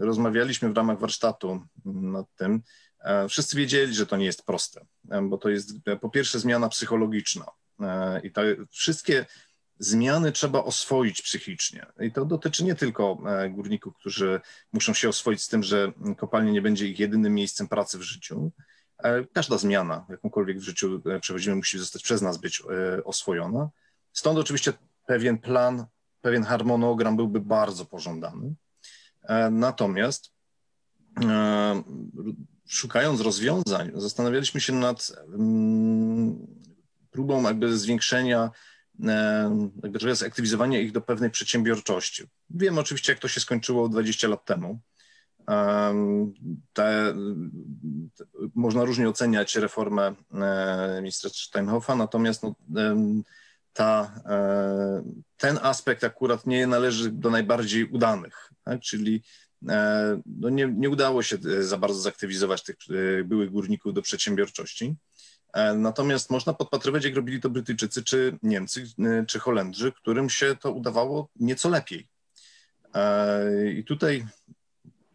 [0.00, 2.62] rozmawialiśmy w ramach warsztatu nad tym.
[3.00, 6.40] E, wszyscy wiedzieli, że to nie jest proste, e, bo to jest e, po pierwsze
[6.40, 7.46] zmiana psychologiczna
[8.22, 9.26] i te wszystkie
[9.78, 11.86] zmiany trzeba oswoić psychicznie.
[12.00, 14.40] I to dotyczy nie tylko górników, którzy
[14.72, 18.50] muszą się oswoić z tym, że kopalnia nie będzie ich jedynym miejscem pracy w życiu.
[19.32, 22.62] Każda zmiana, jakąkolwiek w życiu przechodzimy, musi zostać przez nas być
[23.04, 23.68] oswojona.
[24.12, 24.72] Stąd oczywiście
[25.06, 25.86] pewien plan
[26.24, 28.54] pewien harmonogram byłby bardzo pożądany.
[29.22, 30.32] E, natomiast
[31.24, 31.82] e,
[32.68, 36.46] szukając rozwiązań, zastanawialiśmy się nad mm,
[37.10, 38.50] próbą jakby zwiększenia,
[39.04, 42.24] e, jakby zaktywizowania ich do pewnej przedsiębiorczości.
[42.50, 44.78] Wiem oczywiście, jak to się skończyło 20 lat temu.
[46.72, 47.14] Te,
[48.16, 48.24] te,
[48.54, 50.14] można różnie oceniać reformę
[51.00, 52.54] ministra Steinhoffa, natomiast no,
[53.74, 55.02] ta, e,
[55.36, 58.80] ten aspekt akurat nie należy do najbardziej udanych, tak?
[58.80, 59.22] czyli
[59.68, 62.76] e, no nie, nie udało się e, za bardzo zaktywizować tych
[63.24, 64.94] byłych górników do przedsiębiorczości.
[65.76, 68.86] Natomiast można podpatrywać, jak robili to Brytyjczycy, czy Niemcy,
[69.26, 72.08] czy Holendrzy, którym się to udawało nieco lepiej.
[73.76, 74.26] I tutaj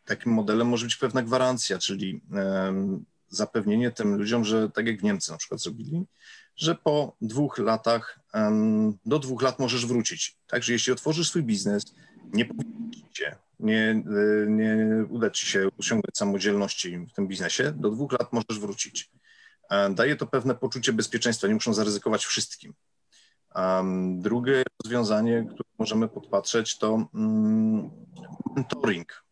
[0.06, 2.22] takim modelem może być pewna gwarancja, czyli
[3.30, 6.06] zapewnienie tym ludziom, że tak jak Niemcy na przykład zrobili,
[6.56, 8.20] że po dwóch latach,
[9.06, 10.38] do dwóch lat możesz wrócić.
[10.48, 11.84] Także jeśli otworzysz swój biznes,
[12.34, 12.50] nie
[13.14, 14.04] cię, nie,
[14.48, 14.78] nie
[15.10, 19.10] uda ci się osiągnąć samodzielności w tym biznesie, do dwóch lat możesz wrócić.
[19.90, 22.74] Daje to pewne poczucie bezpieczeństwa, nie muszą zaryzykować wszystkim.
[24.18, 27.90] Drugie rozwiązanie, które możemy podpatrzeć, to mm,
[28.56, 29.24] mentoring.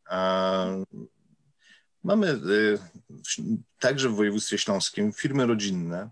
[2.04, 2.80] Mamy y,
[3.80, 6.10] także w województwie śląskim firmy rodzinne,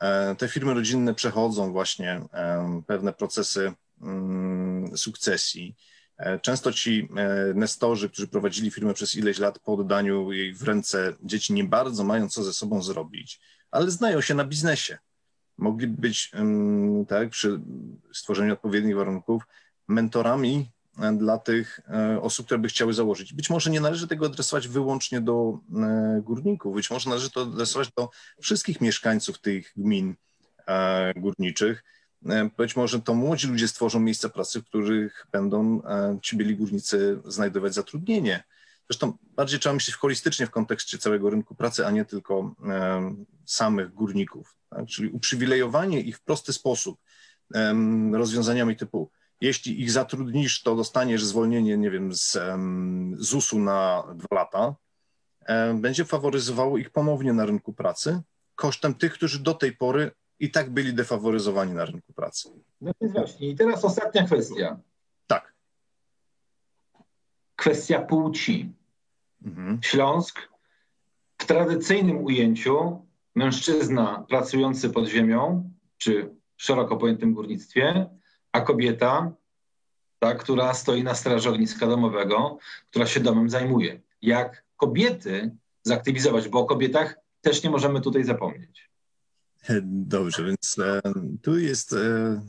[0.00, 5.76] E, te firmy rodzinne przechodzą właśnie e, pewne procesy mm, sukcesji.
[6.18, 7.08] E, często ci
[7.54, 12.04] nestorzy, którzy prowadzili firmę przez ileś lat po oddaniu jej w ręce dzieci, nie bardzo
[12.04, 13.40] mają co ze sobą zrobić,
[13.70, 14.98] ale znają się na biznesie.
[15.58, 16.32] Mogliby być,
[17.08, 17.60] tak, przy
[18.12, 19.42] stworzeniu odpowiednich warunków,
[19.88, 20.70] mentorami
[21.18, 23.34] dla tych e, osób, które by chciały założyć.
[23.34, 27.90] Być może nie należy tego adresować wyłącznie do e, górników, być może należy to adresować
[27.96, 28.10] do
[28.40, 30.14] wszystkich mieszkańców tych gmin
[30.66, 31.84] e, górniczych.
[32.56, 35.82] Być może to młodzi ludzie stworzą miejsca pracy, w których będą
[36.22, 38.44] ci byli górnicy znajdować zatrudnienie.
[38.90, 42.54] Zresztą bardziej trzeba myśleć holistycznie w kontekście całego rynku pracy, a nie tylko
[43.44, 44.56] samych górników.
[44.70, 44.86] Tak?
[44.86, 47.00] Czyli uprzywilejowanie ich w prosty sposób
[48.12, 49.10] rozwiązaniami typu
[49.40, 52.38] jeśli ich zatrudnisz, to dostaniesz zwolnienie, nie wiem, z
[53.18, 54.74] ZUS-u na dwa lata.
[55.74, 58.20] Będzie faworyzowało ich ponownie na rynku pracy
[58.54, 60.10] kosztem tych, którzy do tej pory
[60.40, 62.48] i tak byli defaworyzowani na rynku pracy.
[62.80, 63.48] No więc właśnie.
[63.48, 64.80] I teraz ostatnia kwestia.
[67.58, 68.72] Kwestia płci.
[69.44, 69.78] Mhm.
[69.82, 70.48] Śląsk
[71.38, 78.10] w tradycyjnym ujęciu mężczyzna pracujący pod ziemią, czy w szeroko pojętym górnictwie,
[78.52, 79.32] a kobieta,
[80.18, 82.58] ta, która stoi na straży ogniska domowego,
[82.90, 84.00] która się domem zajmuje.
[84.22, 88.90] Jak kobiety zaktywizować, bo o kobietach też nie możemy tutaj zapomnieć.
[89.82, 91.00] Dobrze, więc e,
[91.42, 92.40] tu jest, e,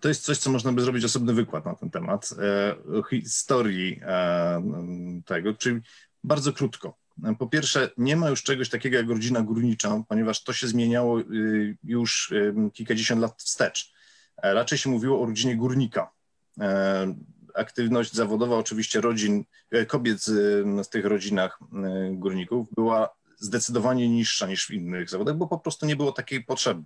[0.00, 2.76] to jest coś, co można by zrobić osobny wykład na ten temat, e,
[3.10, 4.62] historii e,
[5.26, 5.80] tego, czyli
[6.24, 6.98] bardzo krótko.
[7.38, 11.76] Po pierwsze, nie ma już czegoś takiego jak rodzina górnicza, ponieważ to się zmieniało y,
[11.84, 13.92] już y, kilkadziesiąt lat wstecz.
[14.42, 16.10] E, raczej się mówiło o rodzinie górnika.
[17.54, 19.44] Aktywność zawodowa oczywiście rodzin,
[19.86, 21.58] kobiet z, tych rodzinach
[22.12, 26.82] górników była zdecydowanie niższa niż w innych zawodach, bo po prostu nie było takiej potrzeby.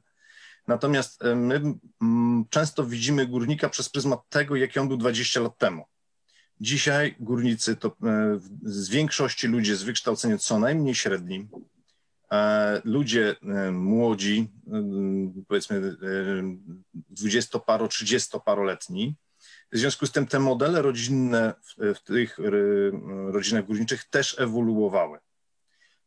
[0.66, 5.84] Natomiast my mm, często widzimy górnika przez pryzmat tego, jaki on był 20 lat temu.
[6.60, 7.96] Dzisiaj górnicy to
[8.62, 11.48] z większości ludzie z wykształceniem co najmniej średnim,
[12.84, 13.36] ludzie
[13.72, 14.50] młodzi,
[15.48, 15.96] powiedzmy
[16.94, 19.14] dwudziestoparo, trzydziestoparoletni,
[19.72, 22.38] w związku z tym te modele rodzinne w tych
[23.26, 25.18] rodzinach górniczych też ewoluowały.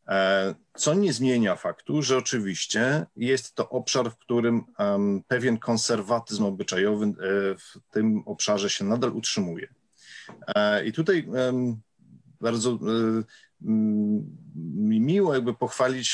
[0.07, 4.63] E, co nie zmienia faktu, że oczywiście jest to obszar, w którym
[5.27, 7.11] pewien konserwatyzm obyczajowy e,
[7.57, 9.67] w tym obszarze się nadal utrzymuje.
[10.55, 11.27] E, I tutaj
[12.41, 12.79] bardzo
[14.75, 16.07] mi miło jakby pochwalić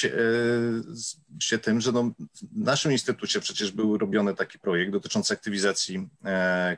[1.40, 2.12] się tym, że no,
[2.52, 6.08] w naszym instytucie przecież był robiony taki projekt dotyczący aktywizacji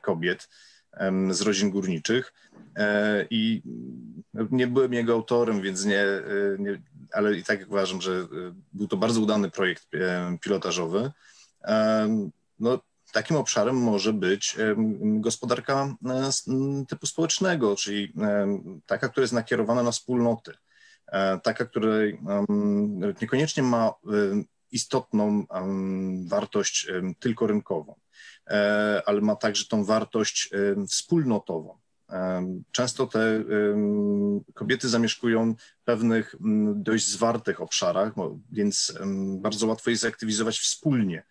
[0.02, 0.50] kobiet
[1.30, 2.34] z rodzin górniczych
[3.30, 3.62] i
[4.52, 6.06] nie byłem jego autorem, więc nie,
[6.60, 6.82] nie,
[7.14, 8.28] ale i tak uważam, że
[8.74, 9.88] był to bardzo udany projekt
[10.42, 11.12] pilotażowy.
[12.60, 12.80] No,
[13.14, 14.56] takim obszarem może być
[15.02, 15.96] gospodarka
[16.88, 18.14] typu społecznego, czyli
[18.86, 20.52] taka, która jest nakierowana na wspólnoty,
[21.08, 22.20] e, taka, której
[23.22, 23.94] niekoniecznie ma
[24.72, 25.46] istotną
[26.28, 26.88] wartość
[27.20, 27.96] tylko rynkową,
[28.48, 30.50] e, ale ma także tą wartość
[30.88, 31.83] wspólnotową.
[32.72, 33.44] Często te
[34.54, 36.36] kobiety zamieszkują w pewnych
[36.76, 38.14] dość zwartych obszarach,
[38.52, 38.94] więc
[39.38, 41.24] bardzo łatwo je zaktywizować wspólnie.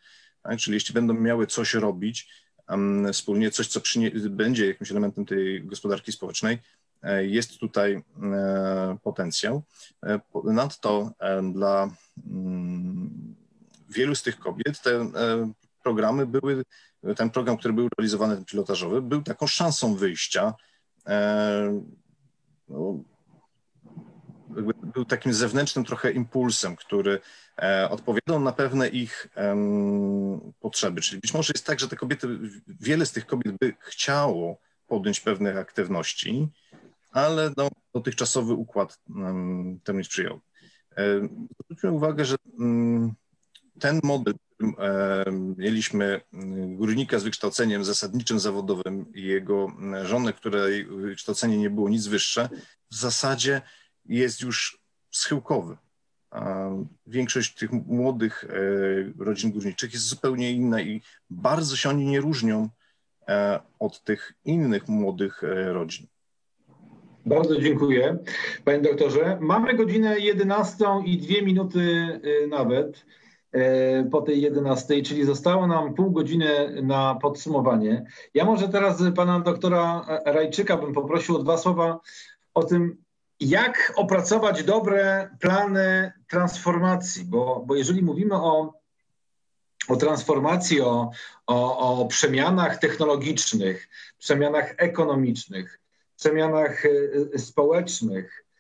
[0.43, 0.59] Tak?
[0.59, 2.29] Czyli jeśli będą miały coś robić
[3.13, 3.81] wspólnie, coś, co
[4.31, 6.59] będzie jakimś elementem tej gospodarki społecznej,
[7.03, 9.63] e, jest tutaj e, potencjał.
[10.03, 11.11] E, Ponadto
[11.53, 11.91] dla
[12.27, 13.35] mm,
[13.89, 15.13] wielu z tych kobiet te
[15.83, 16.63] programy były,
[17.17, 20.55] ten program, który był realizowany, ten pilotażowy, był taką szansą wyjścia
[22.69, 23.05] no,
[24.95, 27.21] był takim zewnętrznym trochę impulsem, który
[27.63, 29.29] e, odpowiadał na pewne ich
[30.61, 31.01] potrzeby.
[31.01, 32.29] Czyli być może jest tak, że te kobiety,
[32.67, 36.49] wiele z tych kobiet by chciało podjąć pewnych aktywności,
[37.13, 38.99] ale no, dotychczasowy układ
[39.85, 40.41] temu nie sprzyjał.
[40.97, 41.29] E,
[41.65, 43.13] zwróćmy uwagę, że mm,
[43.81, 44.35] ten model,
[45.59, 51.89] mieliśmy mm, górnika z wykształceniem zasadniczym zawodowym i jego mm, żonę, której wykształcenie nie było
[51.89, 52.49] nic wyższe,
[52.91, 53.63] w zasadzie
[54.05, 55.77] jest już schyłkowy.
[57.07, 62.69] Większość tych młodych e, rodzin górniczych jest zupełnie inna i bardzo się oni nie różnią
[63.29, 66.07] e, od tych innych młodych e, rodzin.
[67.27, 68.19] Bardzo dziękuję,
[68.65, 69.39] panie doktorze.
[69.41, 72.07] Mamy godzinę 11 i dwie minuty
[72.49, 73.05] nawet.
[73.53, 78.05] E, po tej 11, czyli zostało nam pół godziny na podsumowanie.
[78.35, 82.01] Ja może teraz pana doktora Rajczyka bym poprosił o dwa słowa
[82.55, 82.97] o tym,
[83.41, 88.75] jak opracować dobre plany transformacji, bo, bo jeżeli mówimy o,
[89.89, 91.11] o transformacji, o,
[91.47, 93.89] o, o przemianach technologicznych,
[94.19, 95.81] przemianach ekonomicznych,
[96.17, 96.87] przemianach
[97.35, 98.52] e, społecznych, e,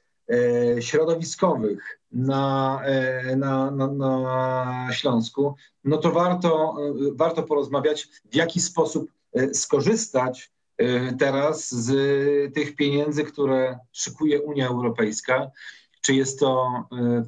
[0.81, 5.55] środowiskowych, na, e, na, na, na Śląsku,
[5.85, 6.77] no to warto,
[7.13, 11.95] warto porozmawiać, w jaki sposób e, skorzystać e, teraz z
[12.55, 15.51] tych pieniędzy, które szykuje Unia Europejska.
[16.01, 16.73] Czy jest to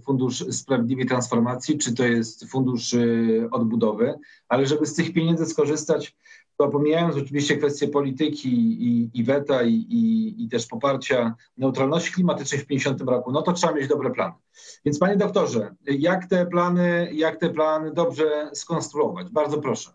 [0.04, 2.94] Fundusz Sprawiedliwej Transformacji, czy to jest Fundusz
[3.50, 4.14] Odbudowy,
[4.48, 6.16] ale żeby z tych pieniędzy skorzystać
[6.56, 8.48] to pomijając oczywiście kwestie polityki
[8.82, 13.52] i, i weta i, i, i, też poparcia neutralności klimatycznej w 50 roku, no to
[13.52, 14.34] trzeba mieć dobre plany.
[14.84, 19.30] Więc panie doktorze, jak te plany, jak te plany dobrze skonstruować?
[19.30, 19.90] Bardzo proszę.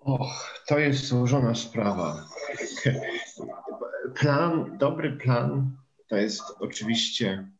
[0.00, 2.24] Och, to jest złożona sprawa.
[4.14, 5.76] Plan, dobry plan
[6.08, 7.50] to jest oczywiście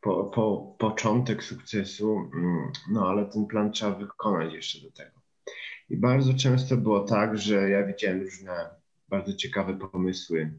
[0.00, 5.17] po, po, początek sukcesu, mm, no ale ten plan trzeba wykonać jeszcze do tego.
[5.90, 8.52] I bardzo często było tak, że ja widziałem różne
[9.08, 10.52] bardzo ciekawe pomysły,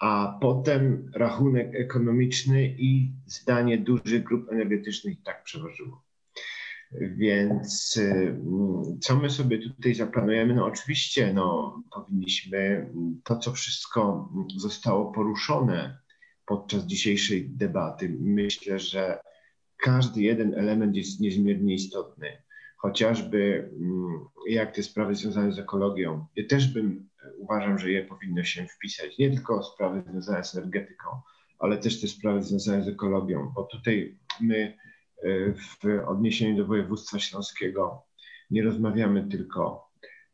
[0.00, 6.08] a potem rachunek ekonomiczny i zdanie dużych grup energetycznych tak przeważyło.
[6.92, 10.54] Więc mm, co my sobie tutaj zaplanujemy?
[10.54, 12.90] No oczywiście no, powinniśmy
[13.24, 15.98] to, co wszystko zostało poruszone
[16.46, 19.18] podczas dzisiejszej debaty, myślę, że
[19.76, 22.47] każdy jeden element jest niezmiernie istotny
[22.78, 26.26] chociażby mm, jak te sprawy związane z ekologią.
[26.36, 29.18] Ja też bym e, uważam, że je powinno się wpisać.
[29.18, 31.08] Nie tylko sprawy związane z energetyką,
[31.58, 34.76] ale też te sprawy związane z ekologią, bo tutaj my
[35.22, 38.02] e, w odniesieniu do województwa śląskiego
[38.50, 39.90] nie rozmawiamy tylko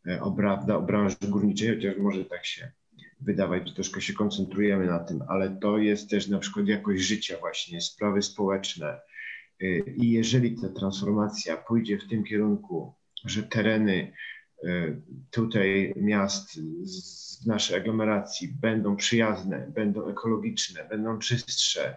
[0.07, 2.73] e, o, prawda, o branży górniczej, chociaż może tak się
[3.21, 7.37] wydawać, że troszkę się koncentrujemy na tym, ale to jest też na przykład jakość życia
[7.41, 9.01] właśnie, sprawy społeczne,
[9.97, 12.95] I jeżeli ta transformacja pójdzie w tym kierunku,
[13.25, 14.13] że tereny
[15.31, 16.61] tutaj miast
[17.43, 21.97] w naszej aglomeracji będą przyjazne, będą ekologiczne, będą czystsze,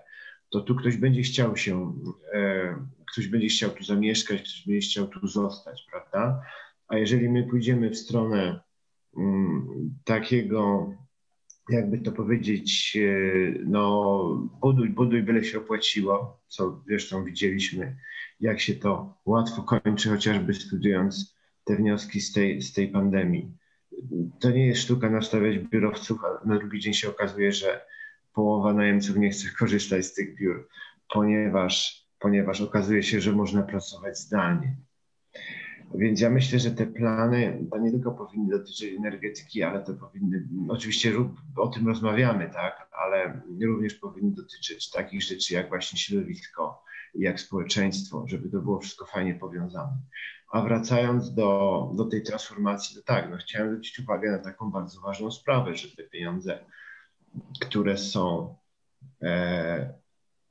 [0.49, 1.93] to tu ktoś będzie chciał się,
[3.11, 6.41] ktoś będzie chciał tu zamieszkać, ktoś będzie chciał tu zostać, prawda?
[6.87, 8.59] A jeżeli my pójdziemy w stronę
[9.17, 9.67] mm,
[10.03, 10.93] takiego,
[11.69, 17.97] jakby to powiedzieć, e, no buduj, buduj, byle się opłaciło, co zresztą widzieliśmy,
[18.39, 23.51] jak się to łatwo kończy, chociażby studiując te wnioski z tej, z tej pandemii.
[24.39, 27.81] To nie jest sztuka nastawiać biurowców, a na drugi dzień się okazuje, że
[28.33, 30.67] połowa najemców nie chce korzystać z tych biur,
[31.13, 34.75] ponieważ, ponieważ okazuje się, że można pracować zdalnie.
[35.95, 40.47] Więc ja myślę, że te plany to nie tylko powinny dotyczyć energetyki, ale to powinny,
[40.69, 41.13] oczywiście
[41.55, 46.83] o tym rozmawiamy, tak, ale również powinny dotyczyć takich rzeczy jak właśnie środowisko,
[47.15, 49.97] jak społeczeństwo, żeby to było wszystko fajnie powiązane.
[50.51, 55.01] A wracając do, do tej transformacji, to tak, no chciałem zwrócić uwagę na taką bardzo
[55.01, 56.59] ważną sprawę, że te pieniądze,
[57.61, 58.55] które są
[59.21, 59.93] e,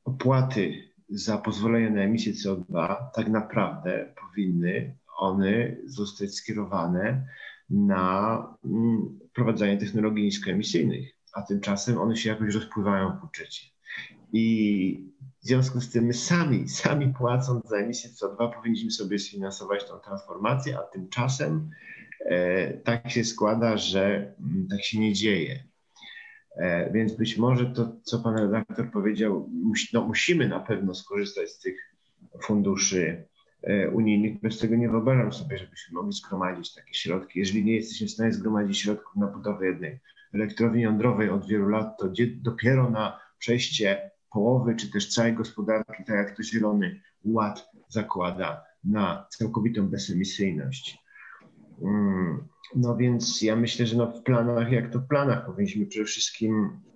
[0.05, 7.27] opłaty za pozwolenie na emisję CO2, tak naprawdę powinny one zostać skierowane
[7.71, 13.67] na mm, wprowadzanie technologii niskoemisyjnych, a tymczasem one się jakoś rozpływają w budżecie.
[14.33, 15.07] I
[15.43, 19.99] w związku z tym my sami, sami płacąc za emisję CO2 powinniśmy sobie sfinansować tą
[19.99, 21.71] transformację, a tymczasem
[22.21, 25.65] e, tak się składa, że m, tak się nie dzieje.
[26.57, 29.51] E, więc być może to, co pan redaktor powiedział,
[29.93, 31.77] no, musimy na pewno skorzystać z tych
[32.43, 33.29] funduszy
[33.93, 34.41] unijnych.
[34.41, 37.39] Bez tego nie wyobrażam sobie, żebyśmy mogli zgromadzić takie środki.
[37.39, 40.01] Jeżeli nie jesteśmy w stanie zgromadzić środków na budowę jednej
[40.35, 42.09] elektrowni jądrowej od wielu lat, to
[42.43, 49.27] dopiero na przejście połowy czy też całej gospodarki, tak jak to Zielony Ład zakłada, na
[49.31, 50.99] całkowitą bezemisyjność.
[51.83, 56.05] Mm, no więc ja myślę, że no w planach, jak to w planach, powinniśmy przede
[56.05, 56.81] wszystkim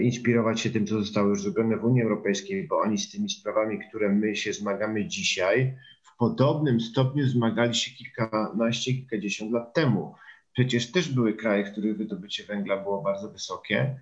[0.00, 3.78] inspirować się tym, co zostało już zrobione w Unii Europejskiej, bo oni z tymi sprawami,
[3.88, 10.14] które my się zmagamy dzisiaj, w podobnym stopniu zmagali się kilkanaście, kilkadziesiąt lat temu.
[10.52, 14.00] Przecież też były kraje, w których wydobycie węgla było bardzo wysokie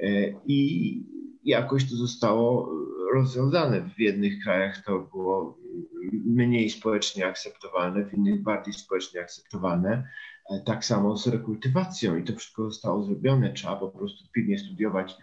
[0.00, 0.06] e,
[0.46, 1.02] i
[1.44, 2.72] jakoś to zostało
[3.14, 3.90] rozwiązane.
[3.96, 5.58] W jednych krajach to było
[6.12, 10.08] mniej społecznie akceptowalne, w innych bardziej społecznie akceptowalne.
[10.50, 13.52] E, tak samo z rekultywacją i to wszystko zostało zrobione.
[13.52, 15.16] Trzeba po prostu pilnie studiować,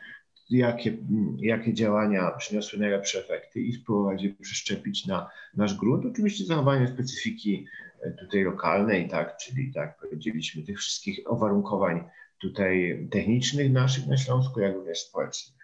[0.50, 0.98] jakie,
[1.38, 6.06] jakie działania przyniosły najlepsze efekty i spróbować je przeszczepić na nasz grunt.
[6.06, 7.68] Oczywiście zachowanie specyfiki
[8.02, 12.04] e, tutaj lokalnej, tak, czyli tak powiedzieliśmy, tych wszystkich uwarunkowań
[12.42, 15.58] tutaj technicznych naszych na Śląsku, jak również społecznych.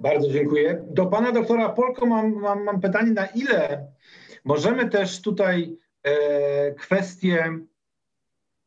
[0.00, 0.84] Bardzo dziękuję.
[0.90, 3.86] Do pana doktora Polko mam, mam, mam pytanie, na ile
[4.44, 5.78] możemy też tutaj
[6.78, 7.58] kwestię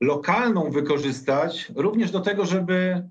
[0.02, 3.10] lokalną wykorzystać również do tego, żeby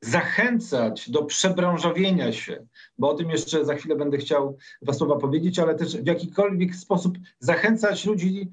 [0.00, 2.66] zachęcać do przebranżowienia się,
[2.98, 6.76] bo o tym jeszcze za chwilę będę chciał dwa słowa powiedzieć, ale też w jakikolwiek
[6.76, 8.52] sposób zachęcać ludzi,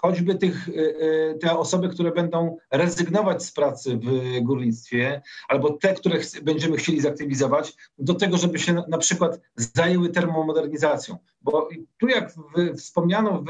[0.00, 5.94] choćby tych, e, e, te osoby, które będą rezygnować z pracy w górnictwie, albo te,
[5.94, 11.16] które będziemy chcieli zaktywizować, do tego, żeby się na przykład zajęły termomodernizacją.
[11.42, 11.68] Bo
[11.98, 12.32] tu, jak
[12.76, 13.46] wspomniano w,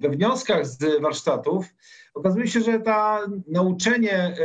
[0.00, 1.66] we wnioskach z warsztatów,
[2.14, 4.36] okazuje się, że ta nauczenie e,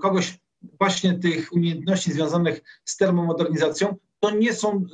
[0.00, 0.38] kogoś
[0.78, 4.84] właśnie tych umiejętności związanych z termomodernizacją, to nie są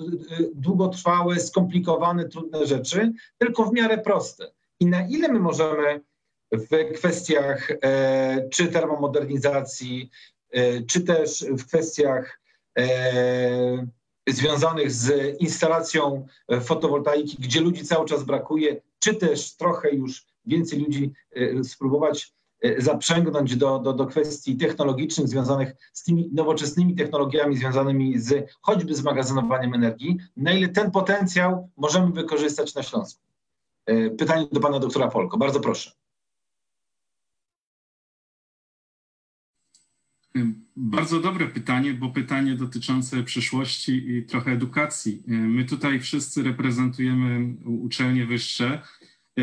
[0.55, 6.01] długotrwałe, skomplikowane, trudne rzeczy, tylko w miarę proste i na ile my możemy
[6.53, 10.11] w kwestiach e, czy termomodernizacji,
[10.51, 12.41] e, czy też w kwestiach
[12.79, 13.87] e,
[14.29, 16.26] związanych z instalacją
[16.61, 21.13] fotowoltaiki, gdzie ludzi cały czas brakuje, czy też trochę już więcej ludzi
[21.63, 22.33] spróbować
[22.79, 29.03] zaprzęgnąć do, do, do kwestii technologicznych związanych z tymi nowoczesnymi technologiami związanymi z choćby z
[29.03, 33.28] magazynowaniem energii, na ile ten potencjał możemy wykorzystać na Śląsku.
[33.89, 35.39] E, pytanie do pana doktora Polko.
[35.39, 35.91] Bardzo proszę.
[40.77, 45.23] Bardzo dobre pytanie, bo pytanie dotyczące przyszłości i trochę edukacji.
[45.29, 48.83] E, my tutaj wszyscy reprezentujemy uczelnie wyższe.
[49.39, 49.43] E,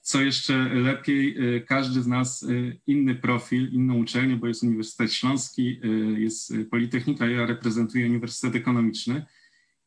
[0.00, 1.36] co jeszcze lepiej,
[1.66, 2.46] każdy z nas
[2.86, 5.80] inny profil, inną uczelnię, bo jest Uniwersytet Śląski,
[6.16, 9.26] jest Politechnika, ja reprezentuję Uniwersytet Ekonomiczny.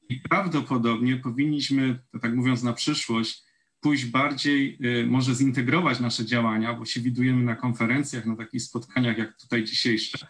[0.09, 3.43] I prawdopodobnie powinniśmy, tak mówiąc na przyszłość,
[3.83, 9.17] pójść bardziej, y, może zintegrować nasze działania, bo się widujemy na konferencjach, na takich spotkaniach
[9.17, 10.27] jak tutaj dzisiejsze,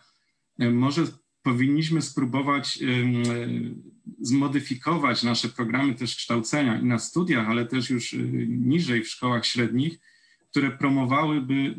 [0.61, 1.03] y, może
[1.41, 2.80] powinniśmy spróbować
[4.21, 8.15] zmodyfikować nasze programy też kształcenia i na studiach, ale też już
[8.47, 9.99] niżej w szkołach średnich,
[10.51, 11.75] które promowałyby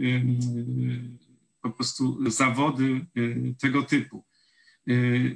[1.62, 3.06] po prostu zawody
[3.60, 4.24] tego typu.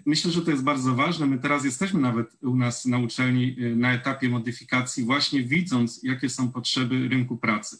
[0.07, 1.27] Myślę, że to jest bardzo ważne.
[1.27, 6.53] My teraz jesteśmy nawet u nas na uczelni na etapie modyfikacji, właśnie widząc, jakie są
[6.53, 7.79] potrzeby rynku pracy.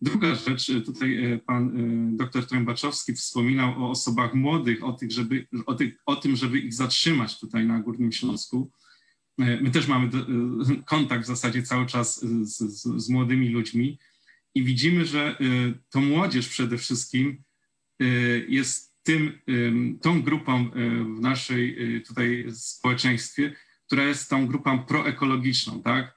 [0.00, 1.72] Druga rzecz, tutaj e, pan
[2.16, 6.74] dr Trębaczowski wspominał o osobach młodych, o, tych, żeby, o, tych, o tym, żeby ich
[6.74, 8.70] zatrzymać tutaj na Górnym Śląsku.
[9.38, 10.10] My też mamy
[10.86, 13.98] kontakt w zasadzie cały czas z, z, z młodymi ludźmi
[14.54, 15.38] i widzimy, że
[15.90, 17.42] to młodzież przede wszystkim
[18.48, 19.38] jest tym,
[20.02, 20.70] tą grupą
[21.16, 21.76] w naszej
[22.06, 23.52] tutaj społeczeństwie,
[23.86, 26.16] która jest tą grupą proekologiczną, tak?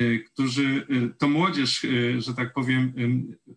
[0.00, 2.92] Y, którzy, y, to młodzież, y, że tak powiem,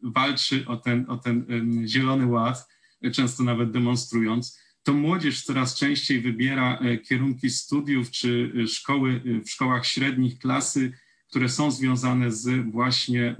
[0.03, 1.45] walczy o ten, o ten
[1.87, 2.67] zielony ład,
[3.13, 4.59] często nawet demonstrując.
[4.83, 10.91] To młodzież coraz częściej wybiera kierunki studiów czy szkoły w szkołach średnich, klasy,
[11.29, 13.35] które są związane z właśnie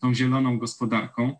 [0.00, 1.36] tą zieloną gospodarką.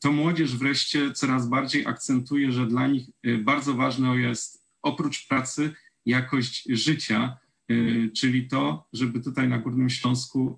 [0.00, 3.06] To młodzież wreszcie coraz bardziej akcentuje, że dla nich
[3.38, 5.74] bardzo ważne jest oprócz pracy
[6.06, 7.38] jakość życia,
[7.70, 10.56] Y, czyli to, żeby tutaj na Górnym Śląsku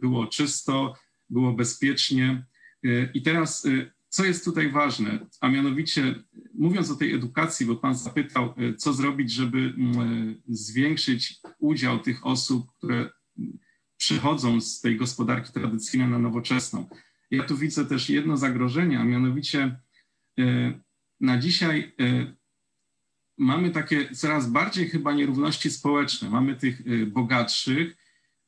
[0.00, 0.94] było czysto,
[1.30, 2.46] było bezpiecznie.
[3.14, 3.66] I teraz,
[4.08, 6.14] co jest tutaj ważne, a mianowicie
[6.54, 9.74] mówiąc o tej edukacji, bo Pan zapytał, co zrobić, żeby
[10.48, 13.10] zwiększyć udział tych osób, które
[13.96, 16.88] przychodzą z tej gospodarki tradycyjnej na nowoczesną.
[17.32, 19.76] Ja tu widzę też jedno zagrożenie, a mianowicie
[21.20, 21.92] na dzisiaj
[23.38, 26.30] mamy takie coraz bardziej chyba nierówności społeczne.
[26.30, 27.96] Mamy tych y, bogatszych,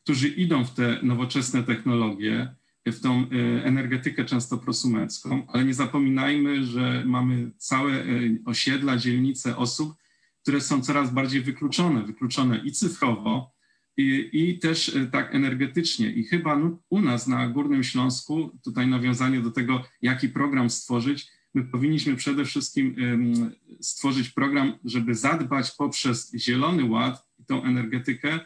[0.02, 2.55] którzy idą w te nowoczesne technologie,
[2.86, 3.31] w tą
[3.62, 8.05] energetykę często prosumencką, ale nie zapominajmy, że mamy całe
[8.44, 9.94] osiedla, dzielnice osób,
[10.43, 13.53] które są coraz bardziej wykluczone, wykluczone i cyfrowo,
[13.96, 16.10] i, i też tak energetycznie.
[16.12, 16.60] I chyba
[16.90, 22.44] u nas na Górnym Śląsku, tutaj nawiązanie do tego, jaki program stworzyć, my powinniśmy przede
[22.44, 22.96] wszystkim
[23.80, 28.40] stworzyć program, żeby zadbać poprzez Zielony Ład i tą energetykę,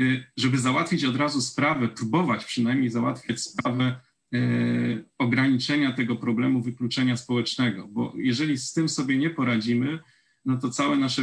[0.00, 4.00] y, żeby załatwić od razu sprawę, próbować przynajmniej załatwiać sprawę
[4.34, 9.98] y, ograniczenia tego problemu wykluczenia społecznego, bo jeżeli z tym sobie nie poradzimy,
[10.44, 11.22] no to całe nasze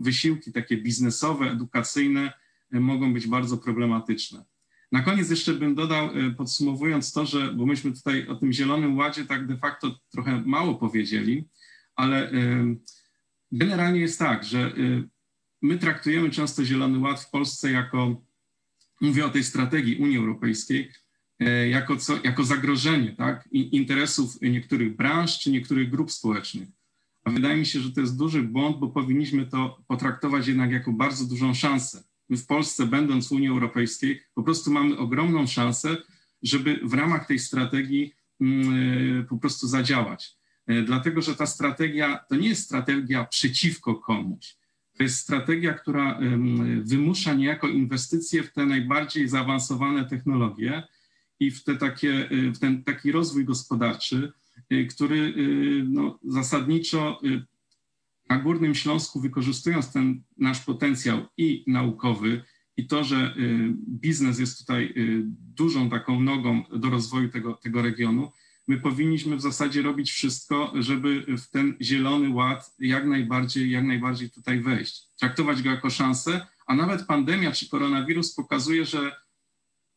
[0.00, 2.32] wysiłki takie biznesowe, edukacyjne
[2.80, 4.44] mogą być bardzo problematyczne.
[4.92, 8.96] Na koniec jeszcze bym dodał, e, podsumowując to, że, bo myśmy tutaj o tym Zielonym
[8.96, 11.48] Ładzie tak de facto trochę mało powiedzieli,
[11.96, 12.74] ale e,
[13.52, 14.72] generalnie jest tak, że e,
[15.62, 18.22] my traktujemy często Zielony Ład w Polsce jako,
[19.00, 20.90] mówię o tej strategii Unii Europejskiej,
[21.70, 26.68] jako, co, jako zagrożenie tak, interesów niektórych branż czy niektórych grup społecznych.
[27.24, 30.92] A wydaje mi się, że to jest duży błąd, bo powinniśmy to potraktować jednak jako
[30.92, 32.02] bardzo dużą szansę
[32.32, 35.96] my w Polsce, będąc w Unii Europejskiej, po prostu mamy ogromną szansę,
[36.42, 40.36] żeby w ramach tej strategii mm, e, po prostu zadziałać.
[40.66, 44.56] E, dlatego, że ta strategia to nie jest strategia przeciwko komuś.
[44.96, 46.20] To jest strategia, która
[46.82, 50.82] wymusza niejako inwestycje w te najbardziej zaawansowane technologie
[51.40, 54.32] i w, te takie, e, w ten taki rozwój gospodarczy,
[54.90, 55.34] który
[55.88, 57.20] no, zasadniczo
[58.32, 62.44] na Górnym Śląsku, wykorzystując ten nasz potencjał i naukowy,
[62.76, 65.22] i to, że y, biznes jest tutaj y,
[65.56, 68.32] dużą taką nogą do rozwoju tego, tego regionu,
[68.68, 74.30] my powinniśmy w zasadzie robić wszystko, żeby w ten zielony ład jak najbardziej, jak najbardziej
[74.30, 75.08] tutaj wejść.
[75.20, 79.12] Traktować go jako szansę, a nawet pandemia czy koronawirus pokazuje, że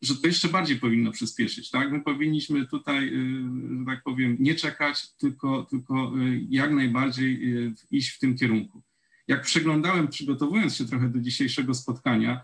[0.02, 1.72] że to jeszcze bardziej powinno przyspieszyć.
[1.72, 1.92] Tak?
[1.92, 7.74] My powinniśmy tutaj, y, że tak powiem, nie czekać, tylko, tylko y, jak najbardziej y,
[7.92, 8.82] iść w tym kierunku.
[9.28, 12.42] Jak przeglądałem, przygotowując się trochę do dzisiejszego spotkania,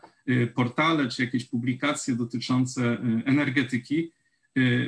[0.55, 4.11] portale czy jakieś publikacje dotyczące energetyki,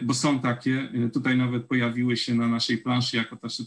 [0.03, 3.63] bo są takie, tutaj nawet pojawiły się na naszej planszy jako tacy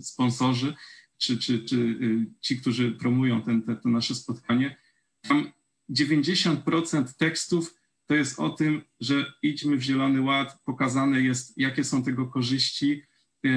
[0.00, 0.74] sponsorzy,
[1.18, 1.96] czy, czy, czy
[2.40, 4.76] ci, którzy promują ten, te, to nasze spotkanie.
[5.20, 5.52] Tam
[5.90, 7.74] 90% tekstów
[8.06, 13.02] to jest o tym, że idźmy w Zielony Ład, pokazane jest, jakie są tego korzyści,
[13.44, 13.48] e,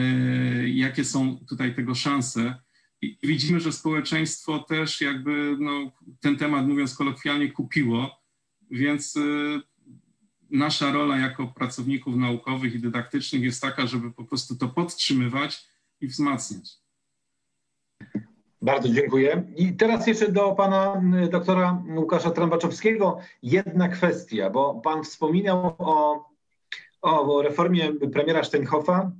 [0.70, 2.56] jakie są tutaj tego szanse.
[3.02, 8.22] I widzimy, że społeczeństwo też jakby no, ten temat, mówiąc kolokwialnie, kupiło,
[8.72, 9.22] więc e,
[10.50, 15.68] nasza rola jako pracowników naukowych i dydaktycznych jest taka, żeby po prostu to podtrzymywać
[16.02, 16.85] i wzmacniać.
[18.66, 19.44] Bardzo dziękuję.
[19.56, 21.02] I teraz jeszcze do pana
[21.32, 26.26] doktora Łukasza Trąbaczowskiego jedna kwestia, bo pan wspominał o,
[27.02, 29.12] o reformie premiera Steinhoffa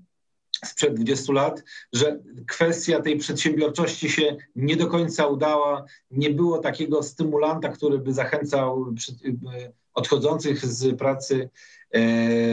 [0.66, 1.64] sprzed 20 lat,
[1.94, 5.86] że kwestia tej przedsiębiorczości się nie do końca udała.
[6.12, 8.94] Nie było takiego stymulanta, który by zachęcał
[9.94, 11.50] odchodzących z pracy
[11.92, 12.00] e,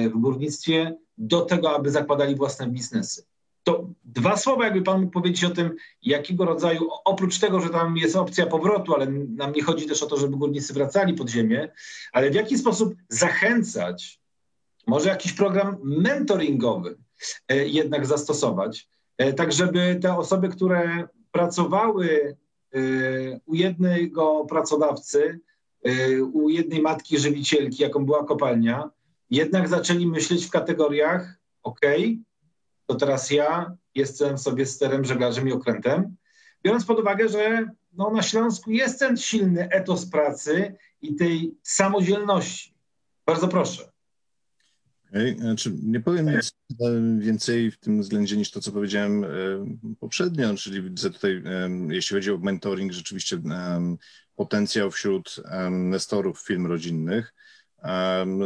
[0.09, 3.32] w górnictwie do tego, aby zakładali własne biznesy.
[3.65, 7.97] To dwa słowa, jakby Pan mógł powiedzieć o tym, jakiego rodzaju, oprócz tego, że tam
[7.97, 9.07] jest opcja powrotu, ale
[9.37, 11.69] nam nie chodzi też o to, żeby górnicy wracali pod ziemię,
[12.13, 14.21] ale w jaki sposób zachęcać,
[14.87, 16.97] może jakiś program mentoringowy
[17.49, 22.37] e, jednak zastosować, e, tak żeby te osoby, które pracowały
[23.47, 25.41] u jednego pracodawcy,
[26.33, 28.91] u jednej matki żywicielki, jaką była kopalnia,
[29.31, 31.81] jednak zaczęli myśleć w kategoriach: OK,
[32.93, 36.17] to teraz ja jestem sobie sterem, żeglarzem i okrętem.
[36.65, 42.75] Biorąc pod uwagę, że no, na Śląsku jest ten silny etos pracy i tej samodzielności.
[43.27, 43.93] Bardzo proszę.
[45.11, 45.37] Okay.
[45.39, 46.53] Znaczy, nie powiem nic
[47.19, 49.27] więcej w tym względzie niż to, co powiedziałem
[50.01, 51.43] poprzednio, czyli widzę tutaj,
[51.89, 53.43] jeśli chodzi o mentoring, rzeczywiście
[54.37, 55.37] potencjał wśród
[55.71, 57.35] nestorów firm rodzinnych.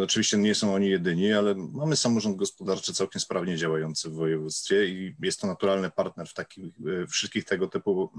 [0.03, 5.17] Oczywiście nie są oni jedyni, ale mamy samorząd gospodarczy całkiem sprawnie działający w województwie i
[5.23, 8.11] jest to naturalny partner w takich w wszystkich tego typu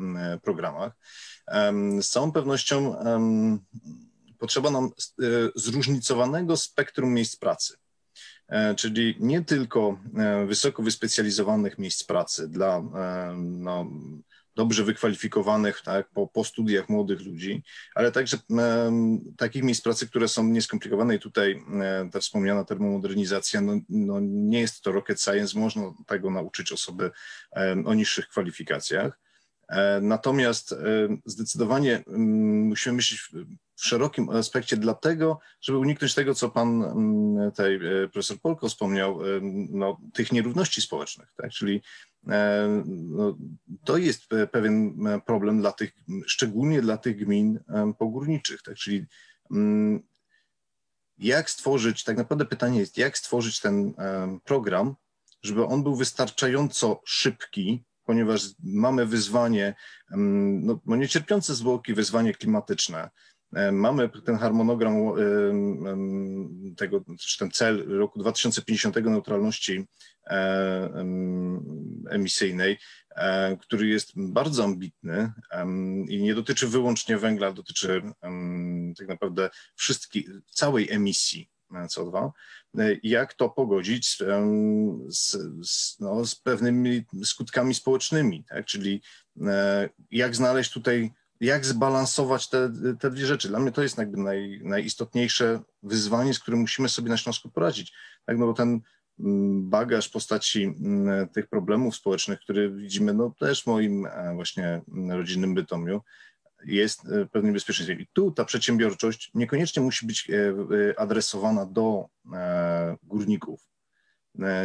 [0.44, 0.94] programach.
[2.02, 2.96] Z całą pewnością
[4.38, 4.90] potrzeba nam e,
[5.56, 7.78] zróżnicowanego spektrum miejsc pracy.
[8.48, 12.84] E, czyli nie tylko e, wysoko wyspecjalizowanych miejsc pracy dla
[13.38, 13.92] no,
[14.58, 17.64] dobrze wykwalifikowanych tak, po, po studiach młodych ludzi,
[17.96, 18.92] ale także e,
[19.38, 24.60] takich miejsc pracy, które są nieskomplikowane i tutaj e, ta wspomniana termomodernizacja, no, no, nie
[24.60, 27.12] jest to rocket science, można tego nauczyć osoby
[27.56, 29.27] e, o niższych kwalifikacjach.
[29.70, 30.78] E, natomiast e,
[31.26, 33.22] zdecydowanie musimy myśleć
[33.76, 36.84] w szerokim aspekcie dlatego, żeby uniknąć tego, co pan
[37.52, 39.20] tutaj e, profesor Polko wspomniał,
[39.70, 41.52] no, tych nierówności społecznych, tak?
[41.52, 41.82] czyli
[42.86, 43.38] no,
[43.86, 45.92] to jest pewien problem dla tych,
[46.26, 47.60] szczególnie dla tych gmin
[48.00, 48.76] pogórniczych, tak?
[48.76, 49.06] czyli
[51.18, 53.94] jak stworzyć, tak naprawdę pytanie jest, jak stworzyć ten
[54.44, 54.96] program,
[55.44, 59.76] żeby on był wystarczająco szybki, ponieważ mamy wyzwanie,
[60.12, 63.10] no, no niecierpiące zwłoki wyzwanie klimatyczne.
[63.72, 64.96] Mamy ten harmonogram
[66.78, 69.86] tego, czy ten cel roku 2050 neutralności
[70.28, 71.06] e,
[72.10, 72.78] emisyjnej,
[73.16, 75.32] e, który jest bardzo ambitny
[76.08, 78.02] i nie dotyczy wyłącznie węgla, dotyczy
[78.98, 82.32] tak naprawdę wszystkich, całej emisji CO2,
[83.04, 84.18] jak to pogodzić z,
[85.10, 85.38] z,
[85.70, 88.66] z, no, z pewnymi skutkami społecznymi, tak?
[88.66, 89.02] czyli
[89.42, 93.48] e, jak znaleźć tutaj, jak zbalansować te, te dwie rzeczy.
[93.48, 97.94] Dla mnie to jest jakby naj, najistotniejsze wyzwanie, z którym musimy sobie na Śląsku poradzić.
[98.26, 98.38] Tak?
[98.38, 98.82] No bo ten
[99.20, 104.82] mm, bagaż postaci mm, tych problemów społecznych, które widzimy no, też w moim e, właśnie
[105.10, 106.02] rodzinnym Bytomiu,
[106.68, 108.00] jest e, pewnym bezpieczeństwem.
[108.00, 110.34] I tu ta przedsiębiorczość niekoniecznie musi być e,
[110.90, 112.10] e, adresowana do
[113.04, 113.68] górników.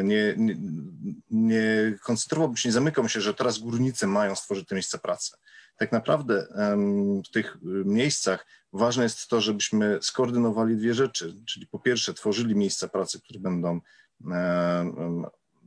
[0.05, 0.57] Nie, nie,
[1.31, 5.37] nie koncentrowałbym się, nie zamykam się, że teraz górnicy mają stworzyć te miejsca pracy.
[5.77, 6.47] Tak naprawdę
[7.27, 12.89] w tych miejscach ważne jest to, żebyśmy skoordynowali dwie rzeczy, czyli po pierwsze tworzyli miejsca
[12.89, 13.81] pracy, które będą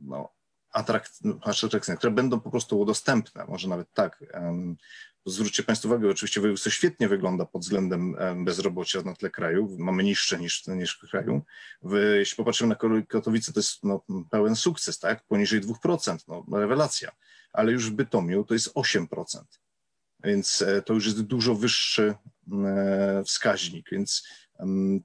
[0.00, 0.32] no,
[0.72, 4.24] atrakcyjne, które będą po prostu dostępne, może nawet tak,
[5.26, 10.38] Zwróćcie Państwo uwagę, oczywiście województwo świetnie wygląda pod względem bezrobocia na tle kraju, mamy niższe
[10.38, 11.42] niż, niż w kraju.
[12.18, 15.24] jeśli popatrzymy na Katowice, to jest no, pełen sukces, tak?
[15.24, 17.10] Poniżej 2%, no, rewelacja.
[17.52, 19.06] Ale już w Bytomiu to jest 8%.
[20.24, 22.14] Więc e, to już jest dużo wyższy
[22.64, 24.28] e, wskaźnik, więc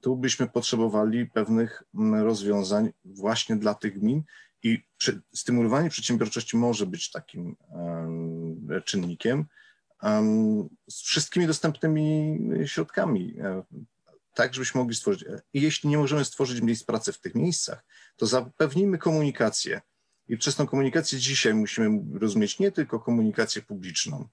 [0.02, 1.82] tu byśmy potrzebowali pewnych
[2.22, 4.22] rozwiązań właśnie dla tych gmin
[4.62, 4.82] i
[5.34, 7.56] stymulowanie przedsiębiorczości może być takim
[8.84, 9.46] czynnikiem,
[10.90, 13.62] z wszystkimi dostępnymi środkami, e,
[14.34, 15.24] tak żebyśmy mogli stworzyć.
[15.52, 17.84] I jeśli nie możemy stworzyć miejsc pracy w tych miejscach,
[18.16, 19.80] to zapewnijmy komunikację.
[20.28, 24.28] I przez tą komunikację dzisiaj musimy rozumieć nie tylko komunikację publiczną.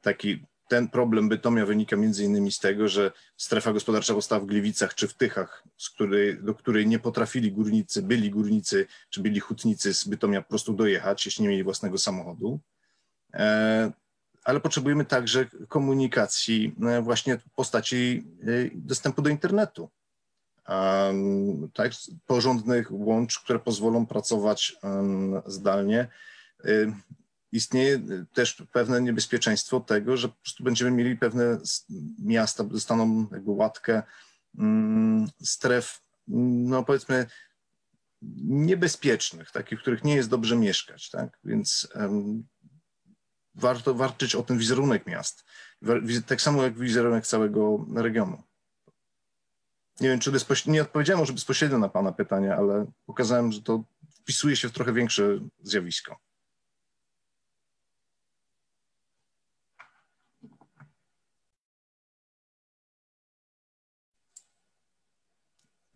[0.00, 4.94] Taki, ten problem Bytomia wynika między innymi z tego, że strefa gospodarcza powstała w Gliwicach
[4.94, 5.64] czy w Tychach,
[5.94, 10.72] której, do której nie potrafili górnicy, byli górnicy czy byli hutnicy z Bytomia po prostu
[10.72, 12.60] dojechać, jeśli nie mieli własnego samochodu.
[14.46, 19.90] Ale potrzebujemy także komunikacji e, właśnie w postaci e, dostępu do internetu.
[21.74, 21.92] tak,
[22.26, 24.76] porządnych łącz, które pozwolą pracować
[25.46, 26.08] zdalnie.
[26.64, 26.68] E,
[27.52, 28.00] istnieje
[28.32, 31.58] też pewne niebezpieczeństwo tego, że po prostu będziemy mieli pewne
[32.18, 34.02] miasta, dostaną jakby łatkę
[34.58, 37.26] mm, stref, no powiedzmy,
[38.44, 41.38] niebezpiecznych, takich, w których nie jest dobrze mieszkać, tak?
[41.44, 41.88] Więc
[43.56, 45.44] warto warczyć o ten wizerunek miast.
[46.26, 48.42] Tak samo jak wizerunek całego regionu.
[50.00, 50.32] Nie wiem, czy
[50.66, 53.84] nie odpowiedziałem może bezpośrednio na Pana pytanie, ale pokazałem, że to
[54.20, 56.16] wpisuje się w trochę większe zjawisko.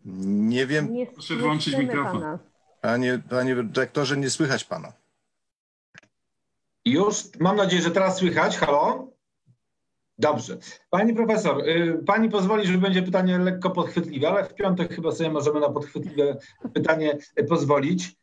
[0.05, 0.93] Nie wiem.
[0.93, 2.21] Nie, Proszę włączyć mikrofon.
[2.21, 2.39] Pana.
[2.81, 5.00] Panie, panie dyrektorze, nie słychać Pana.
[6.85, 8.57] Już, mam nadzieję, że teraz słychać.
[8.57, 9.11] Halo?
[10.17, 10.57] Dobrze.
[10.89, 15.29] Pani profesor, y, pani pozwoli, że będzie pytanie lekko podchwytliwe, ale w piątek chyba sobie
[15.29, 16.37] możemy na podchwytliwe
[16.73, 17.17] pytanie
[17.49, 18.15] pozwolić.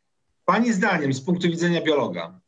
[0.45, 2.39] Pani zdaniem, z punktu widzenia biologa,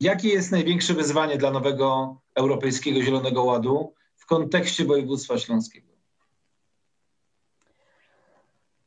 [0.00, 5.93] jakie jest największe wyzwanie dla nowego Europejskiego Zielonego Ładu w kontekście województwa śląskiego?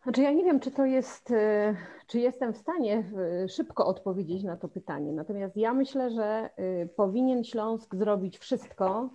[0.07, 1.75] Znaczy ja nie wiem, czy to jest, y,
[2.07, 3.03] czy jestem w stanie
[3.43, 5.11] y, szybko odpowiedzieć na to pytanie.
[5.11, 6.49] Natomiast ja myślę, że
[6.95, 9.09] powinien Śląsk zrobić wszystko,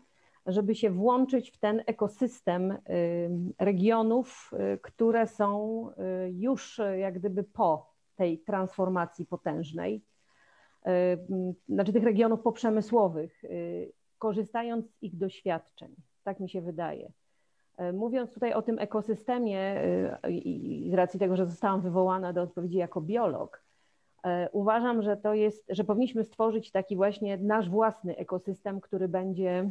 [0.46, 2.78] żeby się włączyć w ten ekosystem y,
[3.58, 10.04] regionów, y, które są y, już jak gdyby po tej transformacji potężnej,
[11.68, 13.42] znaczy tych regionów poprzemysłowych,
[14.18, 15.96] korzystając z ich doświadczeń.
[16.24, 17.12] Tak mi się wydaje.
[17.92, 19.82] Mówiąc tutaj o tym ekosystemie
[20.28, 23.62] i z racji tego, że zostałam wywołana do odpowiedzi jako biolog,
[24.52, 29.70] uważam, że to jest, że powinniśmy stworzyć taki właśnie nasz własny ekosystem, który będzie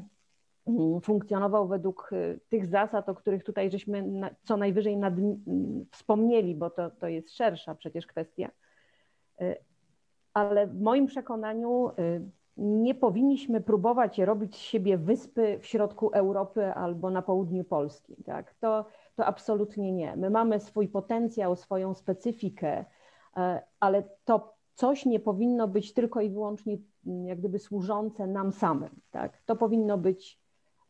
[0.68, 2.10] Mm, funkcjonował według
[2.49, 4.03] tych zasad, o których tutaj żeśmy
[4.44, 5.14] co najwyżej nad,
[5.91, 8.52] wspomnieli, bo to, to jest szersza przecież kwestia.
[10.34, 11.91] Ale w moim przekonaniu
[12.62, 18.24] nie powinniśmy próbować robić z siebie wyspy w środku Europy albo na południu Polski.
[18.24, 18.54] Tak?
[18.54, 18.86] To,
[19.16, 20.16] to absolutnie nie.
[20.16, 22.86] My mamy swój potencjał, swoją specyfikę,
[23.80, 26.78] ale to coś nie powinno być tylko i wyłącznie
[27.08, 29.02] mm, jak gdyby służące nam samym.
[29.12, 29.42] Tak?
[29.46, 30.42] To powinno być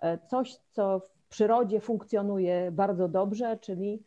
[0.01, 3.99] E, coś, co w przyrodzie funkcjonuje bardzo dobrze, czyli e,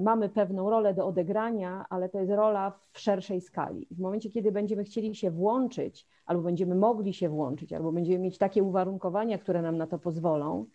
[0.00, 3.86] mamy pewną rolę do odegrania, ale to jest rola w szerszej skali.
[3.90, 8.38] W momencie, kiedy będziemy chcieli się włączyć, albo będziemy mogli się włączyć, albo będziemy mieć
[8.38, 10.66] takie uwarunkowania, które nam na to pozwolą,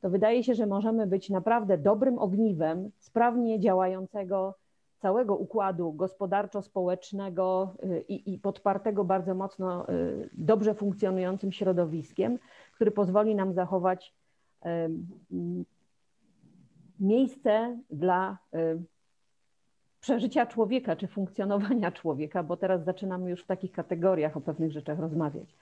[0.00, 4.54] to wydaje się, że możemy być naprawdę dobrym ogniwem sprawnie działającego
[4.98, 12.38] całego układu gospodarczo-społecznego y, i, i podpartego bardzo mocno y, dobrze funkcjonującym środowiskiem,
[12.74, 14.14] który pozwoli nam zachować
[17.00, 18.38] miejsce dla
[20.00, 24.98] przeżycia człowieka czy funkcjonowania człowieka, bo teraz zaczynamy już w takich kategoriach o pewnych rzeczach
[24.98, 25.56] rozmawiać.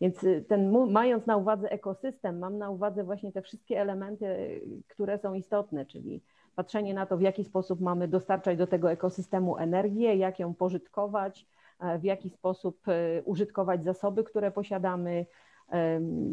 [0.00, 5.18] Więc y, ten, mając na uwadze ekosystem, mam na uwadze właśnie te wszystkie elementy, które
[5.18, 6.22] są istotne, czyli
[6.54, 11.46] patrzenie na to, w jaki sposób mamy dostarczać do tego ekosystemu energię, jak ją pożytkować,
[11.80, 15.26] e, w jaki sposób e, użytkować zasoby, które posiadamy,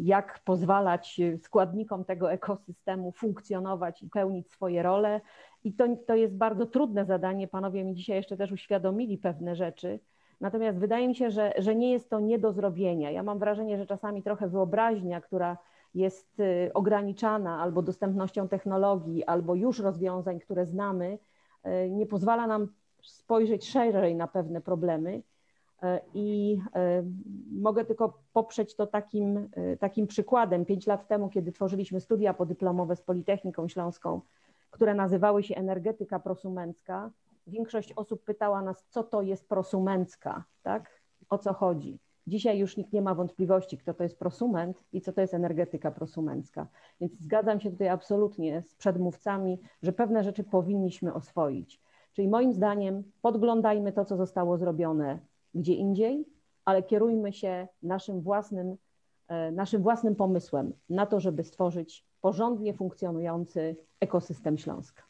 [0.02, 5.20] jak pozwalać składnikom tego ekosystemu funkcjonować i pełnić swoje role.
[5.64, 7.48] I to, to jest bardzo trudne zadanie.
[7.48, 10.00] Panowie mi dzisiaj jeszcze też uświadomili pewne rzeczy.
[10.40, 13.10] Natomiast wydaje mi się, że, że nie jest to nie do zrobienia.
[13.10, 15.56] Ja mam wrażenie, że czasami trochę wyobraźnia, która
[15.94, 21.18] jest y, ograniczana albo dostępnością technologii, albo już rozwiązań, które znamy,
[21.66, 22.68] y, nie pozwala nam
[23.02, 25.22] spojrzeć szerzej na pewne problemy.
[25.82, 27.02] E, I e,
[27.52, 30.64] mogę tylko poprzeć to takim, e, takim przykładem.
[30.64, 34.20] Pięć lat temu, kiedy tworzyliśmy studia podyplomowe z Politechniką Śląską,
[34.70, 37.10] które nazywały się Energetyka Prosumencka,
[37.46, 41.00] większość osób pytała nas, co to jest prosumencka, tak?
[41.30, 41.98] O co chodzi?
[42.26, 45.90] Dzisiaj już nikt nie ma wątpliwości, kto to jest prosument i co to jest energetyka
[45.90, 46.66] prosumencka.
[47.00, 51.80] Więc zgadzam się tutaj absolutnie z przedmówcami, że pewne rzeczy powinniśmy oswoić.
[52.12, 55.18] Czyli moim zdaniem podglądajmy to, co zostało zrobione
[55.54, 56.24] gdzie indziej,
[56.64, 58.76] ale kierujmy się naszym własnym,
[59.28, 65.02] e, naszym własnym pomysłem na to, żeby stworzyć porządnie funkcjonujący ekosystem Śląska.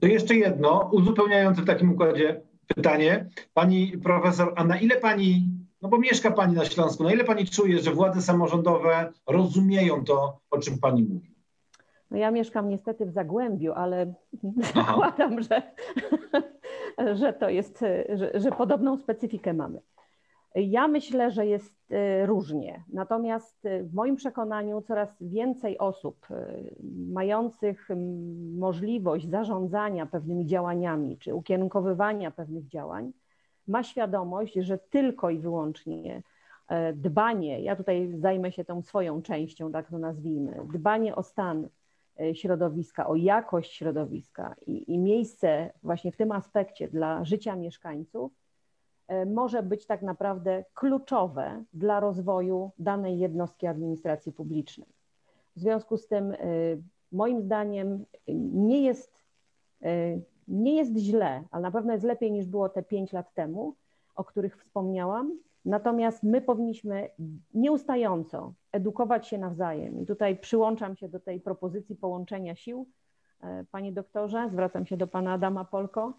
[0.00, 3.28] To jeszcze jedno, uzupełniające w takim układzie pytanie.
[3.54, 5.48] Pani profesor, a na ile pani,
[5.82, 10.40] no bo mieszka pani na Śląsku, na ile pani czuje, że władze samorządowe rozumieją to,
[10.50, 11.34] o czym pani mówi?
[12.10, 14.14] No ja mieszkam niestety w Zagłębiu, ale
[14.74, 14.92] Aha.
[14.92, 15.62] zakładam, że,
[17.14, 19.80] że to jest, że, że podobną specyfikę mamy.
[20.54, 22.84] Ja myślę, że jest e, różnie.
[22.92, 26.46] Natomiast e, w moim przekonaniu coraz więcej osób e,
[27.12, 27.88] mających
[28.58, 33.12] możliwość zarządzania pewnymi działaniami czy ukierunkowywania pewnych działań
[33.68, 36.22] ma świadomość, że tylko i wyłącznie
[36.94, 41.68] dbanie, ja tutaj zajmę się tą swoją częścią, tak to nazwijmy, dbanie o stan
[42.32, 48.32] środowiska, o jakość środowiska i, i miejsce właśnie w tym aspekcie dla życia mieszkańców
[49.26, 54.88] może być tak naprawdę kluczowe dla rozwoju danej jednostki administracji publicznej.
[55.56, 56.34] W związku z tym,
[57.12, 58.04] moim zdaniem,
[58.52, 59.24] nie jest,
[60.48, 63.74] nie jest źle, ale na pewno jest lepiej niż było te pięć lat temu,
[64.14, 65.38] o których wspomniałam.
[65.64, 67.10] Natomiast my powinniśmy
[67.54, 70.00] nieustająco edukować się nawzajem.
[70.00, 72.86] I tutaj przyłączam się do tej propozycji połączenia sił.
[73.40, 76.12] E, panie doktorze, zwracam się do pana Adama Polko,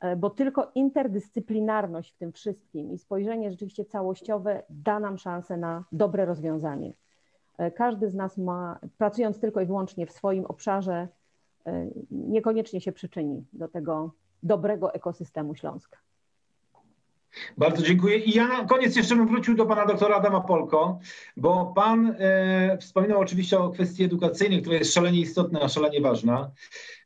[0.00, 5.84] e, bo tylko interdyscyplinarność w tym wszystkim i spojrzenie rzeczywiście całościowe da nam szansę na
[5.92, 6.92] dobre rozwiązanie.
[7.58, 11.08] E, każdy z nas ma, pracując tylko i wyłącznie w swoim obszarze,
[12.10, 14.10] niekoniecznie się przyczyni do tego
[14.42, 15.98] dobrego ekosystemu Śląska.
[17.58, 18.18] Bardzo dziękuję.
[18.18, 20.98] I ja na koniec jeszcze bym wrócił do pana doktora Adama Polko,
[21.36, 26.50] bo pan e, wspominał oczywiście o kwestii edukacyjnej, która jest szalenie istotna, szalenie ważna.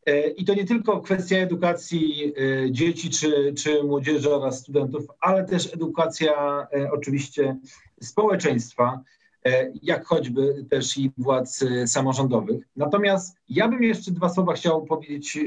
[0.06, 5.44] E, I to nie tylko kwestia edukacji e, dzieci czy, czy młodzieży oraz studentów, ale
[5.44, 7.56] też edukacja e, oczywiście
[8.00, 9.00] społeczeństwa.
[9.46, 12.68] E, jak choćby też i władz e, samorządowych.
[12.76, 15.40] Natomiast ja bym jeszcze dwa słowa chciał powiedzieć, e,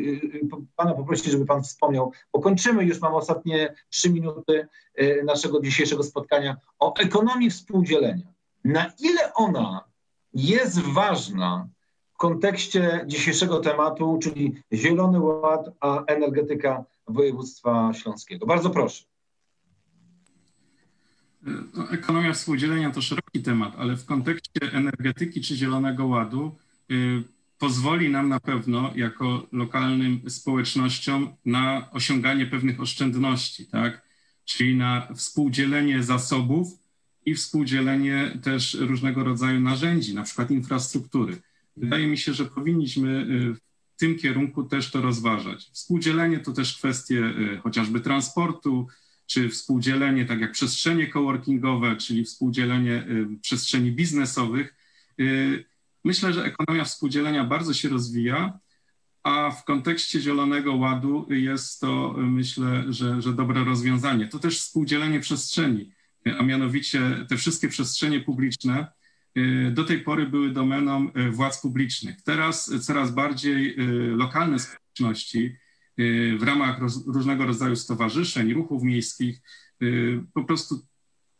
[0.75, 4.67] pana poprosić, żeby pan wspomniał, bo kończymy już, mam ostatnie trzy minuty
[5.25, 8.27] naszego dzisiejszego spotkania, o ekonomii współdzielenia.
[8.63, 9.83] Na ile ona
[10.33, 11.67] jest ważna
[12.13, 18.45] w kontekście dzisiejszego tematu, czyli Zielony Ład, a energetyka województwa śląskiego.
[18.45, 19.08] Bardzo proszę.
[21.73, 26.55] No, ekonomia współdzielenia to szeroki temat, ale w kontekście energetyki czy Zielonego Ładu
[26.91, 27.23] y,
[27.57, 34.01] pozwoli nam na pewno jako lokalnym społecznościom na osiąganie pewnych oszczędności, tak?
[34.45, 36.67] Czyli na współdzielenie zasobów
[37.25, 41.37] i współdzielenie też różnego rodzaju narzędzi, na przykład infrastruktury.
[41.77, 43.25] Wydaje mi się, że powinniśmy
[43.55, 45.69] w tym kierunku też to rozważać.
[45.73, 47.33] Współdzielenie to też kwestie
[47.63, 48.87] chociażby transportu,
[49.29, 54.75] czy współdzielenie, tak jak przestrzenie coworkingowe, czyli współdzielenie y, przestrzeni biznesowych.
[55.19, 55.65] Y,
[56.03, 58.59] myślę, że ekonomia współdzielenia bardzo się rozwija,
[59.23, 64.27] a w kontekście Zielonego Ładu jest to, myślę, że, że dobre rozwiązanie.
[64.27, 65.91] To też współdzielenie przestrzeni,
[66.39, 68.87] a mianowicie te wszystkie przestrzenie publiczne
[69.37, 72.21] y, do tej pory były domeną władz publicznych.
[72.21, 73.75] Teraz coraz bardziej
[74.15, 75.68] lokalne społeczności, Y,
[76.39, 79.41] w ramach roz, różnego rodzaju stowarzyszeń, ruchów miejskich,
[79.81, 80.85] y, po prostu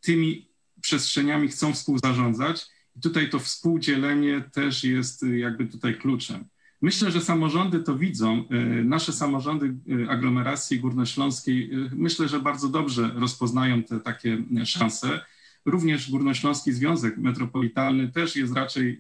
[0.02, 0.50] tymi
[0.82, 2.68] przestrzeniami chcą współzarządzać.
[2.96, 6.46] I tutaj to współdzielenie też jest y, jakby tutaj kluczem.
[6.82, 8.44] Myślę, że samorządy to widzą.
[8.84, 9.76] Nasze samorządy
[10.10, 15.26] aglomeracji górnośląskiej myślę, że bardzo dobrze rozpoznają te takie szanse.
[15.66, 19.00] Również Górnośląski Związek Metropolitalny też jest raczej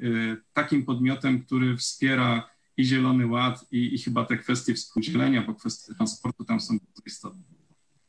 [0.53, 2.49] takim podmiotem, który wspiera
[2.79, 7.01] i Zielony Ład, i, i chyba te kwestie współdzielenia, bo kwestie transportu tam są bardzo
[7.05, 7.41] istotne.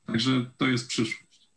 [0.07, 1.51] Także to jest przyszłość.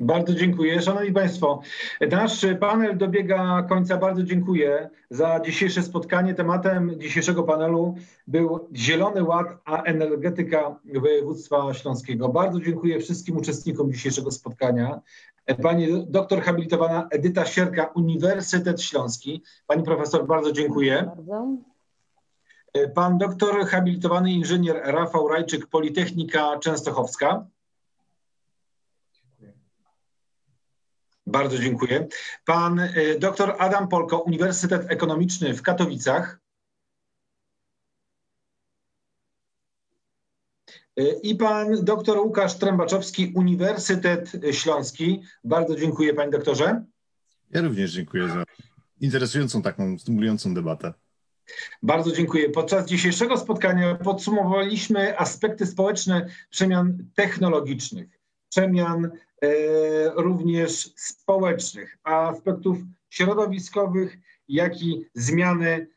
[0.00, 0.82] Bardzo dziękuję.
[0.82, 1.62] Szanowni Państwo,
[2.10, 3.96] nasz panel dobiega końca.
[3.96, 6.34] Bardzo dziękuję za dzisiejsze spotkanie.
[6.34, 7.94] Tematem dzisiejszego panelu
[8.26, 12.28] był Zielony Ład, a energetyka województwa śląskiego.
[12.28, 15.00] Bardzo dziękuję wszystkim uczestnikom dzisiejszego spotkania.
[15.62, 19.42] Pani doktor habilitowana Edyta Sierka, Uniwersytet Śląski.
[19.66, 21.10] Pani profesor, bardzo dziękuję.
[21.16, 21.46] Bardzo.
[22.94, 27.46] Pan doktor habilitowany inżynier Rafał Rajczyk, Politechnika Częstochowska.
[31.26, 32.08] Bardzo dziękuję.
[32.44, 36.38] Pan y, doktor Adam Polko, Uniwersytet Ekonomiczny w Katowicach.
[40.70, 40.81] Y,
[41.22, 45.22] I pan doktor Łukasz Trębaczowski, Uniwersytet Śląski.
[45.44, 46.84] Bardzo dziękuję, panie doktorze.
[47.50, 48.44] Ja również dziękuję za
[49.00, 50.92] interesującą, taką stymulującą debatę.
[51.82, 52.50] Bardzo dziękuję.
[52.50, 58.08] Podczas dzisiejszego spotkania podsumowaliśmy aspekty społeczne przemian technologicznych,
[58.48, 59.10] przemian
[59.42, 62.78] E, również społecznych, aspektów
[63.10, 65.88] środowiskowych, jak i zmiany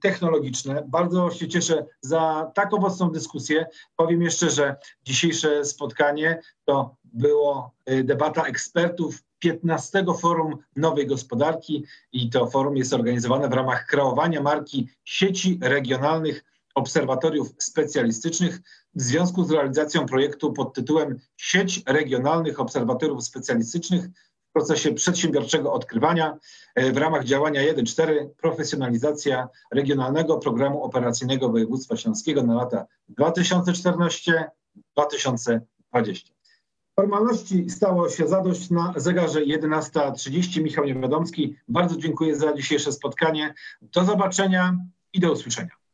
[0.00, 0.84] technologiczne.
[0.88, 3.66] Bardzo się cieszę za tak owocną dyskusję.
[3.96, 12.30] Powiem jeszcze, że dzisiejsze spotkanie to było e, debata ekspertów 15 Forum Nowej Gospodarki i
[12.30, 16.44] to forum jest organizowane w ramach kreowania marki sieci regionalnych
[16.74, 18.60] obserwatoriów specjalistycznych
[18.94, 24.08] w związku z realizacją projektu pod tytułem Sieć Regionalnych Obserwatoriów Specjalistycznych
[24.56, 26.38] procesie przedsiębiorczego odkrywania
[26.74, 32.86] e, w ramach działania 1.4 profesjonalizacja regionalnego programu operacyjnego województwa śląskiego na lata
[33.18, 35.60] 2014-2020.
[36.96, 40.62] Formalności stało się zadość na zegarze 11.30.
[40.62, 43.54] Michał Niewiadomski, bardzo dziękuję za dzisiejsze spotkanie.
[43.82, 44.78] Do zobaczenia
[45.12, 45.85] i do usłyszenia.